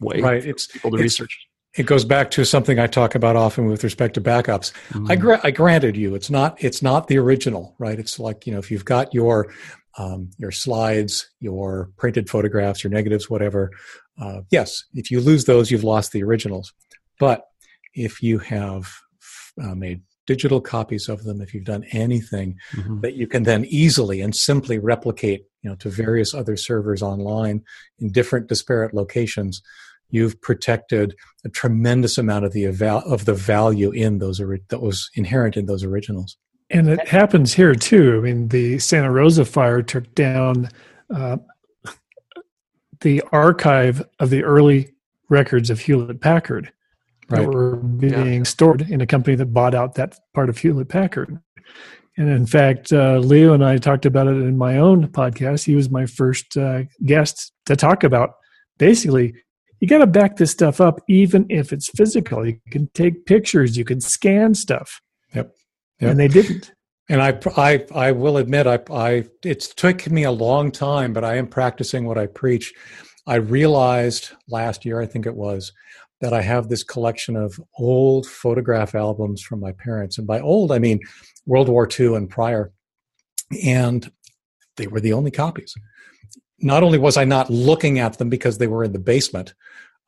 way. 0.00 0.20
Right. 0.20 0.44
It's 0.44 0.66
people 0.66 0.90
to 0.90 0.96
it's, 0.96 1.02
research. 1.02 1.46
It 1.76 1.86
goes 1.86 2.04
back 2.04 2.30
to 2.32 2.44
something 2.44 2.78
I 2.78 2.86
talk 2.86 3.14
about 3.14 3.36
often 3.36 3.66
with 3.66 3.84
respect 3.84 4.14
to 4.14 4.20
backups. 4.20 4.72
Mm-hmm. 4.90 5.10
I, 5.10 5.16
gra- 5.16 5.40
I 5.44 5.50
granted 5.50 5.96
you, 5.96 6.14
it's 6.14 6.30
not 6.30 6.62
it's 6.62 6.82
not 6.82 7.08
the 7.08 7.18
original, 7.18 7.74
right? 7.78 7.98
It's 7.98 8.18
like 8.18 8.46
you 8.46 8.52
know, 8.52 8.58
if 8.58 8.70
you've 8.70 8.84
got 8.84 9.12
your 9.12 9.52
um, 9.98 10.30
your 10.38 10.52
slides, 10.52 11.30
your 11.40 11.90
printed 11.96 12.28
photographs, 12.28 12.84
your 12.84 12.92
negatives, 12.92 13.30
whatever. 13.30 13.70
Uh, 14.20 14.40
yes, 14.50 14.84
if 14.94 15.10
you 15.10 15.20
lose 15.20 15.44
those, 15.44 15.70
you've 15.70 15.84
lost 15.84 16.12
the 16.12 16.22
originals. 16.22 16.72
But 17.18 17.46
if 17.94 18.22
you 18.22 18.38
have 18.38 18.92
uh, 19.62 19.74
made 19.74 20.02
digital 20.26 20.60
copies 20.60 21.08
of 21.08 21.24
them 21.24 21.40
if 21.40 21.54
you've 21.54 21.64
done 21.64 21.84
anything 21.92 22.58
mm-hmm. 22.72 23.00
that 23.00 23.14
you 23.14 23.26
can 23.26 23.44
then 23.44 23.64
easily 23.66 24.20
and 24.20 24.34
simply 24.34 24.78
replicate 24.78 25.46
you 25.62 25.70
know 25.70 25.76
to 25.76 25.88
various 25.88 26.34
other 26.34 26.56
servers 26.56 27.00
online 27.00 27.62
in 28.00 28.10
different 28.10 28.48
disparate 28.48 28.92
locations 28.92 29.62
you've 30.10 30.40
protected 30.40 31.14
a 31.44 31.48
tremendous 31.48 32.18
amount 32.18 32.44
of 32.44 32.52
the 32.52 32.66
of 32.66 33.24
the 33.24 33.34
value 33.34 33.90
in 33.90 34.18
those 34.18 34.38
that 34.38 34.82
was 34.82 35.10
inherent 35.14 35.56
in 35.56 35.66
those 35.66 35.84
originals 35.84 36.36
and 36.70 36.88
it 36.88 37.06
happens 37.08 37.54
here 37.54 37.74
too 37.74 38.16
i 38.18 38.20
mean 38.20 38.48
the 38.48 38.78
santa 38.78 39.10
rosa 39.10 39.44
fire 39.44 39.82
took 39.82 40.14
down 40.14 40.68
uh, 41.14 41.36
the 43.00 43.22
archive 43.32 44.04
of 44.20 44.30
the 44.30 44.42
early 44.42 44.92
records 45.28 45.70
of 45.70 45.80
hewlett 45.80 46.20
packard 46.20 46.72
right. 47.28 47.42
that 47.42 47.48
were 47.48 47.76
being 47.76 48.38
yeah. 48.38 48.42
stored 48.42 48.82
in 48.82 49.00
a 49.00 49.06
company 49.06 49.36
that 49.36 49.46
bought 49.46 49.74
out 49.74 49.94
that 49.94 50.18
part 50.34 50.48
of 50.48 50.58
Hewlett 50.58 50.88
Packard. 50.88 51.38
And 52.16 52.28
in 52.30 52.46
fact, 52.46 52.92
uh, 52.92 53.18
Leo 53.18 53.52
and 53.52 53.64
I 53.64 53.76
talked 53.76 54.06
about 54.06 54.26
it 54.26 54.36
in 54.36 54.56
my 54.56 54.78
own 54.78 55.08
podcast. 55.08 55.64
He 55.64 55.74
was 55.74 55.90
my 55.90 56.06
first 56.06 56.56
uh, 56.56 56.84
guest 57.04 57.52
to 57.66 57.76
talk 57.76 58.04
about 58.04 58.34
basically, 58.78 59.34
you 59.80 59.88
got 59.88 59.98
to 59.98 60.06
back 60.06 60.36
this 60.36 60.50
stuff 60.50 60.80
up, 60.80 61.00
even 61.08 61.46
if 61.48 61.72
it's 61.72 61.88
physical. 61.90 62.46
You 62.46 62.58
can 62.70 62.88
take 62.94 63.26
pictures, 63.26 63.76
you 63.76 63.84
can 63.84 64.00
scan 64.00 64.54
stuff. 64.54 65.00
Yep. 65.34 65.54
yep. 66.00 66.10
And 66.10 66.18
they 66.18 66.28
didn't. 66.28 66.72
And 67.08 67.22
I, 67.22 67.38
I, 67.56 67.86
I 67.94 68.12
will 68.12 68.36
admit, 68.36 68.66
I, 68.66 68.80
I, 68.90 69.26
it 69.44 69.60
took 69.76 70.10
me 70.10 70.24
a 70.24 70.30
long 70.30 70.72
time, 70.72 71.12
but 71.12 71.24
I 71.24 71.36
am 71.36 71.46
practicing 71.46 72.04
what 72.04 72.18
I 72.18 72.26
preach. 72.26 72.74
I 73.26 73.36
realized 73.36 74.30
last 74.48 74.84
year, 74.84 75.00
I 75.00 75.06
think 75.06 75.26
it 75.26 75.34
was, 75.34 75.72
that 76.20 76.32
I 76.32 76.42
have 76.42 76.68
this 76.68 76.82
collection 76.82 77.36
of 77.36 77.60
old 77.78 78.26
photograph 78.26 78.94
albums 78.94 79.42
from 79.42 79.60
my 79.60 79.72
parents. 79.72 80.18
And 80.18 80.26
by 80.26 80.40
old, 80.40 80.72
I 80.72 80.78
mean 80.78 81.00
World 81.44 81.68
War 81.68 81.88
II 81.88 82.16
and 82.16 82.28
prior. 82.28 82.72
And 83.64 84.10
they 84.76 84.88
were 84.88 85.00
the 85.00 85.12
only 85.12 85.30
copies. 85.30 85.74
Not 86.60 86.82
only 86.82 86.98
was 86.98 87.16
I 87.16 87.24
not 87.24 87.50
looking 87.50 87.98
at 87.98 88.18
them 88.18 88.28
because 88.28 88.58
they 88.58 88.66
were 88.66 88.84
in 88.84 88.92
the 88.92 88.98
basement, 88.98 89.54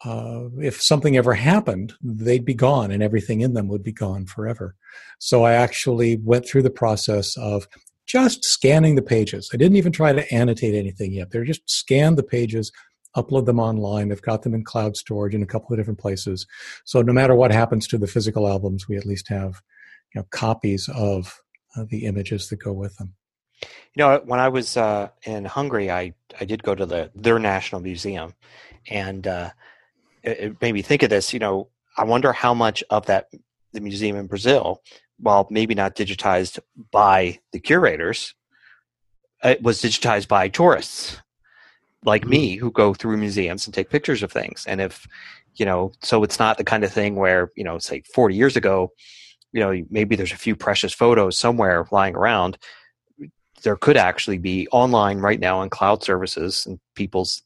uh, 0.04 0.44
if 0.60 0.80
something 0.80 1.16
ever 1.16 1.34
happened, 1.34 1.92
they'd 2.02 2.44
be 2.44 2.54
gone 2.54 2.90
and 2.90 3.02
everything 3.02 3.40
in 3.40 3.54
them 3.54 3.68
would 3.68 3.82
be 3.82 3.92
gone 3.92 4.26
forever. 4.26 4.76
So 5.18 5.44
I 5.44 5.52
actually 5.54 6.16
went 6.16 6.46
through 6.46 6.62
the 6.62 6.70
process 6.70 7.36
of 7.36 7.66
just 8.06 8.44
scanning 8.44 8.94
the 8.94 9.02
pages. 9.02 9.50
I 9.52 9.56
didn't 9.56 9.76
even 9.76 9.92
try 9.92 10.12
to 10.12 10.32
annotate 10.32 10.74
anything 10.74 11.12
yet. 11.12 11.30
They're 11.30 11.44
just 11.44 11.68
scan 11.68 12.14
the 12.14 12.22
pages, 12.22 12.72
upload 13.16 13.46
them 13.46 13.60
online. 13.60 14.08
They've 14.08 14.22
got 14.22 14.42
them 14.42 14.54
in 14.54 14.64
cloud 14.64 14.96
storage 14.96 15.34
in 15.34 15.42
a 15.42 15.46
couple 15.46 15.72
of 15.72 15.78
different 15.78 15.98
places. 15.98 16.46
So 16.84 17.02
no 17.02 17.12
matter 17.12 17.34
what 17.34 17.52
happens 17.52 17.86
to 17.88 17.98
the 17.98 18.06
physical 18.06 18.48
albums, 18.48 18.88
we 18.88 18.96
at 18.96 19.04
least 19.04 19.28
have 19.28 19.60
you 20.14 20.20
know, 20.20 20.26
copies 20.30 20.88
of 20.94 21.40
uh, 21.76 21.84
the 21.88 22.06
images 22.06 22.48
that 22.48 22.56
go 22.56 22.72
with 22.72 22.96
them. 22.96 23.14
You 23.62 24.04
know, 24.04 24.22
when 24.24 24.40
I 24.40 24.48
was 24.48 24.76
uh, 24.76 25.08
in 25.24 25.44
Hungary, 25.44 25.90
I, 25.90 26.14
I 26.40 26.44
did 26.44 26.62
go 26.62 26.74
to 26.74 26.86
the 26.86 27.10
their 27.14 27.38
national 27.38 27.80
museum, 27.80 28.34
and 28.88 29.26
uh, 29.26 29.50
it, 30.22 30.38
it 30.38 30.62
made 30.62 30.72
me 30.72 30.82
think 30.82 31.02
of 31.02 31.10
this. 31.10 31.32
You 31.32 31.40
know, 31.40 31.68
I 31.96 32.04
wonder 32.04 32.32
how 32.32 32.54
much 32.54 32.84
of 32.90 33.06
that 33.06 33.28
the 33.72 33.80
museum 33.80 34.16
in 34.16 34.26
Brazil, 34.26 34.82
while 35.18 35.46
maybe 35.50 35.74
not 35.74 35.96
digitized 35.96 36.58
by 36.90 37.38
the 37.52 37.58
curators, 37.58 38.34
it 39.42 39.62
was 39.62 39.82
digitized 39.82 40.28
by 40.28 40.48
tourists 40.48 41.20
like 42.04 42.22
mm-hmm. 42.22 42.30
me 42.30 42.56
who 42.56 42.70
go 42.70 42.94
through 42.94 43.16
museums 43.16 43.66
and 43.66 43.74
take 43.74 43.90
pictures 43.90 44.22
of 44.22 44.32
things. 44.32 44.64
And 44.66 44.80
if, 44.80 45.06
you 45.56 45.66
know, 45.66 45.92
so 46.02 46.22
it's 46.22 46.38
not 46.38 46.58
the 46.58 46.64
kind 46.64 46.84
of 46.84 46.92
thing 46.92 47.16
where, 47.16 47.50
you 47.56 47.64
know, 47.64 47.78
say 47.78 48.02
40 48.14 48.34
years 48.34 48.56
ago, 48.56 48.92
you 49.52 49.60
know, 49.60 49.84
maybe 49.90 50.14
there's 50.14 50.32
a 50.32 50.36
few 50.36 50.54
precious 50.54 50.92
photos 50.92 51.38
somewhere 51.38 51.86
lying 51.90 52.14
around. 52.14 52.58
There 53.62 53.76
could 53.76 53.96
actually 53.96 54.38
be 54.38 54.68
online 54.68 55.18
right 55.18 55.40
now 55.40 55.60
on 55.60 55.70
cloud 55.70 56.02
services 56.02 56.66
and 56.66 56.78
people's 56.94 57.42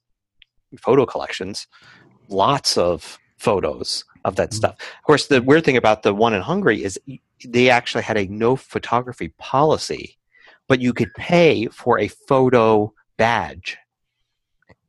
photo 0.79 1.07
collections, 1.07 1.67
lots 2.29 2.79
of 2.79 3.19
photos 3.39 4.05
of 4.25 4.37
that 4.37 4.51
mm-hmm. 4.51 4.57
stuff. 4.57 4.77
Of 4.99 5.05
course, 5.05 5.27
the 5.27 5.43
weird 5.43 5.65
thing 5.65 5.77
about 5.77 6.03
the 6.03 6.15
one 6.15 6.35
in 6.35 6.43
Hungary 6.43 6.85
is 6.85 6.99
they 7.45 7.71
actually 7.71 8.05
had 8.05 8.17
a 8.17 8.27
no 8.27 8.57
photography 8.57 9.29
policy, 9.39 10.17
but 10.69 10.81
you 10.81 10.93
could 10.93 11.13
pay 11.15 11.67
for 11.67 11.99
a 11.99 12.09
photo 12.09 12.93
badge 13.17 13.79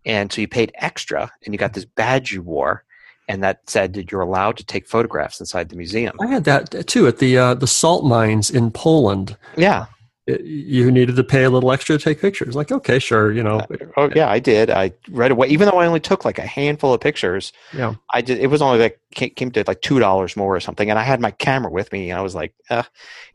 and 0.06 0.32
so 0.32 0.42
you 0.42 0.48
paid 0.48 0.72
extra 0.76 1.32
and 1.46 1.54
you 1.54 1.58
got 1.58 1.74
this 1.74 1.86
badge 1.86 2.32
you 2.32 2.42
wore 2.42 2.84
and 3.30 3.44
that 3.44 3.62
said 3.70 3.94
that 3.94 4.12
you're 4.12 4.22
allowed 4.22 4.58
to 4.58 4.66
take 4.66 4.88
photographs 4.88 5.40
inside 5.40 5.70
the 5.70 5.76
museum. 5.76 6.16
I 6.20 6.28
had 6.28 6.44
that 6.44 6.88
too 6.88 7.08
at 7.08 7.20
the 7.20 7.38
uh, 7.38 7.54
the 7.54 7.68
salt 7.68 8.04
mines 8.04 8.50
in 8.50 8.70
Poland. 8.70 9.38
Yeah, 9.56 9.86
you 10.26 10.90
needed 10.90 11.18
to 11.18 11.24
pay 11.24 11.44
a 11.44 11.50
little 11.50 11.72
extra 11.72 11.98
to 11.98 12.04
take 12.04 12.22
pictures. 12.22 12.56
Like, 12.56 12.72
okay, 12.72 12.98
sure, 12.98 13.32
you 13.34 13.44
know. 13.44 13.60
Uh, 13.60 13.78
oh 13.98 14.10
yeah, 14.16 14.30
I 14.30 14.40
did. 14.40 14.70
I 14.70 14.94
right 15.10 15.32
away, 15.32 15.48
even 15.50 15.68
though 15.68 15.80
I 15.80 15.86
only 15.86 16.00
took 16.00 16.24
like 16.24 16.40
a 16.40 16.46
handful 16.46 16.94
of 16.94 17.02
pictures. 17.02 17.52
Yeah, 17.74 17.96
I 18.14 18.22
did. 18.22 18.40
It 18.40 18.48
was 18.48 18.62
only 18.62 18.80
like 18.80 19.00
came 19.12 19.52
to 19.52 19.64
like 19.68 19.82
two 19.82 20.00
dollars 20.00 20.38
more 20.38 20.56
or 20.56 20.62
something, 20.62 20.90
and 20.90 20.98
I 20.98 21.04
had 21.04 21.20
my 21.20 21.32
camera 21.32 21.70
with 21.70 21.92
me, 21.92 22.10
and 22.10 22.18
I 22.18 22.22
was 22.22 22.36
like, 22.36 22.54
uh, 22.70 22.84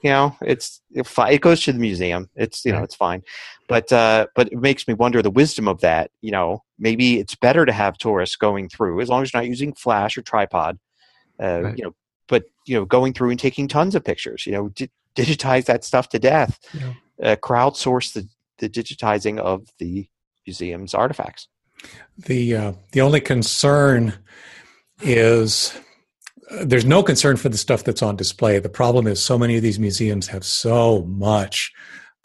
you 0.02 0.08
know, 0.08 0.34
it's 0.40 0.80
it, 0.92 1.06
it 1.30 1.40
goes 1.42 1.62
to 1.64 1.72
the 1.72 1.78
museum. 1.78 2.30
It's 2.36 2.64
you 2.64 2.72
know, 2.72 2.82
it's 2.82 2.94
fine, 2.94 3.22
but 3.68 3.92
uh, 3.92 4.28
but 4.34 4.50
it 4.50 4.58
makes 4.58 4.88
me 4.88 4.94
wonder 4.94 5.20
the 5.20 5.30
wisdom 5.30 5.68
of 5.68 5.82
that. 5.82 6.10
You 6.22 6.30
know, 6.30 6.64
maybe 6.78 7.18
it's 7.18 7.34
better 7.34 7.66
to 7.66 7.72
have 7.72 7.98
tourists 7.98 8.36
going 8.36 8.70
through 8.70 9.02
as 9.02 9.10
long 9.10 9.22
as 9.22 9.32
you're 9.32 9.42
not 9.42 9.48
using 9.48 9.74
flash 9.74 10.16
or 10.16 10.22
tripod. 10.22 10.78
Uh, 11.40 11.60
right. 11.62 11.78
You 11.78 11.84
know, 11.84 11.94
but 12.28 12.44
you 12.66 12.76
know, 12.76 12.86
going 12.86 13.12
through 13.12 13.30
and 13.30 13.38
taking 13.38 13.68
tons 13.68 13.94
of 13.94 14.04
pictures. 14.04 14.46
You 14.46 14.52
know, 14.52 14.68
di- 14.70 14.90
digitize 15.16 15.66
that 15.66 15.84
stuff 15.84 16.08
to 16.10 16.18
death. 16.18 16.58
Yeah 16.72 16.92
uh, 17.22 17.36
crowdsource 17.36 18.12
the, 18.12 18.28
the 18.58 18.68
digitizing 18.68 19.38
of 19.38 19.68
the 19.78 20.08
museum's 20.46 20.94
artifacts. 20.94 21.48
The 22.16 22.56
uh, 22.56 22.72
the 22.92 23.00
only 23.00 23.20
concern 23.20 24.14
is 25.02 25.78
uh, 26.50 26.64
there's 26.64 26.84
no 26.84 27.02
concern 27.02 27.36
for 27.36 27.48
the 27.48 27.58
stuff 27.58 27.84
that's 27.84 28.02
on 28.02 28.16
display. 28.16 28.58
The 28.58 28.68
problem 28.68 29.06
is 29.06 29.22
so 29.22 29.38
many 29.38 29.56
of 29.56 29.62
these 29.62 29.78
museums 29.78 30.26
have 30.28 30.44
so 30.44 31.02
much 31.04 31.72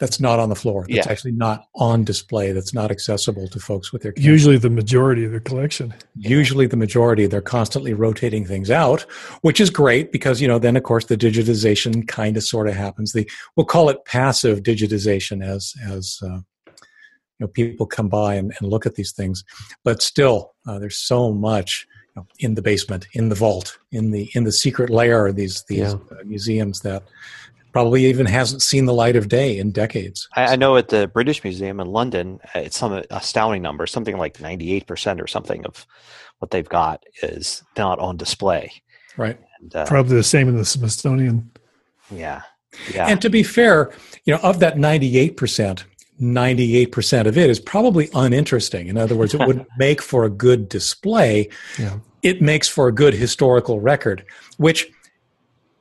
that's 0.00 0.18
not 0.18 0.40
on 0.40 0.48
the 0.48 0.56
floor. 0.56 0.82
That's 0.88 1.06
yeah. 1.06 1.12
actually 1.12 1.32
not 1.32 1.68
on 1.76 2.04
display. 2.04 2.50
That's 2.52 2.74
not 2.74 2.90
accessible 2.90 3.46
to 3.48 3.60
folks 3.60 3.92
with 3.92 4.02
their. 4.02 4.12
Cameras. 4.12 4.26
Usually, 4.26 4.58
the 4.58 4.70
majority 4.70 5.24
of 5.24 5.30
the 5.30 5.40
collection. 5.40 5.94
Usually, 6.16 6.66
the 6.66 6.76
majority. 6.76 7.26
They're 7.26 7.40
constantly 7.40 7.94
rotating 7.94 8.44
things 8.44 8.70
out, 8.70 9.02
which 9.42 9.60
is 9.60 9.70
great 9.70 10.10
because 10.10 10.40
you 10.40 10.48
know 10.48 10.58
then 10.58 10.76
of 10.76 10.82
course 10.82 11.06
the 11.06 11.16
digitization 11.16 12.08
kind 12.08 12.36
of 12.36 12.42
sort 12.42 12.68
of 12.68 12.74
happens. 12.74 13.12
The 13.12 13.28
we'll 13.56 13.66
call 13.66 13.88
it 13.88 14.04
passive 14.04 14.62
digitization 14.62 15.44
as 15.44 15.74
as 15.88 16.18
uh, 16.22 16.40
you 16.66 17.40
know 17.40 17.48
people 17.48 17.86
come 17.86 18.08
by 18.08 18.34
and, 18.34 18.52
and, 18.58 18.68
look 18.68 18.86
at 18.86 18.96
these 18.96 19.12
things, 19.12 19.44
but 19.84 20.02
still 20.02 20.54
uh, 20.66 20.78
there's 20.78 20.98
so 20.98 21.32
much. 21.32 21.86
You 22.16 22.22
know, 22.22 22.26
in 22.38 22.54
the 22.54 22.62
basement, 22.62 23.08
in 23.12 23.28
the 23.28 23.34
vault, 23.34 23.76
in 23.90 24.12
the 24.12 24.30
in 24.34 24.44
the 24.44 24.52
secret 24.52 24.88
layer 24.88 25.26
of 25.26 25.34
these 25.34 25.64
these 25.64 25.78
yeah. 25.78 25.94
uh, 26.12 26.22
museums 26.24 26.80
that 26.82 27.02
probably 27.74 28.06
even 28.06 28.24
hasn't 28.24 28.62
seen 28.62 28.84
the 28.84 28.94
light 28.94 29.16
of 29.16 29.28
day 29.28 29.58
in 29.58 29.72
decades. 29.72 30.28
I, 30.36 30.52
I 30.52 30.56
know 30.56 30.76
at 30.76 30.90
the 30.90 31.08
British 31.08 31.42
Museum 31.42 31.80
in 31.80 31.88
London, 31.88 32.38
uh, 32.54 32.60
it's 32.60 32.78
some 32.78 33.02
astounding 33.10 33.62
number, 33.62 33.84
something 33.88 34.16
like 34.16 34.38
98% 34.38 35.20
or 35.20 35.26
something 35.26 35.66
of 35.66 35.84
what 36.38 36.52
they've 36.52 36.68
got 36.68 37.02
is 37.24 37.64
not 37.76 37.98
on 37.98 38.16
display. 38.16 38.70
Right. 39.16 39.36
And, 39.60 39.74
uh, 39.74 39.86
probably 39.86 40.14
the 40.14 40.22
same 40.22 40.48
in 40.48 40.56
the 40.56 40.64
Smithsonian. 40.64 41.50
Yeah. 42.12 42.42
Yeah. 42.94 43.08
And 43.08 43.20
to 43.22 43.28
be 43.28 43.42
fair, 43.42 43.92
you 44.24 44.32
know, 44.32 44.40
of 44.44 44.60
that 44.60 44.76
98%, 44.76 45.82
98% 46.20 47.26
of 47.26 47.36
it 47.36 47.50
is 47.50 47.58
probably 47.58 48.08
uninteresting. 48.14 48.86
In 48.86 48.96
other 48.96 49.16
words, 49.16 49.34
it 49.34 49.44
wouldn't 49.44 49.66
make 49.78 50.00
for 50.00 50.24
a 50.24 50.30
good 50.30 50.68
display. 50.68 51.48
Yeah. 51.76 51.98
It 52.22 52.40
makes 52.40 52.68
for 52.68 52.86
a 52.86 52.92
good 52.92 53.14
historical 53.14 53.80
record, 53.80 54.24
which 54.58 54.92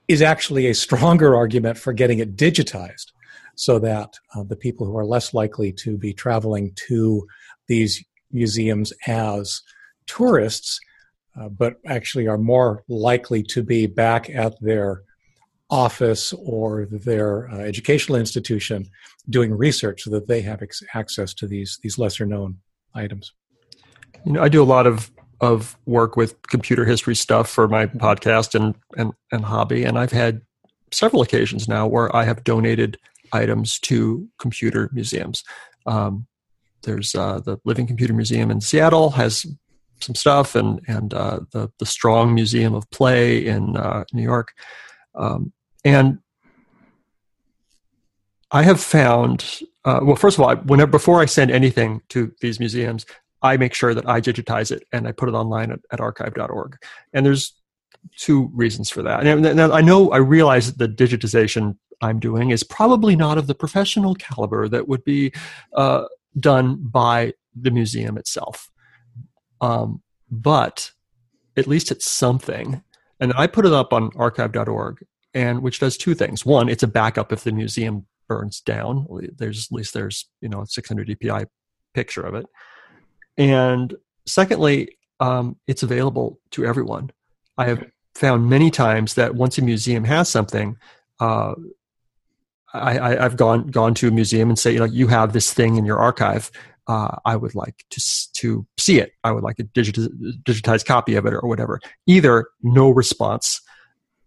is 0.08 0.22
actually 0.22 0.68
a 0.68 0.76
stronger 0.76 1.36
argument 1.36 1.78
for 1.78 1.94
getting 1.94 2.20
it 2.20 2.36
digitized 2.36 3.12
so 3.56 3.80
that 3.80 4.14
uh, 4.36 4.44
the 4.44 4.56
people 4.56 4.86
who 4.86 4.98
are 4.98 5.06
less 5.06 5.34
likely 5.34 5.72
to 5.72 5.98
be 5.98 6.14
traveling 6.14 6.74
to 6.88 7.28
these 7.68 8.04
museums 8.32 8.92
as 9.08 9.62
tourists, 10.08 10.80
uh, 11.40 11.50
but 11.50 11.76
actually 11.86 12.28
are 12.28 12.38
more 12.38 12.84
likely 12.90 13.44
to 13.44 13.64
be 13.64 13.88
back 13.88 14.30
at 14.30 14.60
their 14.62 15.04
office 15.70 16.34
or 16.34 16.88
their 16.92 17.50
uh, 17.50 17.58
educational 17.58 18.18
institution 18.18 18.86
doing 19.30 19.52
research 19.52 20.02
so 20.02 20.10
that 20.10 20.28
they 20.28 20.42
have 20.42 20.62
ex- 20.62 20.84
access 20.94 21.34
to 21.34 21.48
these 21.48 21.80
these 21.82 21.98
lesser 21.98 22.26
known 22.26 22.58
items. 22.94 23.34
You 24.26 24.34
know, 24.34 24.44
I 24.44 24.50
do 24.50 24.62
a 24.62 24.66
lot 24.66 24.86
of 24.86 25.12
of 25.42 25.78
work 25.86 26.16
with 26.16 26.42
computer 26.44 26.86
history 26.86 27.16
stuff 27.16 27.50
for 27.50 27.68
my 27.68 27.86
podcast 27.86 28.56
and, 28.56 28.76
and, 28.98 29.14
and 29.32 29.46
hobby. 29.46 29.84
And 29.84 29.98
I've 29.98 30.12
had 30.12 30.42
several 30.92 31.22
occasions 31.22 31.68
now 31.68 31.88
where 31.88 32.16
I 32.16 32.24
have 32.24 32.44
donated 32.44 32.98
items 33.34 33.80
to 33.80 34.28
computer 34.40 34.90
museums. 34.94 35.44
Um, 35.86 36.28
there's 36.84 37.16
uh, 37.16 37.40
the 37.40 37.58
Living 37.66 37.88
Computer 37.88 38.14
Museum 38.14 38.52
in 38.52 38.62
Seattle 38.62 39.12
has 39.12 39.46
some 40.00 40.16
stuff, 40.16 40.56
and 40.56 40.82
and 40.88 41.14
uh, 41.14 41.40
the 41.52 41.70
the 41.80 41.86
Strong 41.86 42.36
Museum 42.36 42.74
of 42.74 42.90
Play 42.92 43.46
in 43.46 43.76
uh, 43.78 44.04
New 44.14 44.22
York, 44.22 44.54
um, 45.16 45.54
and 45.84 46.20
I 48.52 48.64
have 48.64 48.80
found. 48.80 49.62
Uh, 49.86 50.00
well, 50.02 50.16
first 50.16 50.38
of 50.38 50.44
all, 50.44 50.56
whenever 50.56 50.92
before 50.92 51.22
I 51.22 51.26
send 51.26 51.52
anything 51.52 52.02
to 52.10 52.34
these 52.40 52.60
museums, 52.60 53.06
I 53.44 53.58
make 53.58 53.74
sure 53.74 53.94
that 53.94 54.08
I 54.08 54.22
digitize 54.22 54.72
it 54.72 54.88
and 54.92 55.08
I 55.08 55.12
put 55.12 55.30
it 55.30 55.34
online 55.34 55.72
at, 55.72 55.80
at 55.92 56.00
archive.org. 56.00 56.78
And 57.14 57.26
there's 57.26 57.54
two 58.18 58.50
reasons 58.54 58.90
for 58.90 59.04
that. 59.04 59.26
And 59.26 59.60
I 59.60 59.82
know, 59.82 60.12
I 60.12 60.18
realize 60.18 60.74
that 60.74 60.98
the 60.98 61.06
digitization 61.08 61.78
I'm 62.02 62.20
doing 62.20 62.50
is 62.50 62.64
probably 62.64 63.16
not 63.16 63.38
of 63.38 63.48
the 63.48 63.56
professional 63.56 64.16
caliber 64.16 64.68
that 64.70 64.88
would 64.88 65.04
be 65.04 65.34
uh, 65.74 66.06
done 66.40 66.78
by 66.82 67.34
the 67.56 67.72
museum 67.72 68.18
itself. 68.18 68.70
Um, 69.62 70.02
but 70.30 70.92
at 71.56 71.68
least 71.68 71.92
it's 71.92 72.10
something. 72.10 72.82
And 73.20 73.34
I 73.36 73.48
put 73.48 73.66
it 73.66 73.74
up 73.74 73.94
on 73.94 74.12
archive.org, 74.16 75.06
and 75.34 75.62
which 75.62 75.80
does 75.80 75.98
two 75.98 76.14
things. 76.14 76.46
One, 76.46 76.68
it's 76.68 76.84
a 76.84 76.88
backup 76.88 77.32
if 77.32 77.44
the 77.44 77.52
museum 77.52 78.06
burns 78.28 78.60
down. 78.60 79.06
There's 79.38 79.68
at 79.68 79.76
least 79.76 79.94
there's 79.94 80.30
you 80.42 80.50
know 80.50 80.62
a 80.62 80.68
600 80.68 81.08
dpi 81.08 81.46
picture 81.94 82.22
of 82.22 82.36
it. 82.36 82.46
And 83.38 83.96
secondly, 84.26 84.98
um, 85.20 85.58
it's 85.68 85.84
available 85.84 86.40
to 86.52 86.66
everyone. 86.66 87.12
I 87.58 87.66
have 87.66 87.86
found 88.16 88.50
many 88.50 88.70
times 88.70 89.16
that 89.16 89.36
once 89.36 89.58
a 89.58 89.62
museum 89.62 90.04
has 90.04 90.30
something, 90.30 90.78
uh, 91.20 91.56
I, 92.74 93.16
have 93.16 93.38
gone 93.38 93.68
gone 93.68 93.94
to 93.96 94.08
a 94.08 94.12
museum 94.12 94.50
and 94.50 94.58
say, 94.58 94.80
like, 94.80 94.92
you 94.92 95.08
have 95.08 95.32
this 95.34 95.54
thing 95.54 95.78
in 95.78 95.86
your 95.86 96.00
archive. 96.00 96.52
uh, 96.88 97.18
I 97.26 97.36
would 97.36 97.56
like 97.56 97.86
to 97.92 98.02
to 98.34 98.66
see 98.78 99.00
it. 99.00 99.12
I 99.24 99.32
would 99.32 99.44
like 99.44 99.60
a 99.60 99.64
digit- 99.64 100.44
digitized 100.44 100.86
copy 100.86 101.16
of 101.16 101.26
it 101.26 101.34
or 101.34 101.48
whatever. 101.48 101.80
Either 102.08 102.48
no 102.62 102.90
response, 102.90 103.62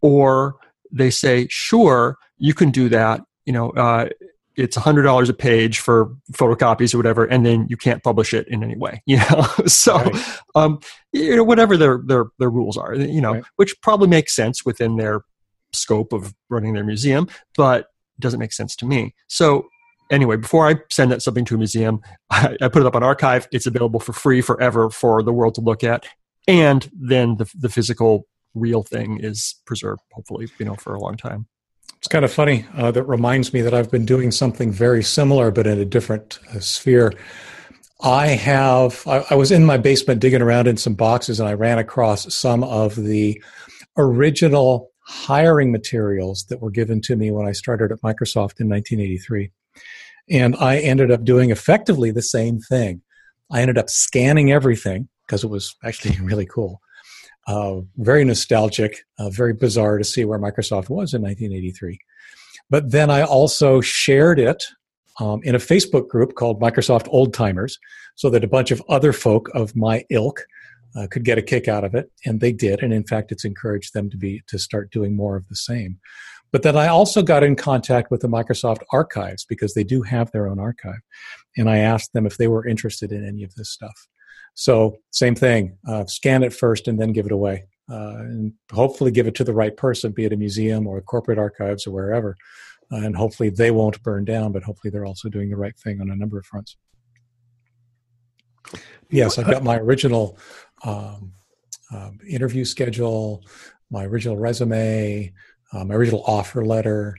or 0.00 0.56
they 0.90 1.10
say, 1.10 1.46
sure, 1.50 2.16
you 2.38 2.54
can 2.54 2.70
do 2.70 2.88
that. 2.88 3.20
You 3.44 3.52
know, 3.52 3.70
uh, 3.70 4.08
it's 4.56 4.76
hundred 4.76 5.02
dollars 5.02 5.28
a 5.28 5.34
page 5.34 5.78
for 5.80 6.14
photocopies 6.32 6.94
or 6.94 6.98
whatever, 6.98 7.24
and 7.24 7.44
then 7.44 7.66
you 7.68 7.76
can't 7.76 8.02
publish 8.02 8.32
it 8.34 8.46
in 8.48 8.62
any 8.64 8.76
way. 8.76 9.02
You 9.06 9.18
know, 9.18 9.42
so 9.66 9.96
Right. 9.98 10.38
um, 10.54 10.80
you 11.12 11.36
know 11.36 11.44
whatever 11.44 11.76
their 11.76 12.00
their 12.04 12.26
their 12.38 12.50
rules 12.50 12.76
are, 12.76 12.94
you 12.94 13.20
know, 13.20 13.34
Right. 13.34 13.44
which 13.56 13.74
probably 13.82 14.08
makes 14.08 14.34
sense 14.34 14.64
within 14.64 14.96
their 14.96 15.22
scope 15.72 16.12
of 16.12 16.34
running 16.48 16.74
their 16.74 16.84
museum, 16.84 17.28
but 17.56 17.88
doesn't 18.18 18.40
make 18.40 18.52
sense 18.52 18.74
to 18.76 18.86
me. 18.86 19.14
So 19.28 19.66
anyway, 20.10 20.36
before 20.36 20.66
I 20.68 20.76
send 20.90 21.10
that 21.12 21.20
something 21.22 21.44
to 21.46 21.54
a 21.54 21.58
museum, 21.58 22.00
I, 22.30 22.56
I 22.60 22.68
put 22.68 22.80
it 22.82 22.86
up 22.86 22.96
on 22.96 23.02
archive. 23.02 23.46
It's 23.52 23.66
available 23.66 24.00
for 24.00 24.12
free 24.12 24.40
forever 24.40 24.88
for 24.90 25.22
the 25.22 25.32
world 25.32 25.54
to 25.56 25.60
look 25.60 25.84
at, 25.84 26.06
and 26.48 26.90
then 26.98 27.36
the 27.36 27.50
the 27.58 27.68
physical 27.68 28.26
real 28.54 28.82
thing 28.82 29.18
is 29.20 29.56
preserved, 29.66 30.00
hopefully, 30.12 30.48
you 30.58 30.64
know, 30.64 30.74
for 30.76 30.94
a 30.94 30.98
long 31.00 31.14
time. 31.16 31.46
It's 32.06 32.12
kind 32.12 32.24
of 32.24 32.32
funny. 32.32 32.64
Uh, 32.76 32.92
that 32.92 33.02
reminds 33.02 33.52
me 33.52 33.62
that 33.62 33.74
I've 33.74 33.90
been 33.90 34.04
doing 34.04 34.30
something 34.30 34.70
very 34.70 35.02
similar, 35.02 35.50
but 35.50 35.66
in 35.66 35.80
a 35.80 35.84
different 35.84 36.38
uh, 36.54 36.60
sphere. 36.60 37.12
I 38.00 38.28
have, 38.28 39.02
I, 39.08 39.24
I 39.30 39.34
was 39.34 39.50
in 39.50 39.64
my 39.64 39.76
basement 39.76 40.20
digging 40.20 40.40
around 40.40 40.68
in 40.68 40.76
some 40.76 40.94
boxes 40.94 41.40
and 41.40 41.48
I 41.48 41.54
ran 41.54 41.80
across 41.80 42.32
some 42.32 42.62
of 42.62 42.94
the 42.94 43.42
original 43.96 44.92
hiring 45.00 45.72
materials 45.72 46.46
that 46.48 46.60
were 46.60 46.70
given 46.70 47.00
to 47.00 47.16
me 47.16 47.32
when 47.32 47.48
I 47.48 47.50
started 47.50 47.90
at 47.90 48.02
Microsoft 48.02 48.60
in 48.60 48.68
1983. 48.68 49.50
And 50.30 50.54
I 50.60 50.78
ended 50.78 51.10
up 51.10 51.24
doing 51.24 51.50
effectively 51.50 52.12
the 52.12 52.22
same 52.22 52.60
thing. 52.60 53.02
I 53.50 53.62
ended 53.62 53.78
up 53.78 53.90
scanning 53.90 54.52
everything 54.52 55.08
because 55.26 55.42
it 55.42 55.50
was 55.50 55.74
actually 55.82 56.16
really 56.22 56.46
cool. 56.46 56.80
Uh, 57.46 57.80
very 57.98 58.24
nostalgic, 58.24 59.04
uh, 59.18 59.30
very 59.30 59.52
bizarre 59.52 59.98
to 59.98 60.04
see 60.04 60.24
where 60.24 60.38
Microsoft 60.38 60.88
was 60.88 61.14
in 61.14 61.22
1983. 61.22 61.98
But 62.68 62.90
then 62.90 63.10
I 63.10 63.22
also 63.22 63.80
shared 63.80 64.40
it 64.40 64.64
um, 65.20 65.40
in 65.44 65.54
a 65.54 65.58
Facebook 65.58 66.08
group 66.08 66.34
called 66.34 66.60
Microsoft 66.60 67.06
Old 67.08 67.32
Timers 67.32 67.78
so 68.16 68.30
that 68.30 68.44
a 68.44 68.48
bunch 68.48 68.70
of 68.70 68.82
other 68.88 69.12
folk 69.12 69.48
of 69.54 69.76
my 69.76 70.04
ilk 70.10 70.44
uh, 70.96 71.06
could 71.10 71.24
get 71.24 71.38
a 71.38 71.42
kick 71.42 71.68
out 71.68 71.84
of 71.84 71.94
it. 71.94 72.10
And 72.24 72.40
they 72.40 72.52
did. 72.52 72.82
And 72.82 72.92
in 72.92 73.04
fact, 73.04 73.30
it's 73.30 73.44
encouraged 73.44 73.94
them 73.94 74.10
to 74.10 74.16
be, 74.16 74.42
to 74.48 74.58
start 74.58 74.90
doing 74.90 75.14
more 75.14 75.36
of 75.36 75.46
the 75.48 75.56
same. 75.56 76.00
But 76.52 76.62
then 76.62 76.76
I 76.76 76.88
also 76.88 77.22
got 77.22 77.42
in 77.42 77.56
contact 77.56 78.10
with 78.10 78.20
the 78.20 78.28
Microsoft 78.28 78.82
archives 78.92 79.44
because 79.44 79.74
they 79.74 79.84
do 79.84 80.02
have 80.02 80.30
their 80.30 80.48
own 80.48 80.58
archive. 80.58 81.00
And 81.56 81.68
I 81.68 81.78
asked 81.78 82.12
them 82.12 82.26
if 82.26 82.38
they 82.38 82.48
were 82.48 82.66
interested 82.66 83.12
in 83.12 83.26
any 83.26 83.44
of 83.44 83.54
this 83.54 83.70
stuff. 83.70 84.08
So, 84.56 84.96
same 85.10 85.34
thing 85.34 85.76
uh, 85.86 86.06
scan 86.06 86.42
it 86.42 86.52
first 86.52 86.88
and 86.88 86.98
then 86.98 87.12
give 87.12 87.26
it 87.26 87.32
away. 87.32 87.66
Uh, 87.88 88.16
and 88.18 88.52
hopefully 88.72 89.12
give 89.12 89.26
it 89.26 89.34
to 89.36 89.44
the 89.44 89.52
right 89.52 89.76
person, 89.76 90.10
be 90.10 90.24
it 90.24 90.32
a 90.32 90.36
museum 90.36 90.86
or 90.86 91.00
corporate 91.02 91.38
archives 91.38 91.86
or 91.86 91.92
wherever. 91.92 92.36
Uh, 92.90 92.96
and 92.96 93.14
hopefully 93.14 93.50
they 93.50 93.70
won't 93.70 94.02
burn 94.02 94.24
down, 94.24 94.52
but 94.52 94.62
hopefully 94.62 94.90
they're 94.90 95.04
also 95.04 95.28
doing 95.28 95.50
the 95.50 95.56
right 95.56 95.78
thing 95.78 96.00
on 96.00 96.10
a 96.10 96.16
number 96.16 96.38
of 96.38 96.46
fronts. 96.46 96.76
Yes, 99.10 99.38
I've 99.38 99.46
got 99.46 99.62
my 99.62 99.76
original 99.76 100.38
um, 100.84 101.32
um, 101.92 102.18
interview 102.26 102.64
schedule, 102.64 103.44
my 103.90 104.04
original 104.04 104.36
resume, 104.36 105.32
uh, 105.72 105.84
my 105.84 105.94
original 105.94 106.24
offer 106.26 106.64
letter, 106.64 107.16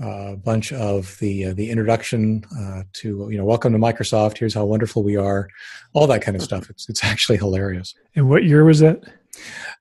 a 0.00 0.36
bunch 0.36 0.72
of 0.72 1.18
the 1.18 1.46
uh, 1.46 1.54
the 1.54 1.70
introduction 1.70 2.44
uh, 2.58 2.82
to 2.94 3.28
you 3.30 3.38
know 3.38 3.44
welcome 3.44 3.72
to 3.72 3.78
Microsoft. 3.78 4.38
Here's 4.38 4.54
how 4.54 4.64
wonderful 4.64 5.02
we 5.02 5.16
are, 5.16 5.48
all 5.92 6.06
that 6.06 6.22
kind 6.22 6.36
of 6.36 6.42
stuff. 6.42 6.70
It's 6.70 6.88
it's 6.88 7.04
actually 7.04 7.38
hilarious. 7.38 7.94
And 8.14 8.28
what 8.28 8.44
year 8.44 8.64
was 8.64 8.80
that? 8.80 9.00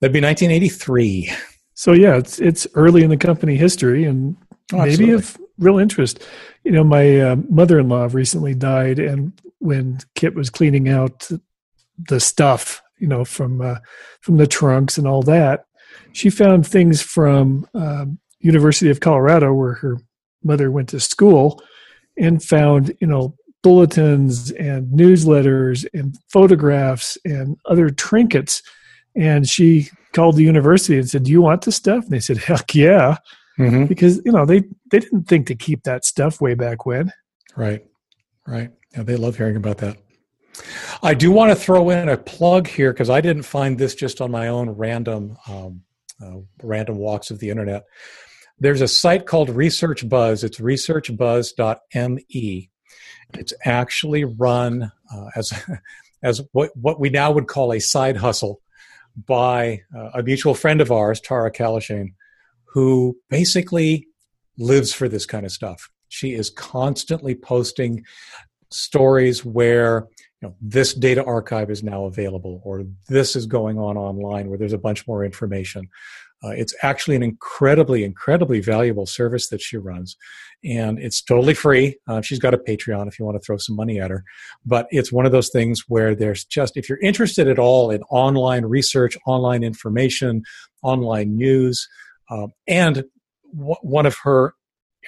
That'd 0.02 0.14
be 0.14 0.22
1983. 0.22 1.32
So 1.74 1.94
yeah, 1.94 2.18
it's 2.18 2.40
it's 2.40 2.68
early 2.74 3.04
in 3.04 3.10
the 3.10 3.18
company 3.18 3.56
history 3.56 4.06
and 4.06 4.36
Oh, 4.74 4.86
maybe 4.86 5.12
of 5.12 5.38
real 5.58 5.80
interest. 5.80 6.22
You 6.64 6.72
know, 6.72 6.84
my 6.84 7.22
uh, 7.22 7.36
mother-in-law 7.50 8.10
recently 8.12 8.54
died, 8.54 9.00
and 9.00 9.32
when 9.60 10.00
Kit 10.16 10.36
was 10.36 10.50
cleaning 10.50 10.90
out 10.90 11.30
the 11.98 12.20
stuff, 12.20 12.82
you 13.00 13.08
know, 13.08 13.24
from 13.24 13.62
uh, 13.62 13.78
from 14.22 14.38
the 14.38 14.48
trunks 14.48 14.98
and 14.98 15.08
all 15.08 15.22
that, 15.24 15.66
she 16.12 16.30
found 16.30 16.68
things 16.68 17.02
from 17.02 17.66
um, 17.74 18.20
University 18.40 18.90
of 18.90 19.00
Colorado, 19.00 19.54
where 19.54 19.74
her 19.74 19.98
mother 20.44 20.72
went 20.72 20.90
to 20.90 21.00
school, 21.00 21.62
and 22.18 22.44
found 22.44 22.96
you 23.00 23.08
know 23.08 23.36
bulletins 23.64 24.52
and 24.52 24.88
newsletters 24.88 25.86
and 25.94 26.18
photographs 26.30 27.18
and 27.26 27.58
other 27.66 27.90
trinkets. 27.90 28.62
And 29.16 29.50
she 29.50 29.90
called 30.14 30.36
the 30.36 30.44
university 30.44 30.98
and 30.98 31.10
said, 31.10 31.24
"Do 31.24 31.32
you 31.32 31.42
want 31.42 31.64
this 31.64 31.76
stuff?" 31.76 32.04
And 32.04 32.14
they 32.14 32.20
said, 32.20 32.38
"Heck 32.38 32.76
yeah." 32.76 33.18
Mm-hmm. 33.60 33.86
because 33.86 34.22
you 34.24 34.32
know 34.32 34.46
they 34.46 34.60
they 34.92 35.00
didn't 35.00 35.28
think 35.28 35.48
to 35.48 35.56
keep 35.56 35.82
that 35.84 36.06
stuff 36.06 36.40
way 36.40 36.54
back 36.54 36.86
when. 36.86 37.12
Right, 37.56 37.84
right. 38.46 38.70
Yeah, 38.96 39.02
they 39.02 39.16
love 39.16 39.36
hearing 39.36 39.56
about 39.56 39.80
that. 39.80 39.98
I 41.02 41.16
do 41.16 41.32
want 41.32 41.52
to 41.52 41.56
throw 41.56 41.90
in 41.90 42.10
a 42.10 42.18
plug 42.18 42.68
here 42.68 42.94
because 42.94 43.10
I 43.10 43.20
didn't 43.20 43.44
find 43.44 43.78
this 43.78 43.96
just 43.96 44.22
on 44.22 44.30
my 44.30 44.48
own 44.50 44.70
random 44.70 45.38
um, 45.48 45.82
uh, 46.24 46.38
random 46.62 46.98
walks 46.98 47.32
of 47.32 47.40
the 47.40 47.50
internet. 47.50 47.84
There's 48.60 48.82
a 48.82 48.88
site 48.88 49.28
called 49.28 49.50
Research 49.50 50.10
Buzz. 50.10 50.44
It's 50.44 50.60
researchbuzz.me. 50.60 52.72
It's 53.34 53.54
actually 53.66 54.24
run 54.24 54.92
uh, 55.14 55.26
as 55.36 55.52
as 56.24 56.42
what 56.52 56.72
what 56.76 57.00
we 57.00 57.10
now 57.10 57.32
would 57.32 57.48
call 57.48 57.74
a 57.74 57.80
side 57.80 58.18
hustle 58.18 58.62
by 59.26 59.82
uh, 59.96 60.10
a 60.16 60.24
mutual 60.24 60.54
friend 60.54 60.82
of 60.82 60.92
ours, 60.92 61.20
Tara 61.20 61.52
Calishain, 61.52 62.14
who 62.66 63.18
basically 63.30 64.08
lives 64.58 64.94
for 64.94 65.10
this 65.10 65.26
kind 65.26 65.46
of 65.46 65.52
stuff. 65.52 65.90
She 66.10 66.34
is 66.34 66.50
constantly 66.50 67.36
posting 67.36 68.06
stories 68.72 69.46
where 69.46 70.08
you 70.42 70.48
know 70.48 70.56
this 70.62 70.94
data 70.94 71.24
archive 71.24 71.70
is 71.70 71.84
now 71.84 72.06
available 72.06 72.62
or 72.64 72.86
this 73.08 73.36
is 73.36 73.46
going 73.46 73.78
on 73.78 73.98
online 73.98 74.50
where 74.50 74.58
there's 74.58 74.74
a 74.74 74.78
bunch 74.78 75.08
more 75.08 75.24
information. 75.24 75.90
Uh, 76.44 76.50
it's 76.50 76.74
actually 76.84 77.16
an 77.16 77.24
incredibly, 77.24 78.04
incredibly 78.04 78.60
valuable 78.60 79.06
service 79.06 79.50
that 79.50 79.62
she 79.62 79.78
runs, 79.78 80.16
and 80.64 81.00
it's 81.00 81.22
totally 81.22 81.54
free. 81.54 81.98
Uh, 82.08 82.22
she's 82.22 82.40
got 82.40 82.54
a 82.54 82.58
Patreon 82.58 83.08
if 83.08 83.18
you 83.18 83.26
want 83.26 83.36
to 83.36 83.46
throw 83.46 83.58
some 83.58 83.76
money 83.76 84.00
at 84.00 84.12
her, 84.12 84.24
but 84.66 84.88
it's 84.92 85.12
one 85.12 85.26
of 85.26 85.32
those 85.32 85.50
things 85.50 85.84
where 85.88 86.14
there's 86.14 86.46
just 86.46 86.78
if 86.78 86.88
you're 86.88 87.00
interested 87.02 87.48
at 87.48 87.60
all 87.60 87.90
in 87.90 88.02
online 88.04 88.66
research, 88.66 89.18
online 89.26 89.64
information, 89.64 90.44
online 90.84 91.36
news, 91.36 91.88
um, 92.30 92.52
and 92.68 93.04
w- 93.56 93.76
one 93.82 94.06
of 94.06 94.18
her 94.24 94.54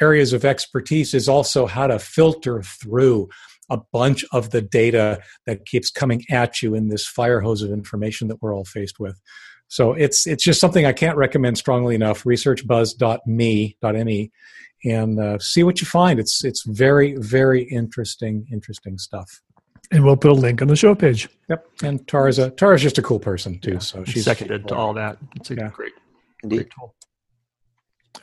areas 0.01 0.34
of 0.34 0.45
expertise 0.45 1.13
is 1.13 1.27
also 1.27 1.65
how 1.65 1.88
to 1.88 1.99
filter 1.99 2.61
through 2.61 3.27
a 3.69 3.77
bunch 3.91 4.25
of 4.32 4.49
the 4.49 4.61
data 4.61 5.21
that 5.45 5.65
keeps 5.65 5.89
coming 5.89 6.23
at 6.30 6.61
you 6.61 6.73
in 6.73 6.89
this 6.89 7.05
fire 7.05 7.41
hose 7.41 7.61
of 7.61 7.71
information 7.71 8.27
that 8.27 8.41
we're 8.41 8.55
all 8.55 8.65
faced 8.65 8.99
with. 8.99 9.19
So 9.70 9.93
it's 9.93 10.28
it's 10.28 10.43
just 10.43 10.59
something 10.59 10.86
I 10.86 10.91
can't 10.93 11.15
recommend 11.15 11.57
strongly 11.57 11.95
enough. 11.95 12.24
Researchbuzz.me.me 12.26 14.32
and 14.86 15.20
uh, 15.20 15.38
see 15.39 15.63
what 15.63 15.82
you 15.82 15.88
find. 15.88 16.20
It's 16.20 16.43
it's 16.43 16.63
very 16.65 17.15
very 17.17 17.63
interesting 17.63 18.45
interesting 18.51 18.97
stuff. 18.97 19.41
And 19.91 20.03
we'll 20.03 20.17
put 20.17 20.32
a 20.32 20.36
link 20.36 20.61
on 20.61 20.67
the 20.67 20.76
show 20.76 20.93
page. 20.95 21.28
Yep. 21.49 21.65
And 21.84 22.05
Tara's 22.07 22.39
a 22.39 22.49
Tara's 22.51 22.82
just 22.82 22.97
a 22.97 23.01
cool 23.01 23.20
person 23.20 23.59
too. 23.59 23.80
So 23.80 24.03
she's 24.05 24.26
seconded 24.26 24.67
to 24.70 24.76
all 24.76 24.93
that. 24.95 25.17
It's 25.36 25.51
a 25.51 25.55
Yeah. 25.55 25.70
great, 25.70 25.93
Indeed. 26.43 26.55
great 26.57 26.70
tool. 26.72 26.93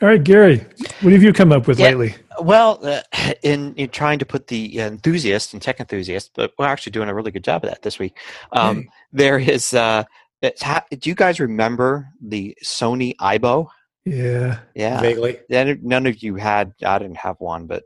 All 0.01 0.07
right, 0.09 0.21
Gary, 0.23 0.63
what 1.01 1.11
have 1.13 1.23
you 1.23 1.33
come 1.33 1.51
up 1.51 1.65
with 1.67 1.79
Yeah. 1.79 1.87
lately? 1.87 2.13
Well, 2.41 2.79
uh, 2.85 3.01
in, 3.41 3.73
in 3.75 3.89
trying 3.89 4.19
to 4.19 4.25
put 4.25 4.45
the 4.47 4.77
enthusiast 4.79 5.53
and 5.53 5.61
tech 5.61 5.79
enthusiast, 5.79 6.31
but 6.35 6.51
we're 6.59 6.67
actually 6.67 6.91
doing 6.91 7.09
a 7.09 7.15
really 7.15 7.31
good 7.31 7.43
job 7.43 7.63
of 7.63 7.69
that 7.71 7.81
this 7.81 7.97
week. 7.97 8.15
Um, 8.51 8.77
Yay. 8.79 8.89
there 9.13 9.39
is. 9.39 9.73
Uh, 9.73 10.03
it's 10.41 10.61
ha- 10.61 10.85
do 10.91 11.09
you 11.09 11.15
guys 11.15 11.39
remember 11.39 12.09
the 12.21 12.55
Sony 12.63 13.15
Aibo? 13.17 13.67
Yeah, 14.05 14.59
Yeah, 14.75 15.01
vaguely. 15.01 15.39
None- 15.49 15.79
none 15.83 16.05
of 16.05 16.23
you 16.23 16.35
had. 16.35 16.73
I 16.85 16.97
didn't 16.99 17.17
have 17.17 17.35
one, 17.39 17.65
but 17.67 17.83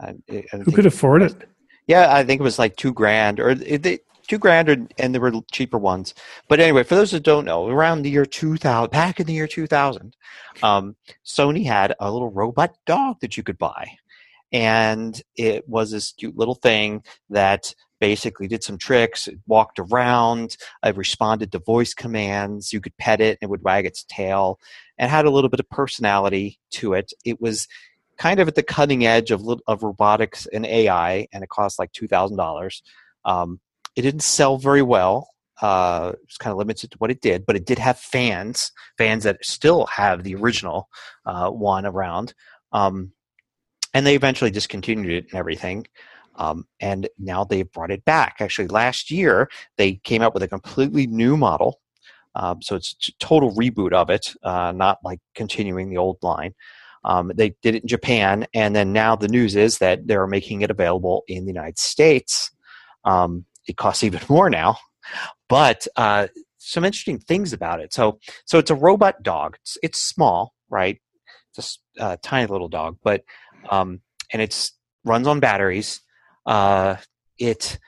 I, 0.00 0.08
I 0.30 0.34
who 0.52 0.64
think- 0.64 0.74
could 0.74 0.86
afford 0.86 1.22
it? 1.22 1.48
Yeah, 1.86 2.12
I 2.14 2.24
think 2.24 2.40
it 2.40 2.44
was 2.44 2.58
like 2.58 2.76
two 2.76 2.92
grand, 2.92 3.38
or 3.40 3.50
it- 3.50 3.82
they, 3.82 4.00
two 4.28 4.38
grand, 4.38 4.68
or, 4.68 4.76
and 4.98 5.14
there 5.14 5.20
were 5.20 5.32
cheaper 5.52 5.78
ones. 5.78 6.12
But 6.48 6.58
anyway, 6.60 6.82
for 6.82 6.96
those 6.96 7.12
that 7.12 7.22
don't 7.22 7.44
know, 7.44 7.68
around 7.68 8.02
the 8.02 8.10
year 8.10 8.26
two 8.26 8.56
thousand, 8.56 8.90
back 8.90 9.20
in 9.20 9.26
the 9.26 9.32
year 9.32 9.46
two 9.46 9.66
thousand, 9.68 10.16
um, 10.62 10.96
Sony 11.24 11.64
had 11.64 11.94
a 12.00 12.10
little 12.12 12.30
robot 12.30 12.74
dog 12.86 13.20
that 13.20 13.36
you 13.36 13.42
could 13.44 13.56
buy, 13.56 13.88
and 14.52 15.22
it 15.36 15.66
was 15.68 15.90
this 15.92 16.12
cute 16.12 16.36
little 16.36 16.56
thing 16.56 17.02
that 17.30 17.72
basically 18.00 18.48
did 18.48 18.62
some 18.62 18.78
tricks. 18.78 19.28
Walked 19.46 19.78
around, 19.78 20.56
it 20.84 20.96
responded 20.96 21.52
to 21.52 21.58
voice 21.58 21.94
commands. 21.94 22.72
You 22.72 22.80
could 22.80 22.96
pet 22.96 23.20
it, 23.20 23.38
and 23.40 23.48
it 23.48 23.50
would 23.50 23.62
wag 23.62 23.86
its 23.86 24.04
tail, 24.04 24.58
and 24.98 25.10
had 25.10 25.26
a 25.26 25.30
little 25.30 25.50
bit 25.50 25.60
of 25.60 25.68
personality 25.70 26.58
to 26.72 26.94
it. 26.94 27.12
It 27.24 27.40
was 27.40 27.68
kind 28.18 28.40
of 28.40 28.48
at 28.48 28.54
the 28.54 28.62
cutting 28.62 29.06
edge 29.06 29.30
of 29.30 29.46
of 29.66 29.82
robotics 29.82 30.46
and 30.46 30.66
AI, 30.66 31.28
and 31.32 31.42
it 31.42 31.48
cost 31.48 31.78
like 31.78 31.92
two 31.92 32.08
thousand 32.08 32.36
dollars. 32.36 32.82
Um, 33.24 33.60
it 33.96 34.02
didn't 34.02 34.22
sell 34.22 34.58
very 34.58 34.82
well. 34.82 35.30
Uh, 35.60 36.12
it 36.22 36.38
kind 36.38 36.52
of 36.52 36.58
limited 36.58 36.90
to 36.90 36.98
what 36.98 37.10
it 37.10 37.22
did, 37.22 37.46
but 37.46 37.56
it 37.56 37.64
did 37.64 37.78
have 37.78 37.98
fans, 37.98 38.72
fans 38.98 39.24
that 39.24 39.42
still 39.42 39.86
have 39.86 40.22
the 40.22 40.34
original 40.34 40.88
uh, 41.24 41.48
one 41.48 41.86
around. 41.86 42.34
Um, 42.72 43.12
and 43.94 44.06
they 44.06 44.14
eventually 44.14 44.50
discontinued 44.50 45.10
it 45.10 45.30
and 45.30 45.38
everything. 45.38 45.86
Um, 46.36 46.66
and 46.80 47.08
now 47.18 47.44
they've 47.44 47.70
brought 47.70 47.90
it 47.90 48.04
back. 48.04 48.36
Actually, 48.40 48.68
last 48.68 49.10
year 49.10 49.48
they 49.76 49.94
came 49.94 50.22
out 50.22 50.34
with 50.34 50.42
a 50.42 50.48
completely 50.48 51.06
new 51.06 51.36
model. 51.36 51.80
Um, 52.34 52.60
so 52.60 52.76
it's 52.76 52.94
a 53.08 53.12
total 53.18 53.54
reboot 53.54 53.92
of 53.92 54.10
it, 54.10 54.34
uh, 54.42 54.72
not 54.72 54.98
like 55.02 55.20
continuing 55.34 55.88
the 55.88 55.96
old 55.96 56.18
line. 56.22 56.54
Um, 57.04 57.32
they 57.34 57.54
did 57.62 57.76
it 57.76 57.82
in 57.82 57.88
Japan, 57.88 58.46
and 58.52 58.74
then 58.74 58.92
now 58.92 59.16
the 59.16 59.28
news 59.28 59.54
is 59.54 59.78
that 59.78 60.06
they're 60.06 60.26
making 60.26 60.62
it 60.62 60.70
available 60.70 61.22
in 61.28 61.44
the 61.44 61.52
United 61.52 61.78
States. 61.78 62.50
Um, 63.04 63.46
it 63.66 63.76
costs 63.76 64.04
even 64.04 64.20
more 64.28 64.50
now, 64.50 64.76
but 65.48 65.86
uh, 65.96 66.26
some 66.58 66.84
interesting 66.84 67.18
things 67.18 67.52
about 67.52 67.80
it. 67.80 67.94
So, 67.94 68.18
so 68.44 68.58
it's 68.58 68.70
a 68.70 68.74
robot 68.74 69.22
dog. 69.22 69.56
It's, 69.62 69.78
it's 69.82 69.98
small, 70.00 70.52
right? 70.68 71.00
It's 71.54 71.78
a 71.98 72.02
uh, 72.02 72.16
tiny 72.22 72.46
little 72.46 72.68
dog, 72.68 72.98
but 73.02 73.22
um, 73.70 74.00
and 74.32 74.42
it's 74.42 74.72
runs 75.04 75.26
on 75.26 75.40
batteries. 75.40 76.00
Uh, 76.46 76.96
it 77.38 77.78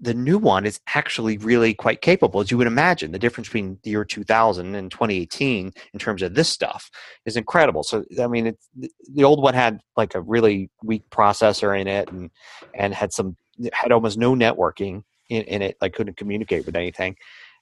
the 0.00 0.14
new 0.14 0.38
one 0.38 0.64
is 0.64 0.80
actually 0.94 1.38
really 1.38 1.74
quite 1.74 2.00
capable, 2.00 2.40
as 2.40 2.50
you 2.50 2.58
would 2.58 2.66
imagine. 2.66 3.10
The 3.10 3.18
difference 3.18 3.48
between 3.48 3.78
the 3.82 3.90
year 3.90 4.04
2000 4.04 4.74
and 4.74 4.90
2018 4.90 5.72
in 5.92 5.98
terms 5.98 6.22
of 6.22 6.34
this 6.34 6.48
stuff 6.48 6.88
is 7.26 7.36
incredible. 7.36 7.82
So, 7.82 8.04
I 8.20 8.28
mean, 8.28 8.56
the 8.76 9.24
old 9.24 9.42
one 9.42 9.54
had 9.54 9.80
like 9.96 10.14
a 10.14 10.20
really 10.20 10.70
weak 10.84 11.02
processor 11.10 11.78
in 11.78 11.88
it, 11.88 12.10
and 12.10 12.30
and 12.74 12.94
had 12.94 13.12
some 13.12 13.36
had 13.72 13.90
almost 13.90 14.18
no 14.18 14.34
networking 14.34 15.02
in, 15.28 15.42
in 15.42 15.62
it, 15.62 15.76
like 15.80 15.94
couldn't 15.94 16.16
communicate 16.16 16.64
with 16.64 16.76
anything. 16.76 17.16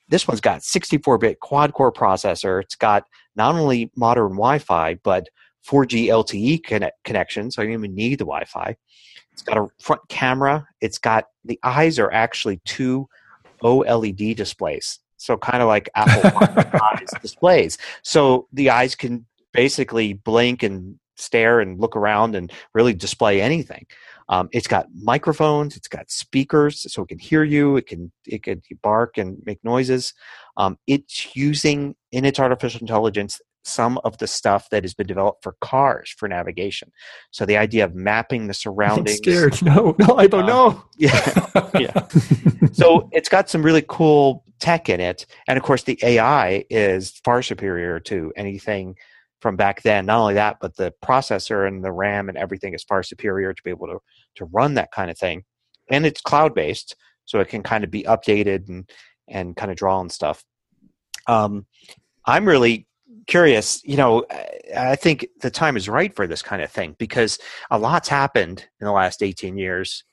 This 0.08 0.28
one's 0.28 0.40
got 0.40 0.60
64-bit 0.60 1.40
quad-core 1.40 1.92
processor. 1.92 2.62
It's 2.62 2.76
got 2.76 3.04
not 3.34 3.56
only 3.56 3.90
modern 3.96 4.32
Wi-Fi, 4.32 4.94
but 5.02 5.26
4G 5.68 6.06
LTE 6.06 6.62
connect, 6.62 7.32
so 7.32 7.40
you 7.40 7.68
don't 7.68 7.72
even 7.72 7.94
need 7.94 8.20
the 8.20 8.24
Wi-Fi. 8.24 8.76
It's 9.36 9.42
got 9.42 9.58
a 9.58 9.66
front 9.78 10.00
camera. 10.08 10.66
It's 10.80 10.96
got 10.96 11.26
the 11.44 11.60
eyes 11.62 11.98
are 11.98 12.10
actually 12.10 12.58
two 12.64 13.06
OLED 13.62 14.34
displays. 14.34 14.98
So 15.18 15.36
kind 15.36 15.62
of 15.62 15.68
like 15.68 15.90
Apple 15.94 16.30
eyes 16.82 17.10
displays. 17.20 17.76
So 18.02 18.48
the 18.54 18.70
eyes 18.70 18.94
can 18.94 19.26
basically 19.52 20.14
blink 20.14 20.62
and 20.62 20.98
stare 21.16 21.60
and 21.60 21.78
look 21.78 21.96
around 21.96 22.34
and 22.34 22.50
really 22.72 22.94
display 22.94 23.42
anything. 23.42 23.86
Um, 24.30 24.48
it's 24.52 24.66
got 24.66 24.86
microphones. 24.94 25.76
It's 25.76 25.88
got 25.88 26.10
speakers, 26.10 26.90
so 26.90 27.02
it 27.02 27.08
can 27.08 27.18
hear 27.18 27.44
you. 27.44 27.76
It 27.76 27.86
can 27.86 28.10
it 28.24 28.42
can 28.42 28.62
bark 28.82 29.18
and 29.18 29.42
make 29.44 29.62
noises. 29.62 30.14
Um, 30.56 30.78
it's 30.86 31.36
using 31.36 31.94
in 32.10 32.24
its 32.24 32.40
artificial 32.40 32.80
intelligence 32.80 33.38
some 33.66 33.98
of 34.04 34.16
the 34.18 34.26
stuff 34.26 34.70
that 34.70 34.84
has 34.84 34.94
been 34.94 35.06
developed 35.06 35.42
for 35.42 35.56
cars 35.60 36.14
for 36.16 36.28
navigation. 36.28 36.92
So 37.30 37.44
the 37.44 37.56
idea 37.56 37.84
of 37.84 37.94
mapping 37.94 38.46
the 38.46 38.54
surroundings. 38.64 39.18
I'm 39.18 39.32
scared. 39.32 39.62
No, 39.66 39.96
no, 39.98 40.16
I 40.16 40.28
don't 40.28 40.42
um, 40.42 40.46
know. 40.46 40.84
Yeah, 40.96 41.70
yeah. 41.78 42.06
so 42.72 43.08
it's 43.12 43.28
got 43.28 43.50
some 43.50 43.64
really 43.64 43.84
cool 43.88 44.44
tech 44.60 44.88
in 44.88 45.00
it, 45.00 45.26
and 45.48 45.58
of 45.58 45.64
course 45.64 45.82
the 45.82 45.98
AI 46.02 46.64
is 46.70 47.20
far 47.24 47.42
superior 47.42 47.98
to 48.00 48.32
anything 48.36 48.94
from 49.40 49.56
back 49.56 49.82
then. 49.82 50.06
Not 50.06 50.20
only 50.20 50.34
that, 50.34 50.58
but 50.60 50.76
the 50.76 50.94
processor 51.04 51.66
and 51.66 51.82
the 51.82 51.90
RAM 51.90 52.28
and 52.28 52.38
everything 52.38 52.74
is 52.74 52.84
far 52.84 53.02
superior 53.02 53.52
to 53.52 53.62
be 53.64 53.70
able 53.70 53.88
to 53.88 53.98
to 54.36 54.44
run 54.46 54.74
that 54.74 54.92
kind 54.92 55.10
of 55.10 55.18
thing, 55.18 55.42
and 55.90 56.06
it's 56.06 56.20
cloud 56.20 56.54
based, 56.54 56.94
so 57.24 57.40
it 57.40 57.48
can 57.48 57.62
kind 57.62 57.82
of 57.82 57.90
be 57.90 58.04
updated 58.04 58.68
and 58.68 58.88
and 59.28 59.56
kind 59.56 59.72
of 59.72 59.76
draw 59.76 59.98
on 59.98 60.08
stuff. 60.10 60.44
Um, 61.26 61.66
I'm 62.24 62.46
really 62.46 62.86
curious, 63.26 63.82
you 63.84 63.96
know, 63.96 64.24
I 64.76 64.96
think 64.96 65.26
the 65.40 65.50
time 65.50 65.76
is 65.76 65.88
right 65.88 66.14
for 66.14 66.26
this 66.26 66.42
kind 66.42 66.62
of 66.62 66.70
thing 66.70 66.94
because 66.98 67.38
a 67.70 67.78
lot's 67.78 68.08
happened 68.08 68.66
in 68.80 68.86
the 68.86 68.92
last 68.92 69.22
18 69.22 69.56
years. 69.56 70.04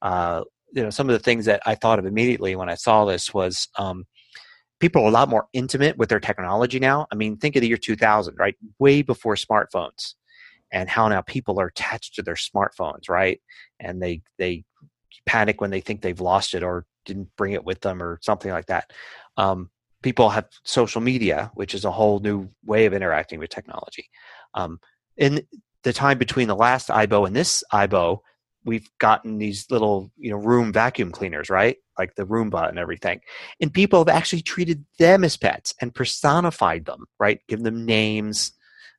Uh, 0.00 0.42
you 0.72 0.82
know, 0.82 0.90
some 0.90 1.08
of 1.08 1.12
the 1.12 1.22
things 1.22 1.44
that 1.44 1.62
I 1.66 1.74
thought 1.74 1.98
of 1.98 2.06
immediately 2.06 2.56
when 2.56 2.68
I 2.68 2.74
saw 2.74 3.04
this 3.04 3.34
was 3.34 3.68
um, 3.78 4.04
people 4.80 5.02
are 5.02 5.08
a 5.08 5.12
lot 5.12 5.28
more 5.28 5.46
intimate 5.52 5.98
with 5.98 6.08
their 6.08 6.20
technology 6.20 6.78
now. 6.78 7.06
I 7.12 7.14
mean, 7.14 7.36
think 7.36 7.56
of 7.56 7.62
the 7.62 7.68
year 7.68 7.76
2000, 7.76 8.36
right? 8.38 8.56
Way 8.78 9.02
before 9.02 9.34
smartphones 9.34 10.14
and 10.72 10.88
how 10.88 11.06
now 11.08 11.20
people 11.20 11.60
are 11.60 11.66
attached 11.66 12.14
to 12.14 12.22
their 12.22 12.34
smartphones, 12.34 13.08
right? 13.08 13.40
And 13.78 14.02
they, 14.02 14.22
they 14.38 14.64
panic 15.26 15.60
when 15.60 15.70
they 15.70 15.80
think 15.80 16.00
they've 16.00 16.20
lost 16.20 16.54
it 16.54 16.62
or 16.62 16.86
didn't 17.04 17.28
bring 17.36 17.52
it 17.52 17.64
with 17.64 17.80
them 17.80 18.02
or 18.02 18.18
something 18.22 18.50
like 18.50 18.66
that. 18.66 18.92
Um, 19.36 19.70
people 20.02 20.30
have 20.30 20.48
social 20.64 21.00
media, 21.00 21.50
which 21.54 21.74
is 21.74 21.84
a 21.84 21.90
whole 21.90 22.20
new 22.20 22.48
way 22.64 22.86
of 22.86 22.92
interacting 22.92 23.38
with 23.38 23.50
technology. 23.50 24.10
Um, 24.54 24.80
in 25.16 25.46
the 25.82 25.92
time 25.92 26.18
between 26.18 26.48
the 26.48 26.56
last 26.56 26.88
Aibo 26.88 27.26
and 27.26 27.34
this 27.34 27.64
Aibo, 27.72 28.20
we've 28.64 28.88
gotten 28.98 29.38
these 29.38 29.70
little 29.70 30.10
you 30.16 30.30
know 30.30 30.36
room 30.36 30.72
vacuum 30.72 31.10
cleaners, 31.10 31.50
right? 31.50 31.76
Like 31.98 32.14
the 32.14 32.26
Roomba 32.26 32.68
and 32.68 32.78
everything. 32.78 33.20
And 33.60 33.72
people 33.72 34.00
have 34.00 34.08
actually 34.08 34.42
treated 34.42 34.84
them 34.98 35.24
as 35.24 35.36
pets 35.36 35.74
and 35.80 35.94
personified 35.94 36.84
them, 36.84 37.06
right? 37.18 37.40
Give 37.48 37.62
them 37.62 37.84
names, 37.84 38.52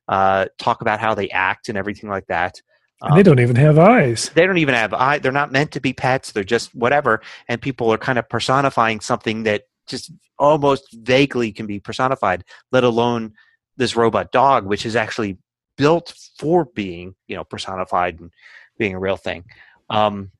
uh, 0.08 0.46
talk 0.58 0.80
about 0.80 1.00
how 1.00 1.14
they 1.14 1.30
act 1.30 1.68
and 1.68 1.78
everything 1.78 2.10
like 2.10 2.26
that. 2.26 2.60
Um, 3.02 3.16
they 3.16 3.22
don't 3.22 3.40
even 3.40 3.56
have 3.56 3.78
eyes. 3.78 4.30
They 4.30 4.46
don't 4.46 4.58
even 4.58 4.74
have 4.74 4.94
eyes. 4.94 5.20
They're 5.20 5.32
not 5.32 5.52
meant 5.52 5.72
to 5.72 5.80
be 5.80 5.92
pets. 5.92 6.32
They're 6.32 6.44
just 6.44 6.74
whatever. 6.74 7.20
And 7.48 7.60
people 7.60 7.92
are 7.92 7.98
kind 7.98 8.18
of 8.18 8.28
personifying 8.28 9.00
something 9.00 9.42
that 9.42 9.64
just 9.86 10.12
almost 10.38 10.92
vaguely 10.92 11.52
can 11.52 11.66
be 11.66 11.80
personified, 11.80 12.44
let 12.72 12.84
alone 12.84 13.32
this 13.76 13.96
robot 13.96 14.32
dog, 14.32 14.66
which 14.66 14.86
is 14.86 14.96
actually 14.96 15.38
built 15.76 16.14
for 16.38 16.64
being, 16.64 17.14
you 17.26 17.36
know, 17.36 17.44
personified 17.44 18.20
and 18.20 18.30
being 18.78 18.94
a 18.94 18.98
real 18.98 19.16
thing. 19.16 19.44
Um, 19.90 20.30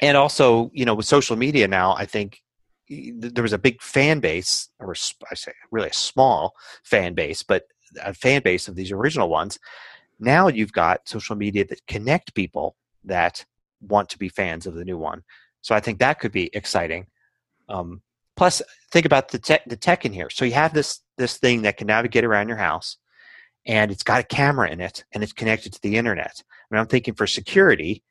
and 0.00 0.16
also, 0.16 0.70
you 0.72 0.84
know, 0.84 0.94
with 0.94 1.06
social 1.06 1.36
media 1.36 1.68
now, 1.68 1.94
I 1.94 2.06
think 2.06 2.42
there 2.88 3.42
was 3.42 3.52
a 3.52 3.58
big 3.58 3.80
fan 3.80 4.20
base, 4.20 4.68
or 4.78 4.94
I 5.30 5.34
say 5.34 5.52
really 5.70 5.90
a 5.90 5.94
small 5.94 6.54
fan 6.82 7.14
base, 7.14 7.42
but 7.42 7.64
a 8.02 8.14
fan 8.14 8.42
base 8.42 8.66
of 8.66 8.74
these 8.74 8.90
original 8.92 9.28
ones. 9.28 9.58
Now 10.18 10.48
you've 10.48 10.72
got 10.72 11.08
social 11.08 11.36
media 11.36 11.64
that 11.66 11.86
connect 11.86 12.34
people 12.34 12.76
that 13.04 13.44
want 13.80 14.08
to 14.10 14.18
be 14.18 14.28
fans 14.28 14.66
of 14.66 14.74
the 14.74 14.84
new 14.84 14.98
one. 14.98 15.22
So 15.62 15.74
I 15.74 15.80
think 15.80 15.98
that 15.98 16.18
could 16.18 16.32
be 16.32 16.50
exciting. 16.54 17.06
Um, 17.68 18.02
Plus, 18.40 18.62
think 18.90 19.04
about 19.04 19.28
the 19.28 19.38
tech, 19.38 19.66
the 19.66 19.76
tech 19.76 20.06
in 20.06 20.14
here. 20.14 20.30
So 20.30 20.46
you 20.46 20.54
have 20.54 20.72
this 20.72 21.02
this 21.18 21.36
thing 21.36 21.60
that 21.60 21.76
can 21.76 21.88
navigate 21.88 22.24
around 22.24 22.48
your 22.48 22.56
house, 22.56 22.96
and 23.66 23.90
it's 23.90 24.02
got 24.02 24.20
a 24.20 24.22
camera 24.22 24.70
in 24.70 24.80
it, 24.80 25.04
and 25.12 25.22
it's 25.22 25.34
connected 25.34 25.74
to 25.74 25.82
the 25.82 25.98
internet. 25.98 26.42
I 26.42 26.74
mean, 26.74 26.80
I'm 26.80 26.86
thinking 26.86 27.12
for 27.12 27.26
security, 27.26 28.02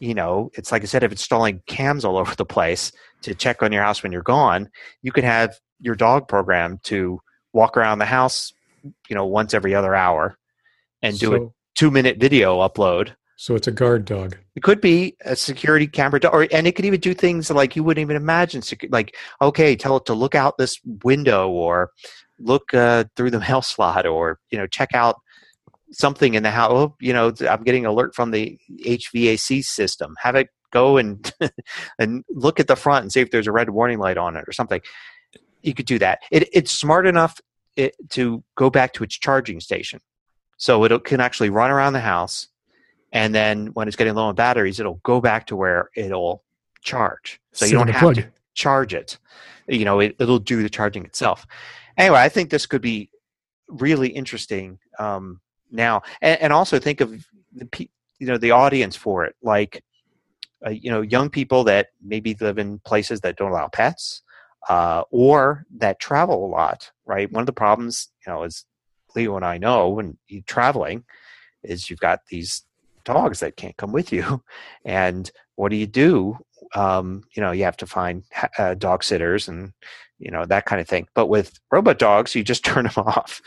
you 0.00 0.14
know, 0.14 0.50
it's 0.54 0.72
like 0.72 0.82
I 0.82 0.86
said, 0.86 1.04
if 1.04 1.12
installing 1.12 1.62
cams 1.68 2.04
all 2.04 2.16
over 2.18 2.34
the 2.34 2.44
place 2.44 2.90
to 3.20 3.36
check 3.36 3.62
on 3.62 3.70
your 3.70 3.84
house 3.84 4.02
when 4.02 4.10
you're 4.10 4.22
gone, 4.22 4.68
you 5.00 5.12
could 5.12 5.22
have 5.22 5.54
your 5.78 5.94
dog 5.94 6.26
programmed 6.26 6.82
to 6.86 7.20
walk 7.52 7.76
around 7.76 8.00
the 8.00 8.04
house, 8.04 8.52
you 9.08 9.14
know, 9.14 9.26
once 9.26 9.54
every 9.54 9.76
other 9.76 9.94
hour, 9.94 10.36
and 11.02 11.16
do 11.20 11.26
so, 11.26 11.34
a 11.36 11.48
two 11.76 11.92
minute 11.92 12.18
video 12.18 12.58
upload 12.68 13.14
so 13.42 13.56
it's 13.56 13.66
a 13.66 13.72
guard 13.72 14.04
dog. 14.04 14.38
It 14.54 14.62
could 14.62 14.80
be 14.80 15.16
a 15.24 15.34
security 15.34 15.88
camera 15.88 16.20
dog, 16.20 16.32
or, 16.32 16.46
and 16.52 16.64
it 16.64 16.76
could 16.76 16.84
even 16.84 17.00
do 17.00 17.12
things 17.12 17.50
like 17.50 17.74
you 17.74 17.82
wouldn't 17.82 18.00
even 18.00 18.14
imagine. 18.14 18.62
Like, 18.88 19.16
okay, 19.40 19.74
tell 19.74 19.96
it 19.96 20.04
to 20.06 20.14
look 20.14 20.36
out 20.36 20.58
this 20.58 20.78
window, 21.02 21.50
or 21.50 21.90
look 22.38 22.72
uh, 22.72 23.02
through 23.16 23.32
the 23.32 23.40
mail 23.40 23.60
slot, 23.60 24.06
or 24.06 24.38
you 24.52 24.58
know, 24.58 24.68
check 24.68 24.90
out 24.94 25.16
something 25.90 26.34
in 26.34 26.44
the 26.44 26.52
house. 26.52 26.70
Oh, 26.72 26.94
you 27.00 27.12
know, 27.12 27.32
I'm 27.50 27.64
getting 27.64 27.84
alert 27.84 28.14
from 28.14 28.30
the 28.30 28.60
HVAC 28.84 29.64
system. 29.64 30.14
Have 30.22 30.36
it 30.36 30.46
go 30.70 30.96
and 30.96 31.32
and 31.98 32.22
look 32.30 32.60
at 32.60 32.68
the 32.68 32.76
front 32.76 33.02
and 33.02 33.12
see 33.12 33.22
if 33.22 33.32
there's 33.32 33.48
a 33.48 33.52
red 33.52 33.70
warning 33.70 33.98
light 33.98 34.18
on 34.18 34.36
it 34.36 34.44
or 34.46 34.52
something. 34.52 34.80
You 35.62 35.74
could 35.74 35.86
do 35.86 35.98
that. 35.98 36.20
It, 36.30 36.48
it's 36.52 36.70
smart 36.70 37.08
enough 37.08 37.40
it, 37.74 37.96
to 38.10 38.44
go 38.56 38.70
back 38.70 38.92
to 38.92 39.02
its 39.02 39.18
charging 39.18 39.58
station, 39.58 39.98
so 40.58 40.84
it 40.84 41.02
can 41.02 41.20
actually 41.20 41.50
run 41.50 41.72
around 41.72 41.94
the 41.94 42.00
house 42.00 42.46
and 43.12 43.34
then 43.34 43.66
when 43.68 43.86
it's 43.86 43.96
getting 43.96 44.14
low 44.14 44.24
on 44.24 44.34
batteries, 44.34 44.80
it'll 44.80 45.00
go 45.02 45.20
back 45.20 45.46
to 45.48 45.56
where 45.56 45.90
it'll 45.94 46.42
charge. 46.80 47.40
So 47.52 47.66
you 47.66 47.72
don't 47.72 47.88
have 47.88 48.00
plug. 48.00 48.14
to 48.16 48.32
charge 48.54 48.94
it. 48.94 49.18
You 49.68 49.84
know, 49.84 50.00
it, 50.00 50.18
will 50.18 50.38
do 50.38 50.62
the 50.62 50.70
charging 50.70 51.04
itself. 51.04 51.46
Anyway, 51.96 52.18
I 52.18 52.28
think 52.28 52.50
this 52.50 52.66
could 52.66 52.82
be 52.82 53.10
really 53.68 54.08
interesting 54.08 54.78
um, 54.98 55.40
now, 55.70 56.02
and, 56.20 56.40
and, 56.40 56.52
also 56.52 56.78
think 56.78 57.00
of 57.00 57.24
the 57.54 57.88
you 58.18 58.26
know 58.26 58.38
the 58.38 58.50
audience 58.50 58.96
for 58.96 59.24
it, 59.24 59.36
like 59.42 59.82
uh, 60.66 60.70
you 60.70 60.90
know 60.90 61.02
young 61.02 61.30
people 61.30 61.64
that 61.64 61.88
maybe 62.02 62.36
live 62.40 62.58
in 62.58 62.78
places 62.80 63.20
that 63.20 63.36
don't 63.36 63.50
allow 63.50 63.68
pets. 63.68 64.22
Uh, 64.68 65.02
or 65.10 65.66
that 65.76 65.98
travel 65.98 66.46
a 66.46 66.46
lot, 66.46 66.88
right? 67.04 67.32
One 67.32 67.42
of 67.42 67.46
the 67.46 67.52
problems, 67.52 68.10
you 68.24 68.32
know, 68.32 68.44
as 68.44 68.64
Leo 69.16 69.34
and 69.34 69.44
I 69.44 69.58
know 69.58 69.88
when 69.88 70.16
you're 70.28 70.44
traveling, 70.46 71.02
is 71.64 71.90
you've 71.90 71.98
got 71.98 72.20
these 72.28 72.62
dogs 73.04 73.40
that 73.40 73.56
can't 73.56 73.76
come 73.76 73.92
with 73.92 74.12
you. 74.12 74.42
And 74.84 75.30
what 75.56 75.68
do 75.68 75.76
you 75.76 75.86
do 75.86 76.38
um, 76.74 77.22
you 77.34 77.42
know, 77.42 77.52
you 77.52 77.64
have 77.64 77.76
to 77.78 77.86
find 77.86 78.24
uh, 78.58 78.74
dog 78.74 79.04
sitters 79.04 79.48
and 79.48 79.72
you 80.18 80.30
know 80.30 80.44
that 80.46 80.66
kind 80.66 80.80
of 80.80 80.88
thing. 80.88 81.08
But 81.14 81.26
with 81.26 81.58
robot 81.70 81.98
dogs, 81.98 82.34
you 82.34 82.44
just 82.44 82.64
turn 82.64 82.84
them 82.84 83.04
off, 83.04 83.40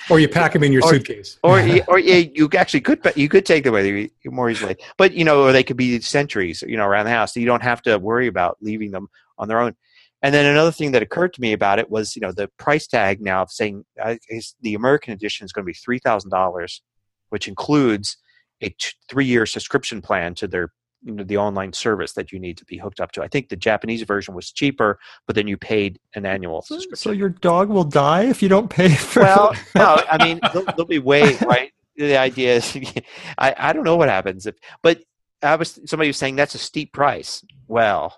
or 0.10 0.20
you 0.20 0.28
pack 0.28 0.52
them 0.52 0.62
in 0.62 0.72
your 0.72 0.84
or, 0.84 0.90
suitcase, 0.90 1.38
or 1.42 1.60
or 1.88 1.98
you 1.98 2.48
actually 2.56 2.80
could, 2.80 3.02
but 3.02 3.16
you 3.16 3.28
could 3.28 3.44
take 3.44 3.64
them 3.64 3.74
with 3.74 3.86
you 3.86 4.10
more 4.30 4.50
easily. 4.50 4.76
But 4.96 5.12
you 5.14 5.24
know, 5.24 5.42
or 5.42 5.52
they 5.52 5.64
could 5.64 5.76
be 5.76 6.00
sentries, 6.00 6.62
you 6.62 6.76
know, 6.76 6.86
around 6.86 7.06
the 7.06 7.10
house. 7.10 7.34
So 7.34 7.40
you 7.40 7.46
don't 7.46 7.62
have 7.62 7.82
to 7.82 7.98
worry 7.98 8.26
about 8.26 8.58
leaving 8.60 8.92
them 8.92 9.08
on 9.38 9.48
their 9.48 9.60
own. 9.60 9.74
And 10.22 10.34
then 10.34 10.46
another 10.46 10.72
thing 10.72 10.92
that 10.92 11.02
occurred 11.02 11.34
to 11.34 11.40
me 11.40 11.52
about 11.52 11.78
it 11.78 11.90
was, 11.90 12.16
you 12.16 12.20
know, 12.20 12.32
the 12.32 12.48
price 12.58 12.86
tag 12.86 13.20
now 13.20 13.42
of 13.42 13.50
saying 13.50 13.84
uh, 14.02 14.16
the 14.62 14.74
American 14.74 15.12
edition 15.12 15.44
is 15.44 15.52
going 15.52 15.64
to 15.64 15.66
be 15.66 15.74
three 15.74 15.98
thousand 15.98 16.30
dollars, 16.30 16.82
which 17.28 17.48
includes 17.48 18.16
a 18.60 18.70
t- 18.70 18.92
three-year 19.08 19.46
subscription 19.46 20.00
plan 20.00 20.34
to 20.34 20.48
their 20.48 20.72
you 21.02 21.12
know, 21.12 21.24
the 21.24 21.36
online 21.36 21.72
service 21.72 22.12
that 22.14 22.32
you 22.32 22.38
need 22.38 22.56
to 22.58 22.64
be 22.64 22.78
hooked 22.78 23.00
up 23.00 23.12
to. 23.12 23.22
I 23.22 23.28
think 23.28 23.48
the 23.48 23.56
Japanese 23.56 24.02
version 24.02 24.34
was 24.34 24.50
cheaper, 24.50 24.98
but 25.26 25.36
then 25.36 25.46
you 25.46 25.56
paid 25.56 26.00
an 26.14 26.26
annual 26.26 26.62
subscription. 26.62 26.96
So 26.96 27.12
your 27.12 27.28
dog 27.28 27.68
will 27.68 27.84
die 27.84 28.24
if 28.24 28.42
you 28.42 28.48
don't 28.48 28.68
pay 28.68 28.88
for. 28.88 29.22
Well, 29.22 29.54
no, 29.74 30.02
I 30.10 30.22
mean 30.24 30.40
they'll, 30.52 30.64
they'll 30.76 30.84
be 30.84 30.98
way 30.98 31.36
right. 31.46 31.72
The 31.96 32.16
idea 32.16 32.56
is, 32.56 32.76
I 33.38 33.54
I 33.56 33.72
don't 33.72 33.84
know 33.84 33.96
what 33.96 34.08
happens 34.08 34.46
if, 34.46 34.56
but 34.82 35.00
I 35.42 35.56
was 35.56 35.78
somebody 35.86 36.08
was 36.08 36.16
saying 36.16 36.36
that's 36.36 36.54
a 36.54 36.58
steep 36.58 36.92
price. 36.92 37.44
Well, 37.68 38.16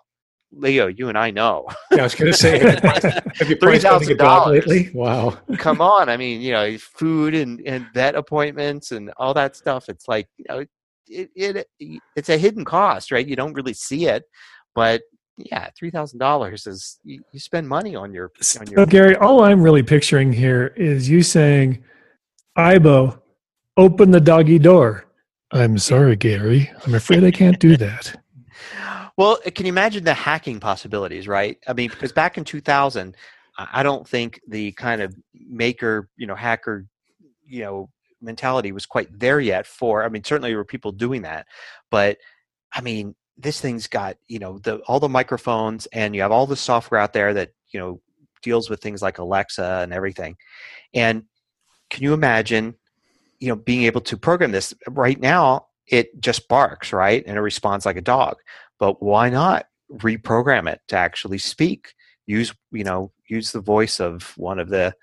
Leo, 0.53 0.87
you 0.87 1.09
and 1.09 1.19
I 1.19 1.31
know. 1.31 1.67
Yeah, 1.91 2.01
I 2.01 2.03
was 2.05 2.15
going 2.15 2.33
to 2.33 2.37
say, 2.37 2.59
have 2.59 3.49
you 3.49 3.57
priced 3.57 3.85
a 3.85 4.15
dog 4.15 4.49
lately? 4.49 4.91
Wow. 4.95 5.39
Come 5.59 5.81
on, 5.81 6.09
I 6.09 6.17
mean, 6.17 6.41
you 6.41 6.53
know, 6.53 6.77
food 6.79 7.35
and 7.35 7.61
and 7.67 7.87
vet 7.93 8.15
appointments 8.15 8.93
and 8.93 9.13
all 9.17 9.35
that 9.35 9.57
stuff. 9.57 9.89
It's 9.89 10.09
like 10.09 10.27
you 10.37 10.45
know, 10.49 10.65
it, 11.07 11.31
it 11.35 11.69
it's 12.17 12.29
a 12.29 12.39
hidden 12.39 12.65
cost, 12.65 13.11
right? 13.11 13.27
You 13.27 13.37
don't 13.37 13.55
really 13.55 13.75
see 13.75 14.07
it, 14.07 14.25
but 14.75 15.03
yeah, 15.37 15.69
three 15.79 15.91
thousand 15.91 16.19
dollars 16.19 16.67
is 16.67 16.99
you, 17.05 17.23
you, 17.33 17.41
spend 17.41 17.69
money 17.69 17.95
on 17.95 18.13
your 18.13 18.33
on 18.61 18.67
your. 18.67 18.81
So 18.81 18.87
Gary, 18.87 19.17
all 19.17 19.45
I'm 19.45 19.63
really 19.63 19.83
picturing 19.83 20.33
here 20.33 20.69
is 20.77 21.09
you 21.09 21.23
saying, 21.23 21.85
"Aibo, 22.57 23.21
open 23.77 24.11
the 24.11 24.21
doggy 24.21 24.59
door." 24.59 25.05
I'm 25.51 25.79
sorry, 25.79 26.17
Gary. 26.17 26.71
I'm 26.87 26.95
afraid 26.95 27.25
I 27.25 27.31
can't 27.31 27.59
do 27.59 27.77
that. 27.77 28.15
Well, 29.19 29.39
eh, 29.45 29.51
can 29.51 29.67
you 29.67 29.73
imagine 29.73 30.05
the 30.05 30.15
hacking 30.15 30.61
possibilities, 30.61 31.29
right? 31.29 31.59
I 31.69 31.75
mean, 31.75 31.91
because 31.91 32.13
back 32.13 32.39
in 32.39 32.45
2000, 32.45 33.15
I 33.59 33.83
don't 33.83 34.09
think 34.09 34.41
the 34.49 34.73
kind 34.73 35.03
of 35.03 35.15
maker, 35.35 36.09
you 36.17 36.27
know, 36.27 36.35
hacker, 36.37 36.87
you 37.47 37.63
know, 37.63 37.91
mentality 38.23 38.73
was 38.73 38.87
quite 38.87 39.09
there 39.17 39.39
yet 39.39 39.65
for 39.65 40.03
i 40.03 40.09
mean 40.09 40.25
certainly 40.25 40.51
there 40.51 40.57
were 40.57 40.65
people 40.65 40.91
doing 40.91 41.23
that 41.23 41.47
but 41.89 42.19
i 42.73 42.81
mean 42.81 43.15
this 43.39 43.61
thing's 43.61 43.87
got 43.87 44.17
you 44.27 44.41
know 44.41 44.59
the 44.59 44.79
all 44.89 44.99
the 44.99 45.09
microphones 45.09 45.87
and 45.93 46.15
you 46.15 46.21
have 46.21 46.33
all 46.33 46.47
the 46.47 46.57
software 46.57 47.01
out 47.01 47.13
there 47.13 47.33
that 47.33 47.51
you 47.71 47.79
know 47.79 48.01
deals 48.43 48.69
with 48.69 48.81
things 48.81 49.03
like 49.03 49.19
alexa 49.19 49.81
and 49.83 49.93
everything. 49.93 50.37
And 50.95 51.25
can 51.91 52.03
you 52.03 52.13
imagine 52.13 52.75
you 53.39 53.49
know 53.49 53.57
being 53.57 53.85
able 53.85 54.01
to 54.03 54.17
program 54.17 54.53
this? 54.53 54.75
Right 54.89 55.21
now 55.21 55.67
it 55.87 56.21
just 56.21 56.49
barks 56.49 56.93
right? 56.93 57.25
And 57.27 57.37
it 57.37 57.41
responds 57.41 57.87
like 57.87 57.97
a 57.97 58.03
dog 58.03 58.37
but 58.79 59.03
why 59.03 59.29
not 59.29 59.67
reprogram 59.93 60.71
it 60.71 60.81
to 60.89 60.97
actually 60.97 61.39
speak 61.39 61.95
use 62.27 62.55
you 62.71 62.85
know 62.85 63.11
use 63.27 63.53
the 63.53 63.61
voice 63.61 64.01
of 64.01 64.35
one 64.37 64.59
of 64.59 64.69
the 64.69 64.95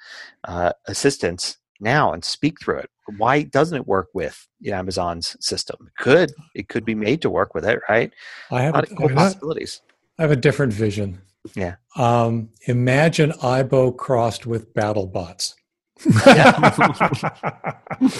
uh, 0.45 0.71
assistants 0.87 1.57
now 1.79 2.13
and 2.13 2.23
speak 2.23 2.59
through 2.61 2.79
it. 2.79 2.89
Why 3.17 3.43
doesn't 3.43 3.77
it 3.77 3.87
work 3.87 4.07
with 4.13 4.47
Amazon's 4.65 5.35
system? 5.39 5.77
It 5.87 6.01
could 6.01 6.33
it 6.53 6.69
could 6.69 6.85
be 6.85 6.95
made 6.95 7.21
to 7.23 7.29
work 7.29 7.53
with 7.53 7.65
it, 7.65 7.79
right? 7.89 8.11
I 8.51 8.61
have 8.61 8.75
a, 8.75 8.83
cool 8.83 9.09
possibilities. 9.09 9.81
I 10.17 10.23
have 10.23 10.31
a 10.31 10.35
different 10.35 10.73
vision. 10.73 11.21
Yeah. 11.53 11.75
Um, 11.95 12.49
imagine 12.67 13.31
Aibo 13.31 13.95
crossed 13.95 14.47
with 14.47 14.73
BattleBots. 14.73 15.53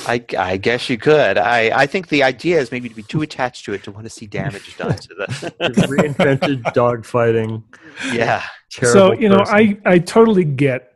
I, 0.08 0.24
I, 0.38 0.58
guess 0.58 0.90
you 0.90 0.98
could. 0.98 1.38
I, 1.38 1.82
I 1.82 1.86
think 1.86 2.08
the 2.08 2.24
idea 2.24 2.60
is 2.60 2.72
maybe 2.72 2.88
to 2.88 2.96
be 2.96 3.04
too 3.04 3.22
attached 3.22 3.66
to 3.66 3.74
it 3.74 3.84
to 3.84 3.92
want 3.92 4.06
to 4.06 4.10
see 4.10 4.28
damage 4.28 4.78
done 4.78 4.96
to 4.96 5.14
the 5.14 5.26
reinvented 5.90 6.74
dog 6.74 7.06
fighting. 7.06 7.64
Yeah. 8.14 8.44
So 8.70 9.14
you 9.14 9.28
know, 9.28 9.44
I 9.46 9.78
I 9.86 10.00
totally 10.00 10.46
get 10.46 10.94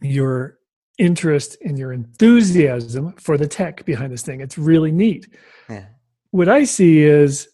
your 0.00 0.58
interest 0.98 1.56
and 1.64 1.78
your 1.78 1.92
enthusiasm 1.92 3.12
for 3.18 3.36
the 3.36 3.46
tech 3.46 3.84
behind 3.84 4.12
this 4.12 4.22
thing. 4.22 4.40
It's 4.40 4.58
really 4.58 4.92
neat. 4.92 5.28
Yeah. 5.68 5.86
What 6.30 6.48
I 6.48 6.64
see 6.64 7.02
is 7.02 7.48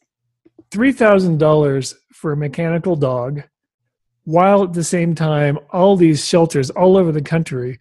$3,000 0.70 1.94
for 2.12 2.32
a 2.32 2.36
mechanical 2.36 2.96
dog, 2.96 3.42
while 4.24 4.62
at 4.62 4.72
the 4.72 4.84
same 4.84 5.14
time, 5.14 5.58
all 5.70 5.96
these 5.96 6.26
shelters 6.26 6.70
all 6.70 6.96
over 6.96 7.10
the 7.10 7.22
country 7.22 7.78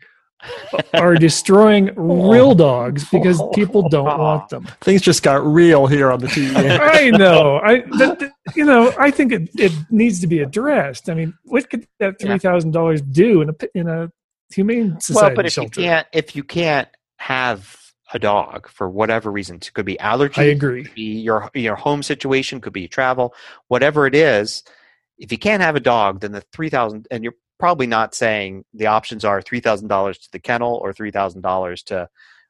are 0.94 1.16
destroying 1.16 1.90
oh. 1.98 2.32
real 2.32 2.56
dogs 2.56 3.10
because 3.10 3.42
people 3.54 3.88
don't 3.90 4.06
want 4.20 4.50
them. 4.50 4.68
Things 4.82 5.02
just 5.02 5.24
got 5.24 5.46
real 5.46 5.88
here 5.88 6.12
on 6.12 6.20
the 6.20 6.28
TV. 6.28 6.80
I 6.82 7.10
know. 7.12 7.60
I, 7.64 7.82
that, 7.98 8.32
you 8.56 8.66
know, 8.66 8.94
I 8.98 9.12
think 9.12 9.32
it, 9.32 9.50
it 9.56 9.72
needs 9.90 10.20
to 10.22 10.28
be 10.28 10.40
addressed. 10.40 11.10
I 11.10 11.14
mean, 11.14 11.34
what 11.44 11.70
could 11.70 11.88
that 12.00 12.20
three 12.20 12.40
thousand 12.40 12.72
dollars 12.72 13.02
do 13.02 13.42
in 13.42 13.50
a 13.50 13.56
in 13.74 13.88
a 13.88 14.12
humane 14.54 15.00
society 15.00 15.28
well 15.28 15.36
but 15.36 15.46
if 15.46 15.54
shelter. 15.54 15.80
you 15.80 15.88
can't 15.88 16.08
if 16.14 16.36
you 16.36 16.44
can't 16.44 16.88
have 17.18 17.78
a 18.14 18.20
dog 18.20 18.68
for 18.68 18.90
whatever 18.90 19.32
reason 19.32 19.56
it 19.56 19.72
could 19.74 19.86
be 19.86 20.00
allergy 20.00 20.42
i 20.42 20.46
agree 20.46 20.84
could 20.84 20.96
be 20.96 21.20
your 21.20 21.50
your 21.54 21.76
home 21.76 22.04
situation 22.04 22.60
could 22.60 22.74
be 22.74 22.88
travel 22.88 23.34
whatever 23.68 24.06
it 24.06 24.16
is 24.16 24.64
if 25.18 25.32
you 25.32 25.38
can't 25.38 25.62
have 25.62 25.76
a 25.76 25.80
dog 25.80 26.20
then 26.20 26.32
the 26.32 26.42
3000 26.52 27.08
and 27.12 27.24
you're 27.24 27.36
probably 27.62 27.86
not 27.86 28.16
saying 28.16 28.66
the 28.74 28.88
options 28.88 29.24
are 29.24 29.40
$3000 29.40 30.14
to 30.20 30.32
the 30.32 30.40
kennel 30.40 30.74
or 30.74 30.92
$3000 30.94 31.84
to 31.86 32.10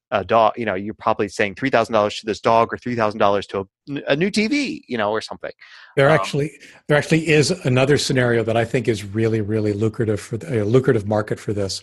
a 0.09 0.23
dog 0.23 0.53
you 0.57 0.65
know 0.65 0.73
you're 0.73 0.93
probably 0.93 1.27
saying 1.27 1.55
$3000 1.55 2.19
to 2.19 2.25
this 2.25 2.39
dog 2.39 2.73
or 2.73 2.77
$3000 2.77 3.47
to 3.47 3.59
a, 3.59 4.13
a, 4.13 4.15
new 4.15 4.31
tv 4.31 4.81
you 4.87 4.97
know 4.97 5.11
or 5.11 5.19
something. 5.19 5.51
There 5.97 6.09
um, 6.09 6.15
actually 6.15 6.51
there 6.87 6.97
actually 6.97 7.27
is 7.27 7.51
another 7.51 7.97
scenario 7.97 8.41
that 8.43 8.55
i 8.55 8.63
think 8.63 8.87
is 8.87 9.03
really 9.03 9.41
really 9.41 9.73
lucrative 9.73 10.21
for 10.21 10.37
the, 10.37 10.63
a 10.63 10.65
lucrative 10.65 11.05
market 11.05 11.39
for 11.39 11.51
this 11.51 11.81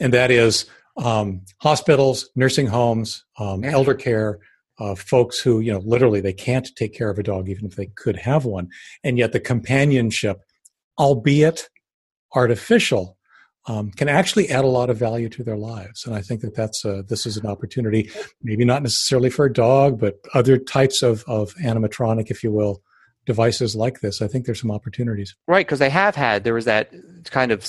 and 0.00 0.12
that 0.14 0.30
is 0.30 0.66
um, 0.96 1.42
hospitals 1.60 2.30
nursing 2.36 2.68
homes 2.68 3.24
um, 3.38 3.64
elder 3.64 3.94
care 3.94 4.38
uh, 4.78 4.94
folks 4.94 5.40
who 5.40 5.58
you 5.58 5.72
know 5.72 5.80
literally 5.80 6.20
they 6.20 6.32
can't 6.32 6.68
take 6.76 6.94
care 6.94 7.10
of 7.10 7.18
a 7.18 7.24
dog 7.24 7.48
even 7.48 7.66
if 7.66 7.74
they 7.74 7.86
could 7.96 8.16
have 8.16 8.44
one 8.44 8.68
and 9.02 9.18
yet 9.18 9.32
the 9.32 9.40
companionship 9.40 10.42
albeit 10.98 11.68
artificial 12.34 13.18
um, 13.66 13.90
can 13.90 14.08
actually 14.08 14.48
add 14.48 14.64
a 14.64 14.68
lot 14.68 14.88
of 14.88 14.96
value 14.96 15.28
to 15.28 15.44
their 15.44 15.56
lives. 15.56 16.06
And 16.06 16.14
I 16.14 16.22
think 16.22 16.40
that 16.40 16.54
that's 16.54 16.84
a, 16.84 17.02
this 17.02 17.26
is 17.26 17.36
an 17.36 17.46
opportunity, 17.46 18.10
maybe 18.42 18.64
not 18.64 18.82
necessarily 18.82 19.30
for 19.30 19.44
a 19.44 19.52
dog, 19.52 20.00
but 20.00 20.18
other 20.32 20.56
types 20.56 21.02
of, 21.02 21.22
of 21.26 21.54
animatronic, 21.56 22.30
if 22.30 22.42
you 22.42 22.50
will, 22.50 22.82
devices 23.26 23.76
like 23.76 24.00
this. 24.00 24.22
I 24.22 24.26
think 24.26 24.46
there's 24.46 24.60
some 24.60 24.70
opportunities. 24.70 25.36
Right, 25.46 25.66
because 25.66 25.80
they 25.80 25.90
have 25.90 26.16
had 26.16 26.44
there 26.44 26.54
was 26.54 26.64
that 26.64 26.92
kind 27.26 27.52
of 27.52 27.62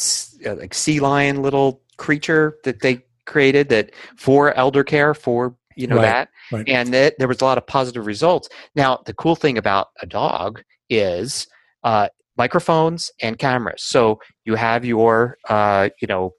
uh, 0.45 0.55
like 0.55 0.73
sea 0.73 1.01
lion 1.01 1.41
little 1.41 1.81
creature 1.97 2.55
that 2.63 2.81
they 2.81 3.03
created 3.25 3.67
that 3.69 3.91
for 4.15 4.53
elder 4.53 4.83
care 4.83 5.13
for 5.13 5.55
you 5.75 5.85
know 5.85 5.97
right, 5.97 6.01
that 6.01 6.29
right. 6.51 6.67
and 6.67 6.93
that 6.93 7.13
there 7.19 7.27
was 7.27 7.41
a 7.41 7.45
lot 7.45 7.57
of 7.57 7.67
positive 7.67 8.07
results 8.07 8.49
now 8.73 8.99
the 9.05 9.13
cool 9.13 9.35
thing 9.35 9.55
about 9.55 9.89
a 10.01 10.07
dog 10.07 10.63
is 10.89 11.45
uh, 11.83 12.07
microphones 12.39 13.11
and 13.21 13.37
cameras. 13.37 13.83
So 13.83 14.19
you 14.49 14.55
have 14.55 14.83
your, 14.83 15.37
uh, 15.47 15.89
you 16.01 16.07
know, 16.07 16.33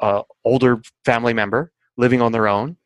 uh, 0.00 0.22
older 0.44 0.82
family 1.04 1.32
member 1.32 1.70
living 1.96 2.20
on 2.20 2.32
their 2.32 2.48
own, 2.48 2.76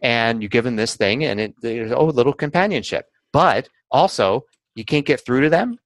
and 0.00 0.42
you 0.42 0.48
give 0.48 0.64
them 0.64 0.76
this 0.76 0.96
thing, 0.96 1.24
and 1.24 1.38
it, 1.38 1.54
there's 1.60 1.92
oh, 1.92 2.06
little 2.06 2.32
companionship. 2.32 3.04
But 3.34 3.68
also, 3.90 4.46
you 4.74 4.84
can't 4.84 5.04
get 5.04 5.20
through 5.24 5.42
to 5.42 5.50
them. 5.50 5.78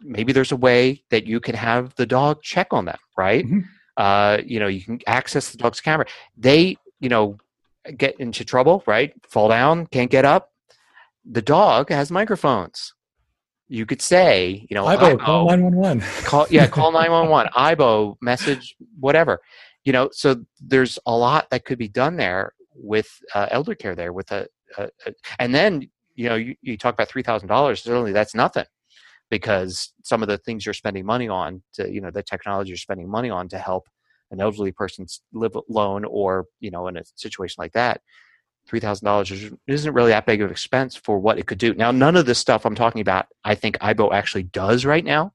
Maybe 0.00 0.32
there's 0.32 0.52
a 0.52 0.56
way 0.56 1.04
that 1.10 1.26
you 1.26 1.40
can 1.40 1.54
have 1.54 1.94
the 1.96 2.06
dog 2.06 2.42
check 2.42 2.68
on 2.70 2.86
them, 2.86 2.98
right? 3.18 3.44
Mm-hmm. 3.44 3.60
Uh, 3.98 4.38
you 4.44 4.58
know, 4.60 4.66
you 4.66 4.82
can 4.82 4.98
access 5.06 5.50
the 5.50 5.58
dog's 5.58 5.82
camera. 5.82 6.06
They, 6.38 6.78
you 7.00 7.10
know, 7.10 7.36
get 7.98 8.18
into 8.18 8.46
trouble, 8.46 8.82
right? 8.86 9.12
Fall 9.28 9.48
down, 9.48 9.86
can't 9.88 10.10
get 10.10 10.24
up. 10.24 10.52
The 11.30 11.42
dog 11.42 11.90
has 11.90 12.10
microphones 12.10 12.93
you 13.74 13.86
could 13.86 14.00
say, 14.00 14.66
you 14.70 14.74
know, 14.74 14.84
Aibo, 14.84 15.18
call 15.18 15.46
911. 15.46 16.00
Call, 16.24 16.46
yeah, 16.48 16.68
call 16.68 16.92
911. 16.92 17.50
Aibo, 17.54 18.16
message, 18.22 18.76
whatever. 19.00 19.40
You 19.84 19.92
know, 19.92 20.10
so 20.12 20.44
there's 20.60 20.98
a 21.06 21.16
lot 21.16 21.50
that 21.50 21.64
could 21.64 21.78
be 21.78 21.88
done 21.88 22.16
there 22.16 22.52
with 22.74 23.08
uh, 23.34 23.48
elder 23.50 23.74
care 23.74 23.96
there 23.96 24.12
with 24.12 24.30
a, 24.30 24.46
a, 24.78 24.88
a, 25.06 25.12
and 25.40 25.52
then, 25.52 25.90
you 26.14 26.28
know, 26.28 26.36
you, 26.36 26.54
you 26.62 26.78
talk 26.78 26.94
about 26.94 27.08
$3,000, 27.08 27.78
certainly 27.78 28.12
that's 28.12 28.34
nothing 28.34 28.66
because 29.28 29.92
some 30.04 30.22
of 30.22 30.28
the 30.28 30.38
things 30.38 30.64
you're 30.64 30.72
spending 30.72 31.04
money 31.04 31.28
on 31.28 31.60
to, 31.74 31.90
you 31.92 32.00
know, 32.00 32.10
the 32.10 32.22
technology 32.22 32.70
you're 32.70 32.76
spending 32.76 33.10
money 33.10 33.28
on 33.28 33.48
to 33.48 33.58
help 33.58 33.88
an 34.30 34.40
elderly 34.40 34.70
person 34.70 35.06
live 35.32 35.56
alone 35.68 36.04
or, 36.04 36.46
you 36.60 36.70
know, 36.70 36.86
in 36.86 36.96
a 36.96 37.02
situation 37.16 37.56
like 37.58 37.72
that, 37.72 38.00
three 38.66 38.80
thousand 38.80 39.06
dollars 39.06 39.32
isn't 39.66 39.92
really 39.92 40.10
that 40.10 40.26
big 40.26 40.40
of 40.40 40.46
an 40.46 40.52
expense 40.52 40.96
for 40.96 41.18
what 41.18 41.38
it 41.38 41.46
could 41.46 41.58
do. 41.58 41.74
Now, 41.74 41.90
none 41.90 42.16
of 42.16 42.26
this 42.26 42.38
stuff 42.38 42.64
I'm 42.64 42.74
talking 42.74 43.00
about, 43.00 43.26
I 43.44 43.54
think 43.54 43.78
Aibo 43.78 44.12
actually 44.12 44.44
does 44.44 44.84
right 44.84 45.04
now, 45.04 45.32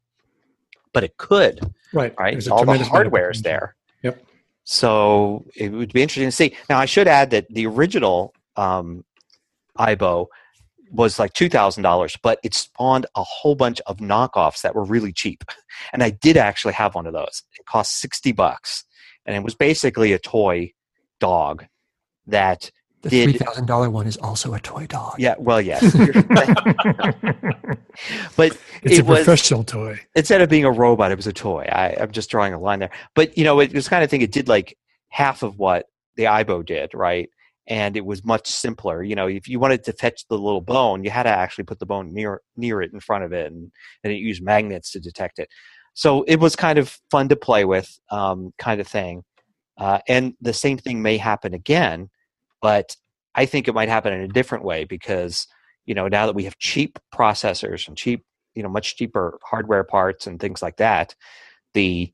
but 0.94 1.04
it 1.04 1.18
could. 1.18 1.60
Right. 1.94 2.14
Right. 2.18 2.34
There's 2.34 2.48
All 2.48 2.60
the 2.60 2.66
tremendous 2.66 2.88
amount 2.88 3.08
of 3.08 3.12
hardware 3.12 3.32
is 3.32 3.42
there. 3.42 3.76
Yep. 4.04 4.24
So 4.64 5.46
it 5.56 5.72
would 5.72 5.94
be 5.94 6.02
interesting 6.02 6.28
to 6.28 6.32
see. 6.32 6.56
Now, 6.70 6.80
I 6.80 6.86
should 6.86 7.08
add 7.08 7.32
that 7.32 7.48
the 7.50 7.66
original 7.66 8.34
um, 8.56 9.04
Aibo 9.78 10.28
was 10.92 11.20
like 11.20 11.34
two 11.34 11.50
thousand 11.50 11.84
dollars, 11.84 12.18
but 12.22 12.40
it 12.44 12.54
spawned 12.54 13.06
a 13.16 13.24
whole 13.24 13.56
bunch 13.56 13.80
of 13.86 13.98
knockoffs 13.98 14.62
that 14.62 14.74
were 14.74 14.84
really 14.84 15.14
cheap. 15.14 15.44
And 15.94 16.04
I 16.04 16.10
did 16.10 16.36
actually 16.36 16.74
have 16.74 16.96
one 16.96 17.06
of 17.06 17.14
those. 17.14 17.44
It 17.60 17.66
cost 17.66 18.00
sixty 18.00 18.32
bucks, 18.32 18.86
and 19.26 19.36
it 19.36 19.44
was 19.44 19.54
basically 19.54 20.14
a 20.14 20.20
toy 20.20 20.74
dog 21.20 21.66
that 22.26 22.72
The 23.02 23.10
Did- 23.10 23.30
three 23.30 23.38
thousand 23.40 23.66
dollar 23.66 23.90
one 23.90 24.08
is 24.08 24.18
also 24.18 24.54
a 24.54 24.60
toy 24.60 24.86
dog. 24.88 25.16
yeah 25.20 25.36
well 25.40 25.62
yes. 25.62 25.82
But 28.38 28.58
it's 28.84 29.00
it 29.00 29.00
a 29.00 29.04
was 29.04 29.20
professional 29.26 29.64
toy. 29.64 30.00
instead 30.16 30.42
of 30.42 30.50
being 30.50 30.64
a 30.66 30.72
robot 30.72 31.12
it 31.12 31.16
was 31.18 31.28
a 31.28 31.34
toy. 31.34 31.68
I, 31.70 31.96
i'm 32.00 32.12
just 32.12 32.30
drawing 32.30 32.54
a 32.54 32.60
line 32.60 32.80
there. 32.80 32.92
But 33.16 33.38
you 33.38 33.44
know 33.44 33.60
it 33.60 33.74
was 33.74 33.88
kind 33.90 34.04
of 34.04 34.10
thing 34.10 34.22
it 34.22 34.32
did 34.32 34.48
like 34.48 34.78
half 35.10 35.44
of 35.44 35.58
what 35.58 35.86
the 36.16 36.24
Aibo 36.26 36.66
did 36.66 36.94
right? 36.94 37.30
And 37.68 37.96
it 37.98 38.06
was 38.06 38.24
much 38.26 38.48
simpler. 38.48 39.04
You 39.04 39.16
know 39.16 39.28
if 39.28 39.48
you 39.48 39.60
wanted 39.60 39.84
to 39.86 39.94
fetch 39.94 40.26
the 40.30 40.38
little 40.38 40.62
bone 40.62 41.04
you 41.04 41.10
had 41.10 41.24
to 41.24 41.30
actually 41.30 41.66
put 41.66 41.80
the 41.80 41.86
bone 41.86 42.14
near 42.14 42.42
near 42.56 42.82
it 42.82 42.94
in 42.94 43.00
front 43.00 43.24
of 43.24 43.34
it 43.34 43.52
and, 43.52 43.72
and 44.04 44.14
it 44.14 44.18
used 44.18 44.42
magnets 44.44 44.92
to 44.92 45.00
detect 45.00 45.40
it. 45.40 45.50
So 45.94 46.24
it 46.24 46.40
was 46.40 46.56
kind 46.56 46.80
of 46.80 46.98
fun 47.12 47.28
to 47.30 47.36
play 47.36 47.66
with 47.66 47.90
um, 48.12 48.54
kind 48.58 48.80
of 48.80 48.88
thing. 48.88 49.24
Uh, 49.78 50.00
and 50.08 50.34
the 50.40 50.54
same 50.54 50.78
thing 50.78 51.02
may 51.02 51.18
happen 51.18 51.54
again 51.54 52.10
but 52.62 52.96
i 53.36 53.46
think 53.46 53.68
it 53.68 53.74
might 53.74 53.90
happen 53.90 54.14
in 54.14 54.22
a 54.22 54.28
different 54.28 54.64
way 54.64 54.84
because 54.84 55.48
you 55.86 55.94
know 55.94 56.08
now 56.08 56.26
that 56.26 56.36
we 56.36 56.44
have 56.44 56.58
cheap 56.58 57.00
processors 57.14 57.88
and 57.88 57.98
cheap 57.98 58.24
you 58.56 58.64
know 58.64 58.70
much 58.70 58.96
cheaper 58.96 59.40
hardware 59.44 59.84
parts 59.84 60.28
and 60.28 60.40
things 60.40 60.62
like 60.62 60.78
that 60.78 61.16
the 61.74 62.12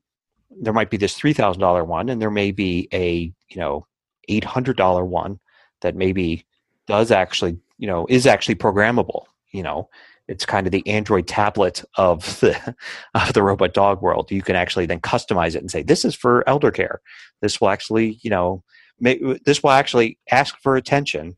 there 0.60 0.72
might 0.72 0.90
be 0.90 0.96
this 0.96 1.18
$3000 1.18 1.86
one 1.86 2.08
and 2.08 2.22
there 2.22 2.30
may 2.30 2.52
be 2.52 2.88
a 2.92 3.32
you 3.48 3.56
know 3.56 3.86
$800 4.30 5.06
one 5.06 5.40
that 5.80 5.96
maybe 5.96 6.46
does 6.86 7.10
actually 7.10 7.58
you 7.78 7.86
know 7.86 8.06
is 8.08 8.26
actually 8.26 8.54
programmable 8.54 9.24
you 9.56 9.62
know? 9.62 9.88
It's 10.28 10.44
kind 10.44 10.66
of 10.66 10.72
the 10.72 10.86
android 10.88 11.28
tablet 11.28 11.84
of 11.96 12.40
the 12.40 12.74
of 13.14 13.32
the 13.32 13.42
robot 13.42 13.74
dog 13.74 14.02
world. 14.02 14.30
You 14.30 14.42
can 14.42 14.56
actually 14.56 14.86
then 14.86 15.00
customize 15.00 15.54
it 15.54 15.60
and 15.60 15.70
say 15.70 15.82
this 15.82 16.04
is 16.04 16.14
for 16.14 16.48
elder 16.48 16.72
care. 16.72 17.00
This 17.42 17.60
will 17.60 17.68
actually 17.68 18.18
you 18.22 18.30
know 18.30 18.64
make, 19.00 19.44
this 19.44 19.62
will 19.62 19.70
actually 19.70 20.18
ask 20.30 20.56
for 20.60 20.76
attention 20.76 21.36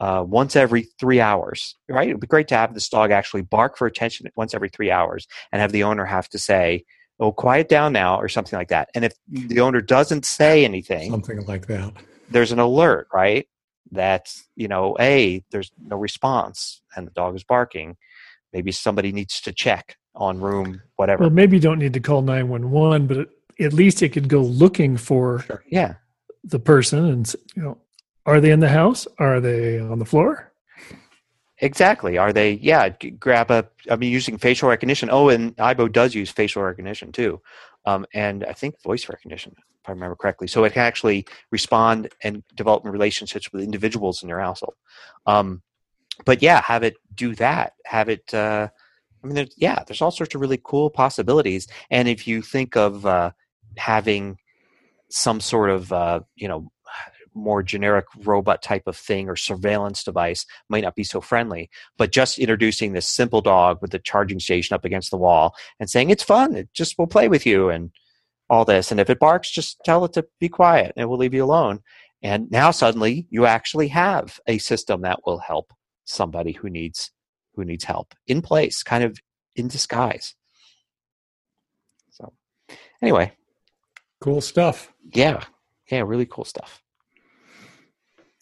uh, 0.00 0.24
once 0.26 0.56
every 0.56 0.82
three 0.98 1.20
hours, 1.20 1.76
right? 1.88 2.08
It 2.08 2.12
would 2.12 2.20
be 2.20 2.26
great 2.26 2.48
to 2.48 2.56
have 2.56 2.74
this 2.74 2.88
dog 2.88 3.10
actually 3.10 3.42
bark 3.42 3.78
for 3.78 3.86
attention 3.86 4.26
once 4.36 4.54
every 4.54 4.68
three 4.68 4.90
hours 4.90 5.26
and 5.52 5.62
have 5.62 5.72
the 5.72 5.84
owner 5.84 6.04
have 6.04 6.28
to 6.30 6.38
say, 6.38 6.84
oh, 7.20 7.32
quiet 7.32 7.68
down 7.68 7.92
now, 7.92 8.18
or 8.18 8.28
something 8.28 8.58
like 8.58 8.68
that. 8.68 8.90
And 8.94 9.04
if 9.04 9.12
the 9.28 9.60
owner 9.60 9.80
doesn't 9.80 10.26
say 10.26 10.64
anything, 10.64 11.10
Something 11.10 11.46
like 11.46 11.66
that. 11.68 11.92
there's 12.28 12.50
an 12.52 12.58
alert, 12.58 13.08
right? 13.14 13.48
That, 13.92 14.34
you 14.56 14.66
know, 14.66 14.96
A, 14.98 15.44
there's 15.50 15.70
no 15.80 15.96
response 15.96 16.82
and 16.96 17.06
the 17.06 17.12
dog 17.12 17.36
is 17.36 17.44
barking. 17.44 17.96
Maybe 18.52 18.72
somebody 18.72 19.12
needs 19.12 19.40
to 19.42 19.52
check 19.52 19.96
on 20.16 20.40
room, 20.40 20.82
whatever. 20.96 21.22
Well, 21.22 21.30
maybe 21.30 21.56
you 21.56 21.62
don't 21.62 21.78
need 21.78 21.92
to 21.94 22.00
call 22.00 22.22
911, 22.22 23.06
but 23.06 23.28
at 23.64 23.72
least 23.72 24.02
it 24.02 24.10
could 24.10 24.28
go 24.28 24.40
looking 24.42 24.96
for 24.96 25.44
yeah. 25.68 25.94
The 26.44 26.58
person 26.58 27.04
and, 27.06 27.34
you 27.56 27.62
know, 27.62 27.78
are 28.26 28.40
they 28.40 28.50
in 28.50 28.60
the 28.60 28.68
house? 28.68 29.06
Are 29.18 29.40
they 29.40 29.78
on 29.78 29.98
the 29.98 30.04
floor? 30.04 30.52
Exactly. 31.58 32.18
Are 32.18 32.32
they? 32.32 32.52
Yeah. 32.52 32.88
Grab 33.18 33.50
a. 33.50 33.66
I 33.90 33.96
mean, 33.96 34.12
using 34.12 34.38
facial 34.38 34.68
recognition. 34.68 35.08
Oh, 35.10 35.28
and 35.28 35.56
Aibo 35.56 35.90
does 35.90 36.14
use 36.14 36.30
facial 36.30 36.62
recognition 36.62 37.12
too, 37.12 37.40
um, 37.86 38.04
and 38.12 38.44
I 38.44 38.52
think 38.52 38.82
voice 38.82 39.08
recognition, 39.08 39.54
if 39.56 39.88
I 39.88 39.92
remember 39.92 40.16
correctly. 40.16 40.48
So 40.48 40.64
it 40.64 40.72
can 40.72 40.82
actually 40.82 41.26
respond 41.50 42.08
and 42.22 42.42
develop 42.54 42.84
relationships 42.84 43.52
with 43.52 43.62
individuals 43.62 44.22
in 44.22 44.28
your 44.28 44.40
household. 44.40 44.74
Um, 45.26 45.62
but 46.24 46.42
yeah, 46.42 46.60
have 46.62 46.82
it 46.82 46.96
do 47.14 47.34
that. 47.36 47.74
Have 47.86 48.08
it. 48.08 48.34
Uh, 48.34 48.68
I 49.22 49.26
mean, 49.26 49.36
there's, 49.36 49.54
yeah, 49.56 49.82
there's 49.86 50.02
all 50.02 50.10
sorts 50.10 50.34
of 50.34 50.40
really 50.40 50.60
cool 50.62 50.90
possibilities. 50.90 51.66
And 51.90 52.08
if 52.08 52.26
you 52.28 52.42
think 52.42 52.76
of 52.76 53.06
uh, 53.06 53.30
having 53.78 54.38
some 55.14 55.40
sort 55.40 55.70
of, 55.70 55.92
uh, 55.92 56.20
you 56.34 56.48
know, 56.48 56.70
more 57.34 57.62
generic 57.62 58.04
robot 58.18 58.62
type 58.62 58.84
of 58.86 58.96
thing 58.96 59.28
or 59.28 59.36
surveillance 59.36 60.04
device 60.04 60.46
might 60.68 60.84
not 60.84 60.94
be 60.94 61.02
so 61.02 61.20
friendly 61.20 61.68
but 61.98 62.12
just 62.12 62.38
introducing 62.38 62.92
this 62.92 63.06
simple 63.06 63.40
dog 63.40 63.78
with 63.82 63.90
the 63.90 63.98
charging 63.98 64.38
station 64.38 64.72
up 64.72 64.84
against 64.84 65.10
the 65.10 65.16
wall 65.16 65.54
and 65.80 65.90
saying 65.90 66.10
it's 66.10 66.22
fun. 66.22 66.54
It 66.54 66.72
just 66.72 66.96
will 66.96 67.08
play 67.08 67.26
with 67.26 67.44
you 67.44 67.70
and 67.70 67.90
all 68.48 68.64
this. 68.64 68.92
And 68.92 69.00
if 69.00 69.10
it 69.10 69.18
barks 69.18 69.50
just 69.50 69.80
tell 69.84 70.04
it 70.04 70.12
to 70.12 70.24
be 70.38 70.48
quiet 70.48 70.92
and 70.94 71.02
it 71.02 71.06
will 71.06 71.18
leave 71.18 71.34
you 71.34 71.44
alone. 71.44 71.80
And 72.22 72.48
now 72.52 72.70
suddenly 72.70 73.26
you 73.30 73.46
actually 73.46 73.88
have 73.88 74.38
a 74.46 74.58
system 74.58 75.02
that 75.02 75.26
will 75.26 75.38
help 75.38 75.72
somebody 76.04 76.52
who 76.52 76.70
needs 76.70 77.10
who 77.54 77.64
needs 77.64 77.84
help 77.84 78.14
in 78.26 78.42
place 78.42 78.82
kind 78.82 79.02
of 79.02 79.18
in 79.56 79.66
disguise. 79.66 80.34
So 82.10 82.32
anyway 83.02 83.32
Cool 84.24 84.40
stuff. 84.40 84.90
yeah 85.12 85.44
yeah 85.90 86.00
really 86.00 86.24
cool 86.24 86.46
stuff 86.46 86.80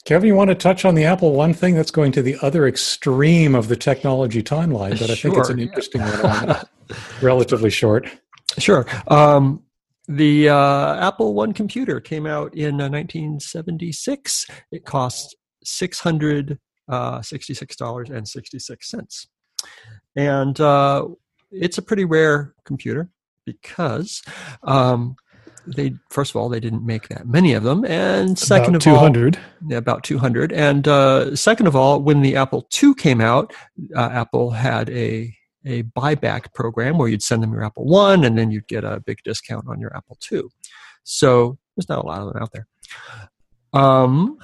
Kevin, 0.04 0.26
you 0.26 0.34
want 0.34 0.48
to 0.48 0.56
touch 0.56 0.84
on 0.84 0.96
the 0.96 1.04
Apple 1.04 1.32
One 1.32 1.54
thing 1.54 1.76
that's 1.76 1.92
going 1.92 2.10
to 2.12 2.22
the 2.22 2.36
other 2.42 2.66
extreme 2.66 3.54
of 3.54 3.68
the 3.68 3.76
technology 3.76 4.42
timeline, 4.42 4.98
but 4.98 5.10
I 5.10 5.14
think 5.14 5.36
it's 5.36 5.48
an 5.48 5.60
interesting 5.60 6.00
one. 6.00 6.56
relatively 7.22 7.70
short. 7.70 8.08
Sure. 8.58 8.84
Um, 9.06 9.62
the 10.08 10.48
uh, 10.48 11.06
Apple 11.06 11.34
One 11.34 11.52
computer 11.52 12.00
came 12.00 12.26
out 12.26 12.52
in 12.54 12.80
uh, 12.80 12.88
1976. 12.88 14.46
It 14.72 14.84
cost 14.84 15.36
six 15.62 16.00
hundred 16.00 16.58
sixty-six 17.22 17.76
dollars 17.76 18.10
and 18.10 18.26
sixty-six 18.26 18.90
cents, 18.90 19.28
and 20.16 20.60
uh, 20.60 21.06
it's 21.52 21.78
a 21.78 21.82
pretty 21.82 22.04
rare 22.04 22.54
computer 22.64 23.08
because 23.44 24.22
um, 24.64 25.16
they 25.66 25.94
first 26.10 26.30
of 26.32 26.36
all 26.36 26.48
they 26.48 26.60
didn't 26.60 26.84
make 26.84 27.08
that 27.08 27.26
many 27.26 27.52
of 27.54 27.62
them, 27.62 27.84
and 27.84 28.38
second 28.38 28.76
About 28.76 28.86
of 28.86 28.92
all, 28.94 28.98
200. 29.00 29.38
yeah, 29.68 29.76
about 29.78 30.02
200. 30.04 30.52
And 30.52 30.86
uh, 30.88 31.34
second 31.36 31.66
of 31.66 31.76
all, 31.76 32.00
when 32.02 32.22
the 32.22 32.36
Apple 32.36 32.66
II 32.82 32.94
came 32.94 33.20
out, 33.20 33.52
uh, 33.96 34.08
Apple 34.12 34.50
had 34.50 34.90
a 34.90 35.34
a 35.64 35.84
buyback 35.84 36.52
program 36.54 36.98
where 36.98 37.08
you'd 37.08 37.22
send 37.22 37.42
them 37.42 37.52
your 37.52 37.62
Apple 37.64 37.84
One, 37.86 38.24
and 38.24 38.36
then 38.36 38.50
you'd 38.50 38.66
get 38.66 38.84
a 38.84 39.00
big 39.00 39.18
discount 39.24 39.66
on 39.68 39.80
your 39.80 39.96
Apple 39.96 40.18
II. 40.30 40.42
So 41.04 41.58
there's 41.76 41.88
not 41.88 42.04
a 42.04 42.06
lot 42.06 42.20
of 42.20 42.32
them 42.32 42.42
out 42.42 42.50
there. 42.52 42.66
Um, 43.72 44.38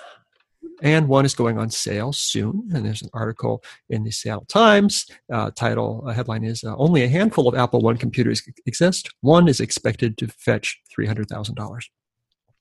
and 0.83 1.09
one 1.09 1.25
is 1.25 1.35
going 1.35 1.59
on 1.59 1.71
sale 1.71 2.13
soon. 2.13 2.69
And 2.73 2.85
there's 2.85 3.03
an 3.03 3.11
article 3.13 3.63
in 3.89 4.05
the 4.05 4.11
Seattle 4.11 4.45
Times. 4.47 5.07
Uh, 5.33 5.51
title 5.51 6.05
uh, 6.07 6.13
headline 6.13 6.45
is 6.45 6.65
uh, 6.65 6.77
"Only 6.77 7.03
a 7.05 7.09
handful 7.09 7.49
of 7.49 7.55
Apple 7.55 7.81
One 7.81 7.97
computers 7.97 8.43
exist. 8.67 9.11
One 9.21 9.49
is 9.49 9.61
expected 9.61 10.17
to 10.19 10.29
fetch 10.29 10.81
three 10.93 11.07
hundred 11.07 11.29
thousand 11.29 11.55
dollars." 11.55 11.91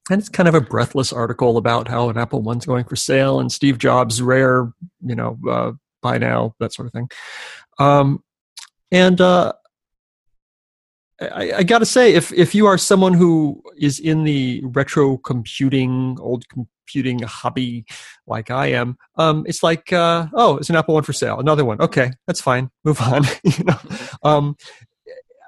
And 0.10 0.20
it's 0.20 0.30
kind 0.30 0.48
of 0.48 0.56
a 0.56 0.62
breathless 0.62 1.12
article 1.12 1.58
about 1.58 1.88
how 1.88 2.10
an 2.10 2.18
Apple 2.18 2.42
One's 2.42 2.66
going 2.66 2.86
for 2.86 2.96
sale 2.96 3.40
and 3.40 3.52
Steve 3.52 3.78
Jobs' 3.78 4.22
rare, 4.22 4.72
you 5.06 5.16
know, 5.16 5.38
uh, 5.50 5.72
buy 6.02 6.18
now, 6.18 6.56
that 6.60 6.74
sort 6.74 6.88
of 6.88 6.94
thing. 6.94 7.10
Um, 7.78 8.24
and 8.90 9.20
uh, 9.20 9.52
I, 11.20 11.52
I 11.58 11.64
got 11.64 11.80
to 11.80 11.86
say, 11.86 12.14
if 12.14 12.32
if 12.32 12.56
you 12.56 12.68
are 12.68 12.78
someone 12.78 13.14
who 13.14 13.62
is 13.78 14.00
in 14.00 14.24
the 14.24 14.62
retro 14.64 15.18
computing, 15.18 16.18
old 16.22 16.46
computing 16.88 17.20
hobby 17.24 17.86
like 18.26 18.50
I 18.50 18.68
am, 18.68 18.98
um, 19.18 19.44
it's 19.48 19.62
like, 19.64 19.92
uh, 19.92 20.28
oh, 20.34 20.58
it's 20.58 20.70
an 20.70 20.76
Apple 20.76 20.94
One 20.94 21.04
for 21.04 21.14
sale, 21.14 21.40
another 21.40 21.66
one. 21.66 21.82
Okay, 21.82 22.12
that's 22.26 22.42
fine. 22.42 22.70
Move 22.84 23.02
on. 23.02 23.24
you 23.44 23.64
know, 23.66 23.78
um, 24.24 24.56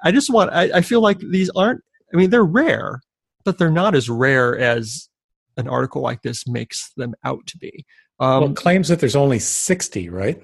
I 0.04 0.12
just 0.12 0.30
want. 0.30 0.50
I, 0.52 0.70
I 0.78 0.80
feel 0.82 1.00
like 1.00 1.18
these 1.18 1.50
aren't. 1.50 1.82
I 2.12 2.16
mean, 2.16 2.30
they're 2.30 2.44
rare, 2.44 3.00
but 3.44 3.58
they're 3.58 3.70
not 3.70 3.94
as 3.94 4.08
rare 4.10 4.58
as 4.58 5.08
an 5.56 5.68
article 5.68 6.02
like 6.02 6.22
this 6.22 6.46
makes 6.46 6.90
them 6.96 7.14
out 7.24 7.46
to 7.48 7.58
be. 7.58 7.84
Um, 8.18 8.40
well, 8.42 8.50
it 8.50 8.56
claims 8.56 8.88
that 8.88 9.00
there's 9.00 9.16
only 9.16 9.38
60, 9.38 10.08
right? 10.10 10.42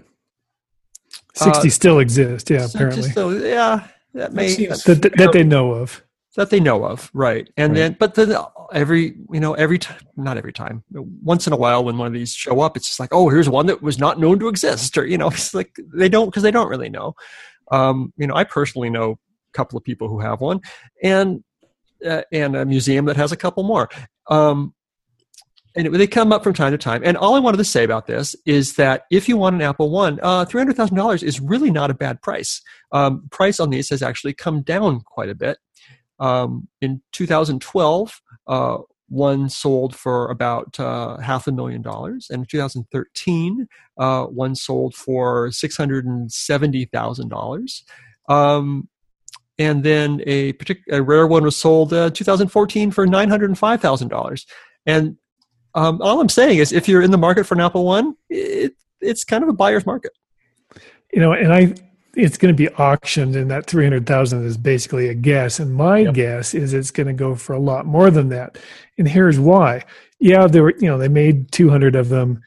60 1.34 1.68
uh, 1.68 1.70
still 1.70 1.98
exist, 1.98 2.48
yeah, 2.50 2.66
so 2.66 2.76
apparently. 2.78 3.02
just 3.02 3.14
so- 3.14 3.30
yeah, 3.30 3.86
that 4.14 4.32
may 4.32 4.48
seems- 4.48 4.82
that, 4.84 5.02
that, 5.02 5.16
that 5.16 5.32
they 5.32 5.44
know 5.44 5.72
of. 5.72 6.02
that 6.36 6.50
they 6.50 6.60
know 6.60 6.84
of, 6.84 7.10
right? 7.14 7.48
And 7.56 7.72
Right. 7.72 7.78
then, 7.78 7.96
but 7.98 8.14
then 8.14 8.34
every 8.72 9.16
you 9.32 9.40
know 9.40 9.54
every 9.54 9.78
time, 9.78 10.00
not 10.16 10.36
every 10.36 10.52
time, 10.52 10.84
once 11.22 11.46
in 11.46 11.52
a 11.52 11.56
while 11.56 11.84
when 11.84 11.98
one 11.98 12.06
of 12.06 12.12
these 12.12 12.32
show 12.32 12.60
up, 12.60 12.76
it's 12.76 12.86
just 12.86 13.00
like, 13.00 13.10
oh, 13.12 13.28
here's 13.28 13.48
one 13.48 13.66
that 13.66 13.82
was 13.82 13.98
not 13.98 14.18
known 14.18 14.38
to 14.38 14.48
exist, 14.48 14.96
or 14.96 15.06
you 15.06 15.18
know, 15.18 15.28
it's 15.30 15.54
like 15.54 15.76
they 15.94 16.08
don't 16.08 16.26
because 16.26 16.42
they 16.42 16.50
don't 16.50 16.68
really 16.68 16.90
know. 16.90 17.14
Um, 17.70 18.12
you 18.16 18.26
know, 18.26 18.34
I 18.34 18.44
personally 18.44 18.90
know 18.90 19.12
a 19.12 19.16
couple 19.52 19.76
of 19.76 19.84
people 19.84 20.08
who 20.08 20.20
have 20.20 20.40
one, 20.40 20.60
and 21.02 21.42
uh, 22.06 22.22
and 22.32 22.56
a 22.56 22.64
museum 22.64 23.06
that 23.06 23.16
has 23.16 23.32
a 23.32 23.36
couple 23.36 23.62
more. 23.62 23.88
Um, 24.28 24.74
and 25.76 25.94
they 25.94 26.06
come 26.06 26.32
up 26.32 26.42
from 26.42 26.54
time 26.54 26.72
to 26.72 26.78
time. 26.78 27.02
And 27.04 27.18
all 27.18 27.34
I 27.34 27.38
wanted 27.38 27.58
to 27.58 27.64
say 27.64 27.84
about 27.84 28.06
this 28.06 28.34
is 28.46 28.76
that 28.76 29.02
if 29.10 29.28
you 29.28 29.36
want 29.36 29.56
an 29.56 29.62
Apple 29.62 29.90
One, 29.90 30.18
uh, 30.22 30.46
three 30.46 30.60
hundred 30.60 30.76
thousand 30.76 30.96
dollars 30.96 31.22
is 31.22 31.38
really 31.38 31.70
not 31.70 31.90
a 31.90 31.94
bad 31.94 32.22
price. 32.22 32.62
Um, 32.92 33.28
price 33.30 33.60
on 33.60 33.70
these 33.70 33.90
has 33.90 34.02
actually 34.02 34.32
come 34.32 34.62
down 34.62 35.00
quite 35.00 35.28
a 35.28 35.34
bit. 35.34 35.58
Um, 36.18 36.68
in 36.80 37.02
2012, 37.12 38.22
uh, 38.46 38.78
one 39.08 39.48
sold 39.48 39.94
for 39.94 40.30
about 40.30 40.78
uh, 40.80 41.18
half 41.18 41.46
a 41.46 41.52
million 41.52 41.82
dollars, 41.82 42.28
and 42.30 42.40
in 42.40 42.46
2013, 42.46 43.68
uh, 43.98 44.24
one 44.24 44.54
sold 44.54 44.94
for 44.94 45.50
six 45.52 45.76
hundred 45.76 46.06
and 46.06 46.30
seventy 46.30 46.86
thousand 46.86 47.28
dollars. 47.28 47.84
Um, 48.28 48.88
and 49.58 49.84
then 49.84 50.20
a 50.26 50.52
particular 50.54 50.98
a 50.98 51.02
rare 51.02 51.26
one 51.26 51.44
was 51.44 51.56
sold 51.56 51.92
uh, 51.92 52.10
2014 52.10 52.90
for 52.90 53.06
nine 53.06 53.28
hundred 53.28 53.50
and 53.50 53.58
five 53.58 53.80
thousand 53.80 54.08
dollars. 54.08 54.46
And 54.86 55.16
um, 55.74 56.00
all 56.00 56.20
I'm 56.20 56.28
saying 56.28 56.58
is, 56.58 56.72
if 56.72 56.88
you're 56.88 57.02
in 57.02 57.10
the 57.10 57.18
market 57.18 57.44
for 57.44 57.54
an 57.54 57.60
Apple 57.60 57.84
One, 57.84 58.16
it, 58.28 58.72
it's 59.00 59.24
kind 59.24 59.42
of 59.42 59.48
a 59.48 59.52
buyer's 59.52 59.86
market. 59.86 60.12
You 61.12 61.20
know, 61.20 61.32
and 61.32 61.52
I, 61.52 61.74
it's 62.16 62.38
going 62.38 62.52
to 62.52 62.56
be 62.56 62.68
auctioned, 62.76 63.36
and 63.36 63.50
that 63.50 63.66
three 63.66 63.84
hundred 63.84 64.06
thousand 64.06 64.44
is 64.46 64.56
basically 64.56 65.08
a 65.08 65.14
guess. 65.14 65.60
And 65.60 65.74
my 65.74 65.98
Yep. 65.98 66.14
guess 66.14 66.54
is 66.54 66.72
it's 66.74 66.90
going 66.90 67.06
to 67.06 67.12
go 67.12 67.34
for 67.34 67.52
a 67.52 67.58
lot 67.60 67.86
more 67.86 68.10
than 68.10 68.28
that. 68.30 68.58
And 68.98 69.06
here's 69.06 69.38
why: 69.38 69.84
yeah, 70.18 70.46
they 70.46 70.60
were, 70.60 70.74
you 70.78 70.88
know, 70.88 70.98
they 70.98 71.08
made 71.08 71.52
two 71.52 71.68
hundred 71.70 71.94
of 71.94 72.08
them, 72.08 72.42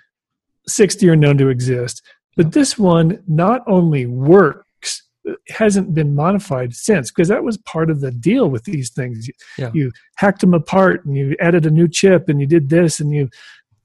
sixty 0.68 1.08
are 1.10 1.16
known 1.16 1.38
to 1.38 1.50
exist, 1.50 2.02
but 2.36 2.52
this 2.52 2.78
one 2.78 3.24
not 3.28 3.62
only 3.68 4.06
works. 4.06 5.04
it 5.26 5.38
Hasn't 5.50 5.94
been 5.94 6.16
modified 6.16 6.74
since 6.74 7.12
because 7.12 7.28
that 7.28 7.44
was 7.44 7.58
part 7.60 7.90
of 7.92 8.02
the 8.02 8.12
deal 8.12 8.50
with 8.50 8.64
these 8.64 8.90
things. 8.90 9.28
You- 9.28 9.34
Yeah. 9.58 9.72
You 9.74 9.92
hacked 10.16 10.42
them 10.42 10.54
apart 10.56 11.06
and 11.06 11.16
you 11.16 11.36
added 11.40 11.66
a 11.66 11.70
new 11.72 11.88
chip 11.88 12.30
and 12.30 12.40
you 12.42 12.48
did 12.48 12.70
this 12.70 13.00
and 13.00 13.14
you 13.14 13.30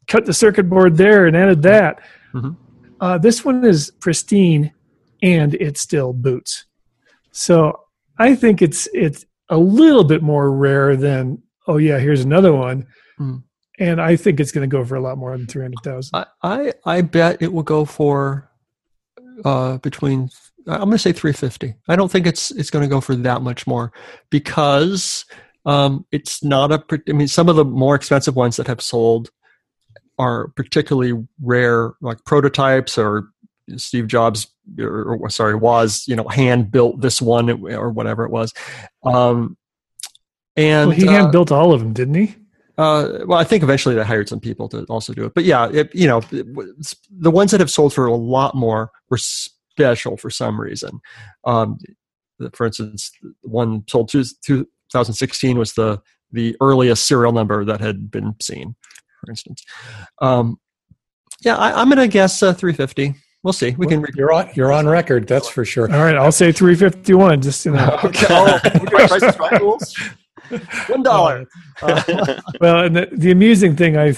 cut 0.06 0.24
the 0.24 0.32
circuit 0.32 0.68
board 0.70 0.96
there 0.96 1.26
and 1.26 1.36
added 1.36 1.60
that. 1.62 2.00
Mhm. 2.32 2.56
Uh, 3.00 3.18
this 3.18 3.44
one 3.44 3.62
is 3.64 3.90
pristine 4.00 4.72
and 5.24 5.54
it 5.54 5.78
still 5.78 6.12
boots. 6.12 6.66
So 7.32 7.80
I 8.18 8.36
think 8.36 8.62
it's 8.62 8.86
it's 8.92 9.24
a 9.48 9.56
little 9.58 10.04
bit 10.04 10.22
more 10.22 10.52
rare 10.52 10.94
than 10.96 11.42
oh 11.66 11.78
yeah 11.78 11.98
here's 11.98 12.20
another 12.24 12.52
one, 12.52 12.86
Mm. 13.18 13.42
and 13.78 14.00
I 14.00 14.16
think 14.16 14.38
it's 14.40 14.52
going 14.52 14.68
to 14.68 14.76
go 14.76 14.84
for 14.84 14.96
a 14.96 15.00
lot 15.00 15.18
more 15.18 15.36
than 15.36 15.46
three 15.46 15.62
hundred 15.62 15.82
thousand. 15.82 16.10
I, 16.14 16.26
I 16.42 16.72
I 16.84 17.00
bet 17.00 17.40
it 17.42 17.52
will 17.52 17.62
go 17.62 17.84
for 17.84 18.50
uh, 19.44 19.78
between. 19.78 20.28
I'm 20.66 20.78
going 20.78 20.92
to 20.92 20.98
say 20.98 21.12
350. 21.12 21.74
I 21.88 21.96
don't 21.96 22.10
think 22.10 22.26
it's 22.26 22.50
it's 22.52 22.70
going 22.70 22.82
to 22.82 22.88
go 22.88 23.00
for 23.02 23.14
that 23.14 23.42
much 23.42 23.66
more 23.66 23.92
because 24.30 25.26
um, 25.66 26.06
it's 26.10 26.42
not 26.42 26.72
a. 26.72 26.82
I 27.08 27.12
mean, 27.12 27.28
some 27.28 27.48
of 27.50 27.56
the 27.56 27.64
more 27.66 27.94
expensive 27.94 28.34
ones 28.34 28.56
that 28.56 28.66
have 28.66 28.80
sold 28.80 29.30
are 30.18 30.48
particularly 30.56 31.12
rare, 31.42 31.92
like 32.00 32.24
prototypes 32.24 32.96
or 32.96 33.28
Steve 33.76 34.06
Jobs 34.06 34.53
or, 34.78 35.16
or 35.16 35.30
sorry 35.30 35.54
was 35.54 36.04
you 36.06 36.16
know 36.16 36.28
hand 36.28 36.70
built 36.70 37.00
this 37.00 37.20
one 37.20 37.50
or 37.50 37.90
whatever 37.90 38.24
it 38.24 38.30
was. 38.30 38.52
Um, 39.04 39.56
and 40.56 40.90
Well, 40.90 40.96
he 40.96 41.08
uh, 41.08 41.12
hand 41.12 41.32
built 41.32 41.50
all 41.50 41.72
of 41.72 41.80
them, 41.80 41.92
didn't 41.92 42.14
he? 42.14 42.36
uh, 42.76 43.20
well, 43.26 43.38
I 43.38 43.44
think 43.44 43.62
eventually 43.62 43.94
they 43.94 44.04
hired 44.04 44.28
some 44.28 44.40
people 44.40 44.68
to 44.70 44.84
also 44.84 45.12
do 45.12 45.24
it. 45.24 45.34
But 45.34 45.44
yeah, 45.44 45.70
it, 45.70 45.94
you 45.94 46.08
know, 46.08 46.18
it, 46.30 46.46
the 47.10 47.30
ones 47.30 47.50
that 47.52 47.60
have 47.60 47.70
sold 47.70 47.94
for 47.94 48.06
a 48.06 48.14
lot 48.14 48.54
more 48.54 48.90
were 49.10 49.18
special 49.18 50.16
for 50.16 50.30
some 50.30 50.60
reason. 50.60 51.00
Um, 51.44 51.78
for 52.52 52.66
instance, 52.66 53.12
one 53.42 53.84
sold 53.88 54.08
to 54.10 54.24
2016 54.24 55.58
was 55.58 55.74
the 55.74 56.00
the 56.32 56.56
earliest 56.60 57.06
serial 57.06 57.32
number 57.32 57.64
that 57.64 57.80
had 57.80 58.10
been 58.10 58.34
seen. 58.42 58.74
For 59.20 59.30
instance, 59.30 59.64
um, 60.20 60.58
yeah, 61.42 61.56
I, 61.56 61.80
I'm 61.80 61.88
going 61.88 61.98
to 61.98 62.08
guess 62.08 62.42
uh, 62.42 62.52
350. 62.54 63.14
We'll 63.44 63.52
see. 63.52 63.72
We 63.76 63.86
can. 63.86 64.00
Re- 64.00 64.10
You're 64.16 64.32
on. 64.32 64.48
You're 64.54 64.72
on 64.72 64.88
record. 64.88 65.28
That's 65.28 65.48
for 65.48 65.64
sure. 65.64 65.84
All 65.92 66.02
right, 66.02 66.16
I'll 66.16 66.32
say 66.32 66.50
three 66.50 66.74
fifty 66.74 67.12
one. 67.14 67.40
Just 67.42 67.64
you 67.66 67.72
know. 67.72 68.00
okay. 68.02 68.26
Oh, 68.30 68.58
we're 68.64 69.06
Price 69.06 69.22
is 69.22 69.38
Right 69.38 69.60
rules. 69.60 69.94
One 70.88 71.02
dollar. 71.02 71.46
Uh, 71.82 72.40
Well, 72.60 72.84
and 72.84 72.96
the, 72.96 73.08
the 73.12 73.30
amusing 73.30 73.76
thing 73.76 73.96
I 73.96 74.14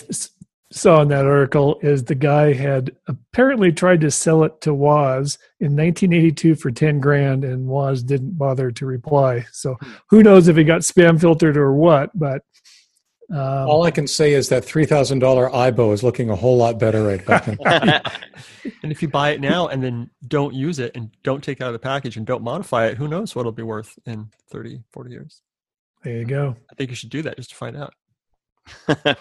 saw 0.72 1.00
in 1.02 1.08
that 1.08 1.24
article 1.26 1.78
is 1.82 2.04
the 2.04 2.14
guy 2.14 2.52
had 2.52 2.90
apparently 3.08 3.72
tried 3.72 4.00
to 4.02 4.10
sell 4.10 4.44
it 4.44 4.60
to 4.60 4.74
Woz 4.74 5.38
in 5.60 5.76
1982 5.76 6.54
for 6.56 6.70
10 6.70 7.00
grand, 7.00 7.44
and 7.44 7.66
Woz 7.66 8.02
didn't 8.02 8.36
bother 8.36 8.70
to 8.72 8.86
reply. 8.86 9.46
So 9.52 9.76
who 10.10 10.22
knows 10.22 10.48
if 10.48 10.56
he 10.56 10.64
got 10.64 10.82
spam 10.82 11.20
filtered 11.20 11.56
or 11.56 11.72
what? 11.72 12.10
But 12.18 12.42
um, 13.30 13.68
All 13.68 13.82
I 13.82 13.90
can 13.90 14.06
say 14.06 14.32
is 14.32 14.48
that 14.50 14.64
three 14.64 14.86
thousand 14.86 15.18
dollar 15.18 15.48
Aibo 15.50 15.92
is 15.92 16.02
looking 16.02 16.30
a 16.30 16.36
whole 16.36 16.56
lot 16.56 16.78
better 16.78 17.02
right 17.02 17.24
back 17.24 17.48
now. 17.60 18.00
And 18.82 18.90
if 18.90 19.00
you 19.00 19.08
buy 19.08 19.30
it 19.30 19.40
now 19.40 19.68
and 19.68 19.82
then 19.82 20.10
don't 20.26 20.52
use 20.52 20.80
it 20.80 20.92
and 20.96 21.10
don't 21.22 21.42
take 21.42 21.60
it 21.60 21.62
out 21.62 21.68
of 21.68 21.72
the 21.72 21.78
package 21.78 22.16
and 22.16 22.26
don't 22.26 22.42
modify 22.42 22.86
it, 22.86 22.96
who 22.96 23.06
knows 23.06 23.34
what 23.34 23.42
it'll 23.42 23.52
be 23.52 23.62
worth 23.62 23.96
in 24.06 24.28
30, 24.50 24.82
40 24.92 25.10
years. 25.10 25.42
there 26.02 26.18
you 26.18 26.24
go. 26.24 26.56
I 26.70 26.74
think 26.74 26.90
you 26.90 26.96
should 26.96 27.10
do 27.10 27.22
that 27.22 27.36
just 27.36 27.50
to 27.50 27.56
find 27.56 27.76
out. 27.76 27.94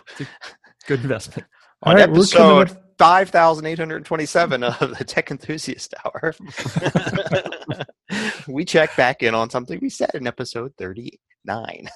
Good 0.88 1.01
investment. 1.01 1.47
All 1.84 1.91
On 1.91 1.97
right, 1.97 2.10
we're 2.10 2.26
coming 2.26 2.62
episode 2.62 2.78
5827 2.97 4.64
of 4.64 4.97
the 4.97 5.03
Tech 5.03 5.32
Enthusiast 5.32 5.93
Hour, 6.06 6.34
we 8.47 8.64
check 8.64 8.95
back 8.95 9.22
in 9.22 9.36
on 9.36 9.49
something 9.49 9.80
we 9.82 9.89
said 9.89 10.12
in 10.14 10.28
episode 10.28 10.74
39. 10.78 11.89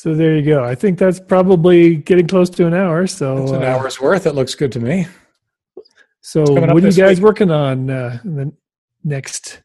So 0.00 0.14
there 0.14 0.34
you 0.34 0.40
go. 0.40 0.64
I 0.64 0.74
think 0.74 0.98
that's 0.98 1.20
probably 1.20 1.96
getting 1.96 2.26
close 2.26 2.48
to 2.48 2.66
an 2.66 2.72
hour. 2.72 3.06
So 3.06 3.42
It's 3.42 3.50
an 3.50 3.62
uh, 3.62 3.66
hour's 3.66 4.00
worth. 4.00 4.26
It 4.26 4.34
looks 4.34 4.54
good 4.54 4.72
to 4.72 4.80
me. 4.80 5.06
So 6.22 6.40
what 6.40 6.70
are 6.70 6.78
you 6.78 6.92
guys 6.92 7.18
week? 7.18 7.24
working 7.24 7.50
on 7.50 7.90
uh, 7.90 8.18
in 8.24 8.34
the 8.34 8.52
next 9.04 9.60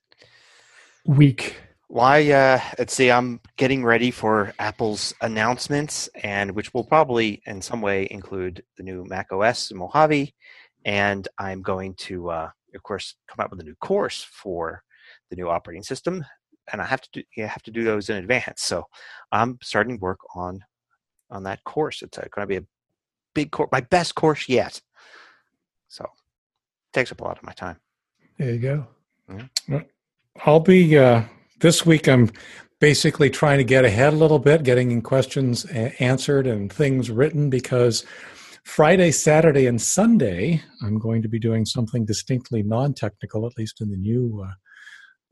week? 1.06 1.56
Why, 1.88 2.30
uh, 2.34 2.60
let's 2.78 2.94
see, 2.94 3.10
I'm 3.10 3.40
getting 3.56 3.86
ready 3.86 4.12
for 4.12 4.54
Apple's 4.60 5.14
announcements, 5.22 6.10
and 6.22 6.52
which 6.52 6.74
will 6.74 6.84
probably 6.84 7.42
in 7.46 7.62
some 7.62 7.80
way 7.80 8.06
include 8.12 8.62
the 8.76 8.84
new 8.84 9.06
Mac 9.06 9.32
OS 9.32 9.72
Mojave. 9.72 10.36
And 10.84 11.26
I'm 11.38 11.62
going 11.62 11.94
to, 12.10 12.30
uh, 12.30 12.50
of 12.76 12.84
course, 12.84 13.16
come 13.30 13.42
up 13.42 13.52
with 13.52 13.62
a 13.62 13.64
new 13.64 13.76
course 13.76 14.28
for 14.30 14.84
the 15.30 15.38
new 15.38 15.48
operating 15.48 15.84
system. 15.84 16.26
And 16.72 16.82
I 16.82 16.86
have 16.86 17.01
to 17.01 17.09
do, 17.13 17.24
you 17.36 17.45
have 17.45 17.63
to 17.63 17.72
do 17.72 17.84
those 17.84 18.09
in 18.09 18.18
advance. 18.18 18.61
So 18.61 18.86
I'm 19.32 19.57
starting 19.61 19.99
work 19.99 20.20
on 20.36 20.63
on 21.30 21.43
that 21.43 21.63
course. 21.63 22.01
It's 22.01 22.18
uh, 22.18 22.26
going 22.32 22.47
to 22.47 22.47
be 22.47 22.57
a 22.57 22.66
big 23.34 23.51
course, 23.51 23.70
my 23.72 23.82
best 23.82 24.16
course 24.16 24.47
yet. 24.47 24.82
So 25.88 26.05
takes 26.93 27.11
up 27.11 27.22
a 27.22 27.24
lot 27.24 27.38
of 27.38 27.43
my 27.43 27.53
time. 27.53 27.78
There 28.38 28.53
you 28.53 28.59
go. 28.59 28.88
I'll 30.45 30.59
be 30.59 30.97
uh, 30.97 31.24
this 31.59 31.86
week. 31.86 32.07
I'm 32.07 32.32
basically 32.80 33.30
trying 33.30 33.57
to 33.57 33.63
get 33.63 33.86
ahead 33.86 34.13
a 34.13 34.18
little 34.18 34.39
bit, 34.39 34.63
getting 34.63 35.01
questions 35.01 35.66
answered 35.66 36.47
and 36.47 36.72
things 36.72 37.09
written 37.09 37.49
because 37.49 38.05
Friday, 38.63 39.11
Saturday, 39.11 39.68
and 39.68 39.82
Sunday 39.82 40.61
I'm 40.84 40.99
going 40.99 41.22
to 41.22 41.30
be 41.30 41.39
doing 41.39 41.66
something 41.66 42.05
distinctly 42.05 42.63
non-technical, 42.63 43.45
at 43.45 43.57
least 43.57 43.80
in 43.80 43.91
the 43.91 43.97
new 43.97 44.43
uh, 44.45 44.53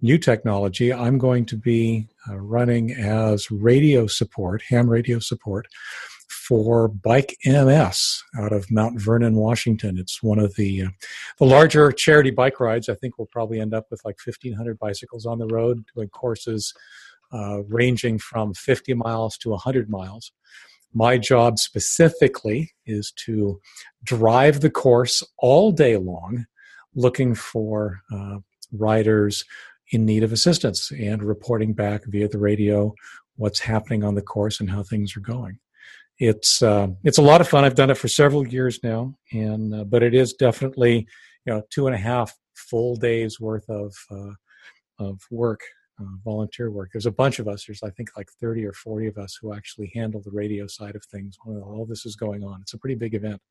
new 0.01 0.17
technology. 0.17 0.93
I'm 0.93 1.17
going 1.17 1.45
to 1.47 1.57
be 1.57 2.07
uh, 2.29 2.37
running 2.37 2.91
as 2.91 3.49
radio 3.51 4.07
support, 4.07 4.63
ham 4.69 4.89
radio 4.89 5.19
support 5.19 5.67
for 6.27 6.89
Bike 6.89 7.37
MS 7.45 8.21
out 8.37 8.51
of 8.51 8.69
Mount 8.69 8.99
Vernon, 8.99 9.35
Washington. 9.35 9.97
It's 9.97 10.21
one 10.21 10.39
of 10.39 10.55
the 10.55 10.83
uh, 10.83 10.89
the 11.39 11.45
larger 11.45 11.91
charity 11.91 12.31
bike 12.31 12.59
rides. 12.59 12.89
I 12.89 12.95
think 12.95 13.17
we'll 13.17 13.29
probably 13.31 13.59
end 13.59 13.73
up 13.73 13.85
with 13.89 14.01
like 14.03 14.17
1,500 14.23 14.77
bicycles 14.77 15.25
on 15.25 15.39
the 15.39 15.47
road, 15.47 15.85
doing 15.95 16.09
courses 16.09 16.73
uh, 17.31 17.63
ranging 17.63 18.19
from 18.19 18.53
50 18.53 18.93
miles 18.93 19.37
to 19.39 19.49
100 19.49 19.89
miles. 19.89 20.31
My 20.93 21.17
job 21.17 21.57
specifically 21.57 22.73
is 22.85 23.11
to 23.25 23.59
drive 24.03 24.61
the 24.61 24.69
course 24.69 25.23
all 25.39 25.71
day 25.71 25.97
long, 25.97 26.45
looking 26.93 27.33
for 27.33 28.01
uh, 28.13 28.37
riders 28.71 29.43
in 29.93 30.05
need 30.05 30.23
of 30.23 30.33
assistance 30.33 30.91
and 30.91 31.23
reporting 31.23 31.73
back 31.73 32.03
via 32.05 32.27
the 32.27 32.39
radio 32.39 32.93
what's 33.35 33.59
happening 33.59 34.03
on 34.03 34.15
the 34.15 34.21
course 34.21 34.59
and 34.59 34.69
how 34.69 34.83
things 34.83 35.15
are 35.15 35.21
going 35.21 35.59
it's 36.19 36.61
uh, 36.61 36.87
it's 37.03 37.17
a 37.17 37.23
lot 37.23 37.41
of 37.41 37.47
fun. 37.47 37.65
I've 37.65 37.75
done 37.75 37.89
it 37.89 37.97
for 37.97 38.07
several 38.07 38.47
years 38.47 38.79
now, 38.83 39.15
and 39.31 39.73
uh, 39.73 39.83
but 39.83 40.03
it 40.03 40.13
is 40.13 40.33
definitely 40.33 41.07
you 41.45 41.53
know 41.53 41.63
two 41.69 41.87
and 41.87 41.95
a 41.95 41.99
half 41.99 42.33
full 42.53 42.95
days 42.95 43.39
worth 43.39 43.67
of 43.69 43.93
uh, 44.11 44.33
of 44.99 45.19
work, 45.31 45.61
uh, 45.99 46.05
volunteer 46.23 46.69
work. 46.69 46.89
There's 46.93 47.07
a 47.07 47.11
bunch 47.11 47.39
of 47.39 47.47
us. 47.47 47.65
There's 47.65 47.81
I 47.83 47.89
think 47.89 48.09
like 48.15 48.29
thirty 48.39 48.63
or 48.65 48.73
forty 48.73 49.07
of 49.07 49.17
us 49.17 49.37
who 49.41 49.53
actually 49.53 49.91
handle 49.95 50.21
the 50.21 50.31
radio 50.31 50.67
side 50.67 50.95
of 50.95 51.03
things 51.05 51.35
while 51.43 51.63
all 51.63 51.85
this 51.85 52.05
is 52.05 52.15
going 52.15 52.43
on. 52.43 52.61
It's 52.61 52.73
a 52.73 52.79
pretty 52.79 52.95
big 52.95 53.15
event. 53.15 53.41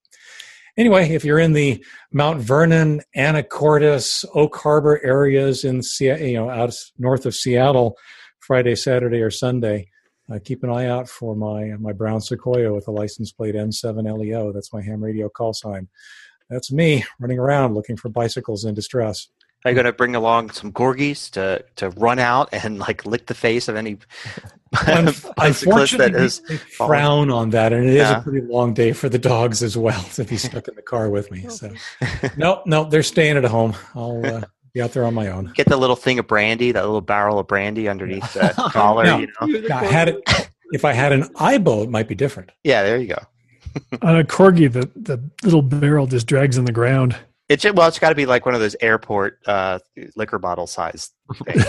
Anyway, 0.76 1.10
if 1.10 1.24
you're 1.24 1.38
in 1.38 1.52
the 1.52 1.84
Mount 2.12 2.40
Vernon, 2.40 3.02
Anacortes, 3.16 4.24
Oak 4.34 4.56
Harbor 4.56 5.00
areas 5.04 5.64
in 5.64 5.82
you 6.00 6.34
know 6.34 6.48
out 6.48 6.74
north 6.98 7.26
of 7.26 7.34
Seattle, 7.34 7.96
Friday, 8.40 8.74
Saturday, 8.74 9.20
or 9.20 9.30
Sunday, 9.30 9.88
uh, 10.32 10.38
keep 10.42 10.62
an 10.62 10.70
eye 10.70 10.86
out 10.86 11.08
for 11.08 11.36
my 11.36 11.76
my 11.78 11.92
brown 11.92 12.20
Sequoia 12.20 12.72
with 12.72 12.88
a 12.88 12.90
license 12.90 13.32
plate 13.32 13.54
N7LEO. 13.54 14.54
That's 14.54 14.72
my 14.72 14.80
ham 14.80 15.04
radio 15.04 15.28
call 15.28 15.52
sign. 15.52 15.88
That's 16.48 16.72
me 16.72 17.04
running 17.20 17.38
around 17.38 17.74
looking 17.74 17.96
for 17.96 18.08
bicycles 18.08 18.64
in 18.64 18.74
distress. 18.74 19.28
Are 19.64 19.70
you 19.70 19.74
going 19.74 19.84
to 19.84 19.92
bring 19.92 20.16
along 20.16 20.50
some 20.50 20.72
corgis 20.72 21.30
to 21.32 21.64
to 21.76 21.90
run 21.90 22.18
out 22.18 22.48
and 22.52 22.78
like 22.78 23.04
lick 23.04 23.26
the 23.26 23.34
face 23.34 23.68
of 23.68 23.76
any 23.76 23.98
bicyclist 24.72 25.22
that 25.36 25.46
Unfortunately, 25.46 26.24
is? 26.24 26.40
they 26.48 26.56
frown 26.56 27.30
on 27.30 27.50
that, 27.50 27.72
and 27.72 27.84
it 27.84 27.90
is 27.90 27.96
Yeah. 27.96 28.20
a 28.20 28.22
pretty 28.22 28.40
long 28.46 28.74
day 28.74 28.92
for 28.92 29.08
the 29.08 29.18
dogs 29.18 29.62
as 29.62 29.76
well 29.76 30.02
to 30.14 30.24
be 30.24 30.36
stuck 30.36 30.68
in 30.68 30.74
the 30.74 30.82
car 30.82 31.10
with 31.10 31.30
me. 31.30 31.46
So, 31.48 31.70
no, 32.36 32.62
no, 32.66 32.84
they're 32.84 33.02
staying 33.02 33.36
at 33.36 33.44
home. 33.44 33.74
I'll 33.94 34.24
uh, 34.24 34.42
be 34.74 34.80
out 34.82 34.92
there 34.92 35.04
on 35.04 35.14
my 35.14 35.28
own. 35.28 35.52
Get 35.54 35.68
the 35.68 35.76
little 35.76 35.96
thing 35.96 36.18
of 36.18 36.26
brandy, 36.26 36.72
that 36.72 36.84
little 36.84 37.00
barrel 37.00 37.38
of 37.38 37.46
brandy 37.46 37.88
underneath 37.88 38.32
the 38.34 38.52
collar. 38.72 39.04
No. 39.04 39.18
You 39.18 39.28
know? 39.68 39.76
I 39.76 39.84
had 39.84 40.08
it. 40.08 40.22
If 40.74 40.86
I 40.86 40.94
had 40.94 41.12
an 41.12 41.24
Aibo, 41.34 41.84
it 41.84 41.90
might 41.90 42.08
be 42.08 42.14
different. 42.14 42.50
Yeah, 42.64 42.82
there 42.82 42.96
you 42.96 43.08
go. 43.08 43.18
On 44.00 44.18
a 44.18 44.24
corgi, 44.24 44.72
the, 44.72 44.90
the 44.96 45.22
little 45.44 45.60
barrel 45.60 46.06
just 46.06 46.26
drags 46.26 46.56
in 46.56 46.64
the 46.64 46.72
ground. 46.72 47.14
It's 47.50 47.62
well, 47.62 47.86
it's 47.88 47.98
got 47.98 48.08
to 48.08 48.14
be 48.14 48.24
like 48.24 48.46
one 48.46 48.54
of 48.54 48.62
those 48.62 48.74
airport 48.80 49.38
uh, 49.46 49.80
liquor 50.16 50.38
bottle 50.38 50.66
size 50.66 51.10
things 51.44 51.62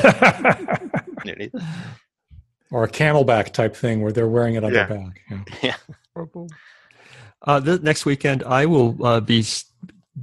underneath. 1.19 1.53
Or 2.73 2.83
a 2.83 2.89
CamelBak 2.89 3.53
type 3.53 3.75
thing 3.75 4.01
where 4.01 4.11
they're 4.11 4.27
wearing 4.27 4.55
it 4.55 4.63
on 4.63 4.73
Yeah. 4.73 4.85
their 4.87 4.97
back. 4.97 5.21
Yeah. 5.61 5.75
Uh, 7.45 7.59
the 7.59 7.77
next 7.79 8.05
weekend, 8.05 8.41
I 8.43 8.65
will 8.65 9.05
uh, 9.05 9.19
be 9.19 9.43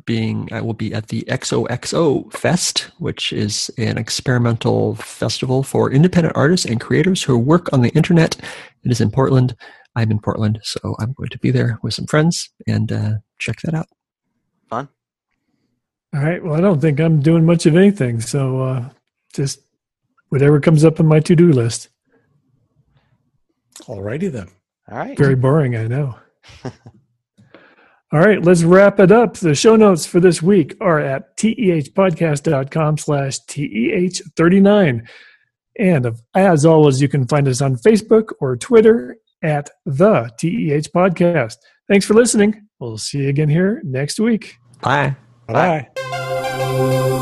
being 0.07 0.49
I 0.53 0.63
will 0.63 0.73
be 0.73 0.95
at 0.95 1.09
the 1.09 1.23
XOXO 1.29 2.33
Fest, 2.33 2.91
which 2.99 3.31
is 3.33 3.71
an 3.77 3.99
experimental 3.99 4.95
festival 4.95 5.63
for 5.63 5.93
independent 5.93 6.35
artists 6.37 6.65
and 6.65 6.81
creators 6.81 7.23
who 7.23 7.37
work 7.39 7.71
on 7.75 7.83
the 7.83 7.91
internet. 7.91 8.37
It 8.85 8.91
is 8.91 9.03
in 9.03 9.11
Portland. 9.11 9.55
I'm 9.97 10.11
in 10.11 10.19
Portland, 10.19 10.61
so 10.63 10.97
I'm 10.99 11.13
going 11.13 11.29
to 11.29 11.39
be 11.39 11.51
there 11.51 11.79
with 11.83 11.93
some 11.93 12.07
friends 12.07 12.49
and 12.67 12.91
uh, 12.91 13.11
check 13.39 13.61
that 13.65 13.75
out. 13.75 13.89
Fun. 14.71 14.89
All 16.15 16.23
right. 16.23 16.43
Well, 16.43 16.55
I 16.55 16.61
don't 16.63 16.81
think 16.81 17.01
I'm 17.01 17.21
doing 17.21 17.45
much 17.45 17.67
of 17.67 17.77
anything. 17.77 18.21
So 18.23 18.61
uh, 18.63 18.89
just 19.35 19.61
whatever 20.31 20.59
comes 20.59 20.85
up 20.85 21.01
on 21.01 21.07
my 21.07 21.21
to 21.21 21.37
do 21.37 21.53
list. 23.89 24.01
Alrighty 24.01 24.31
then. 24.31 24.49
All 24.91 24.99
right. 24.99 25.17
Very 25.17 25.37
boring, 25.37 25.77
I 25.77 25.87
know. 25.87 26.17
All 28.13 28.19
right, 28.19 28.43
let's 28.43 28.65
wrap 28.65 28.99
it 28.99 29.13
up. 29.13 29.37
The 29.37 29.55
show 29.55 29.77
notes 29.77 30.05
for 30.05 30.19
this 30.19 30.43
week 30.43 30.77
are 30.81 30.99
at 30.99 31.37
tehpodcast.com 31.37 32.99
slash 32.99 33.39
teh39. 33.49 35.09
And 35.79 36.17
as 36.35 36.67
always, 36.67 37.01
you 37.01 37.09
can 37.09 37.29
find 37.29 37.47
us 37.47 37.63
on 37.63 37.77
Facebook 37.77 38.33
or 38.41 38.57
Twitter 38.57 39.17
at 39.43 39.71
the 39.87 40.29
TEH 40.39 40.91
Podcast. 40.93 41.57
Thanks 41.89 42.05
for 42.05 42.15
listening. 42.15 42.67
We'll 42.81 42.99
see 42.99 43.19
you 43.19 43.29
again 43.29 43.49
here 43.49 43.81
next 43.85 44.19
week. 44.19 44.57
Bye. 44.83 45.15
Bye 45.47 45.89
bye. 45.97 47.17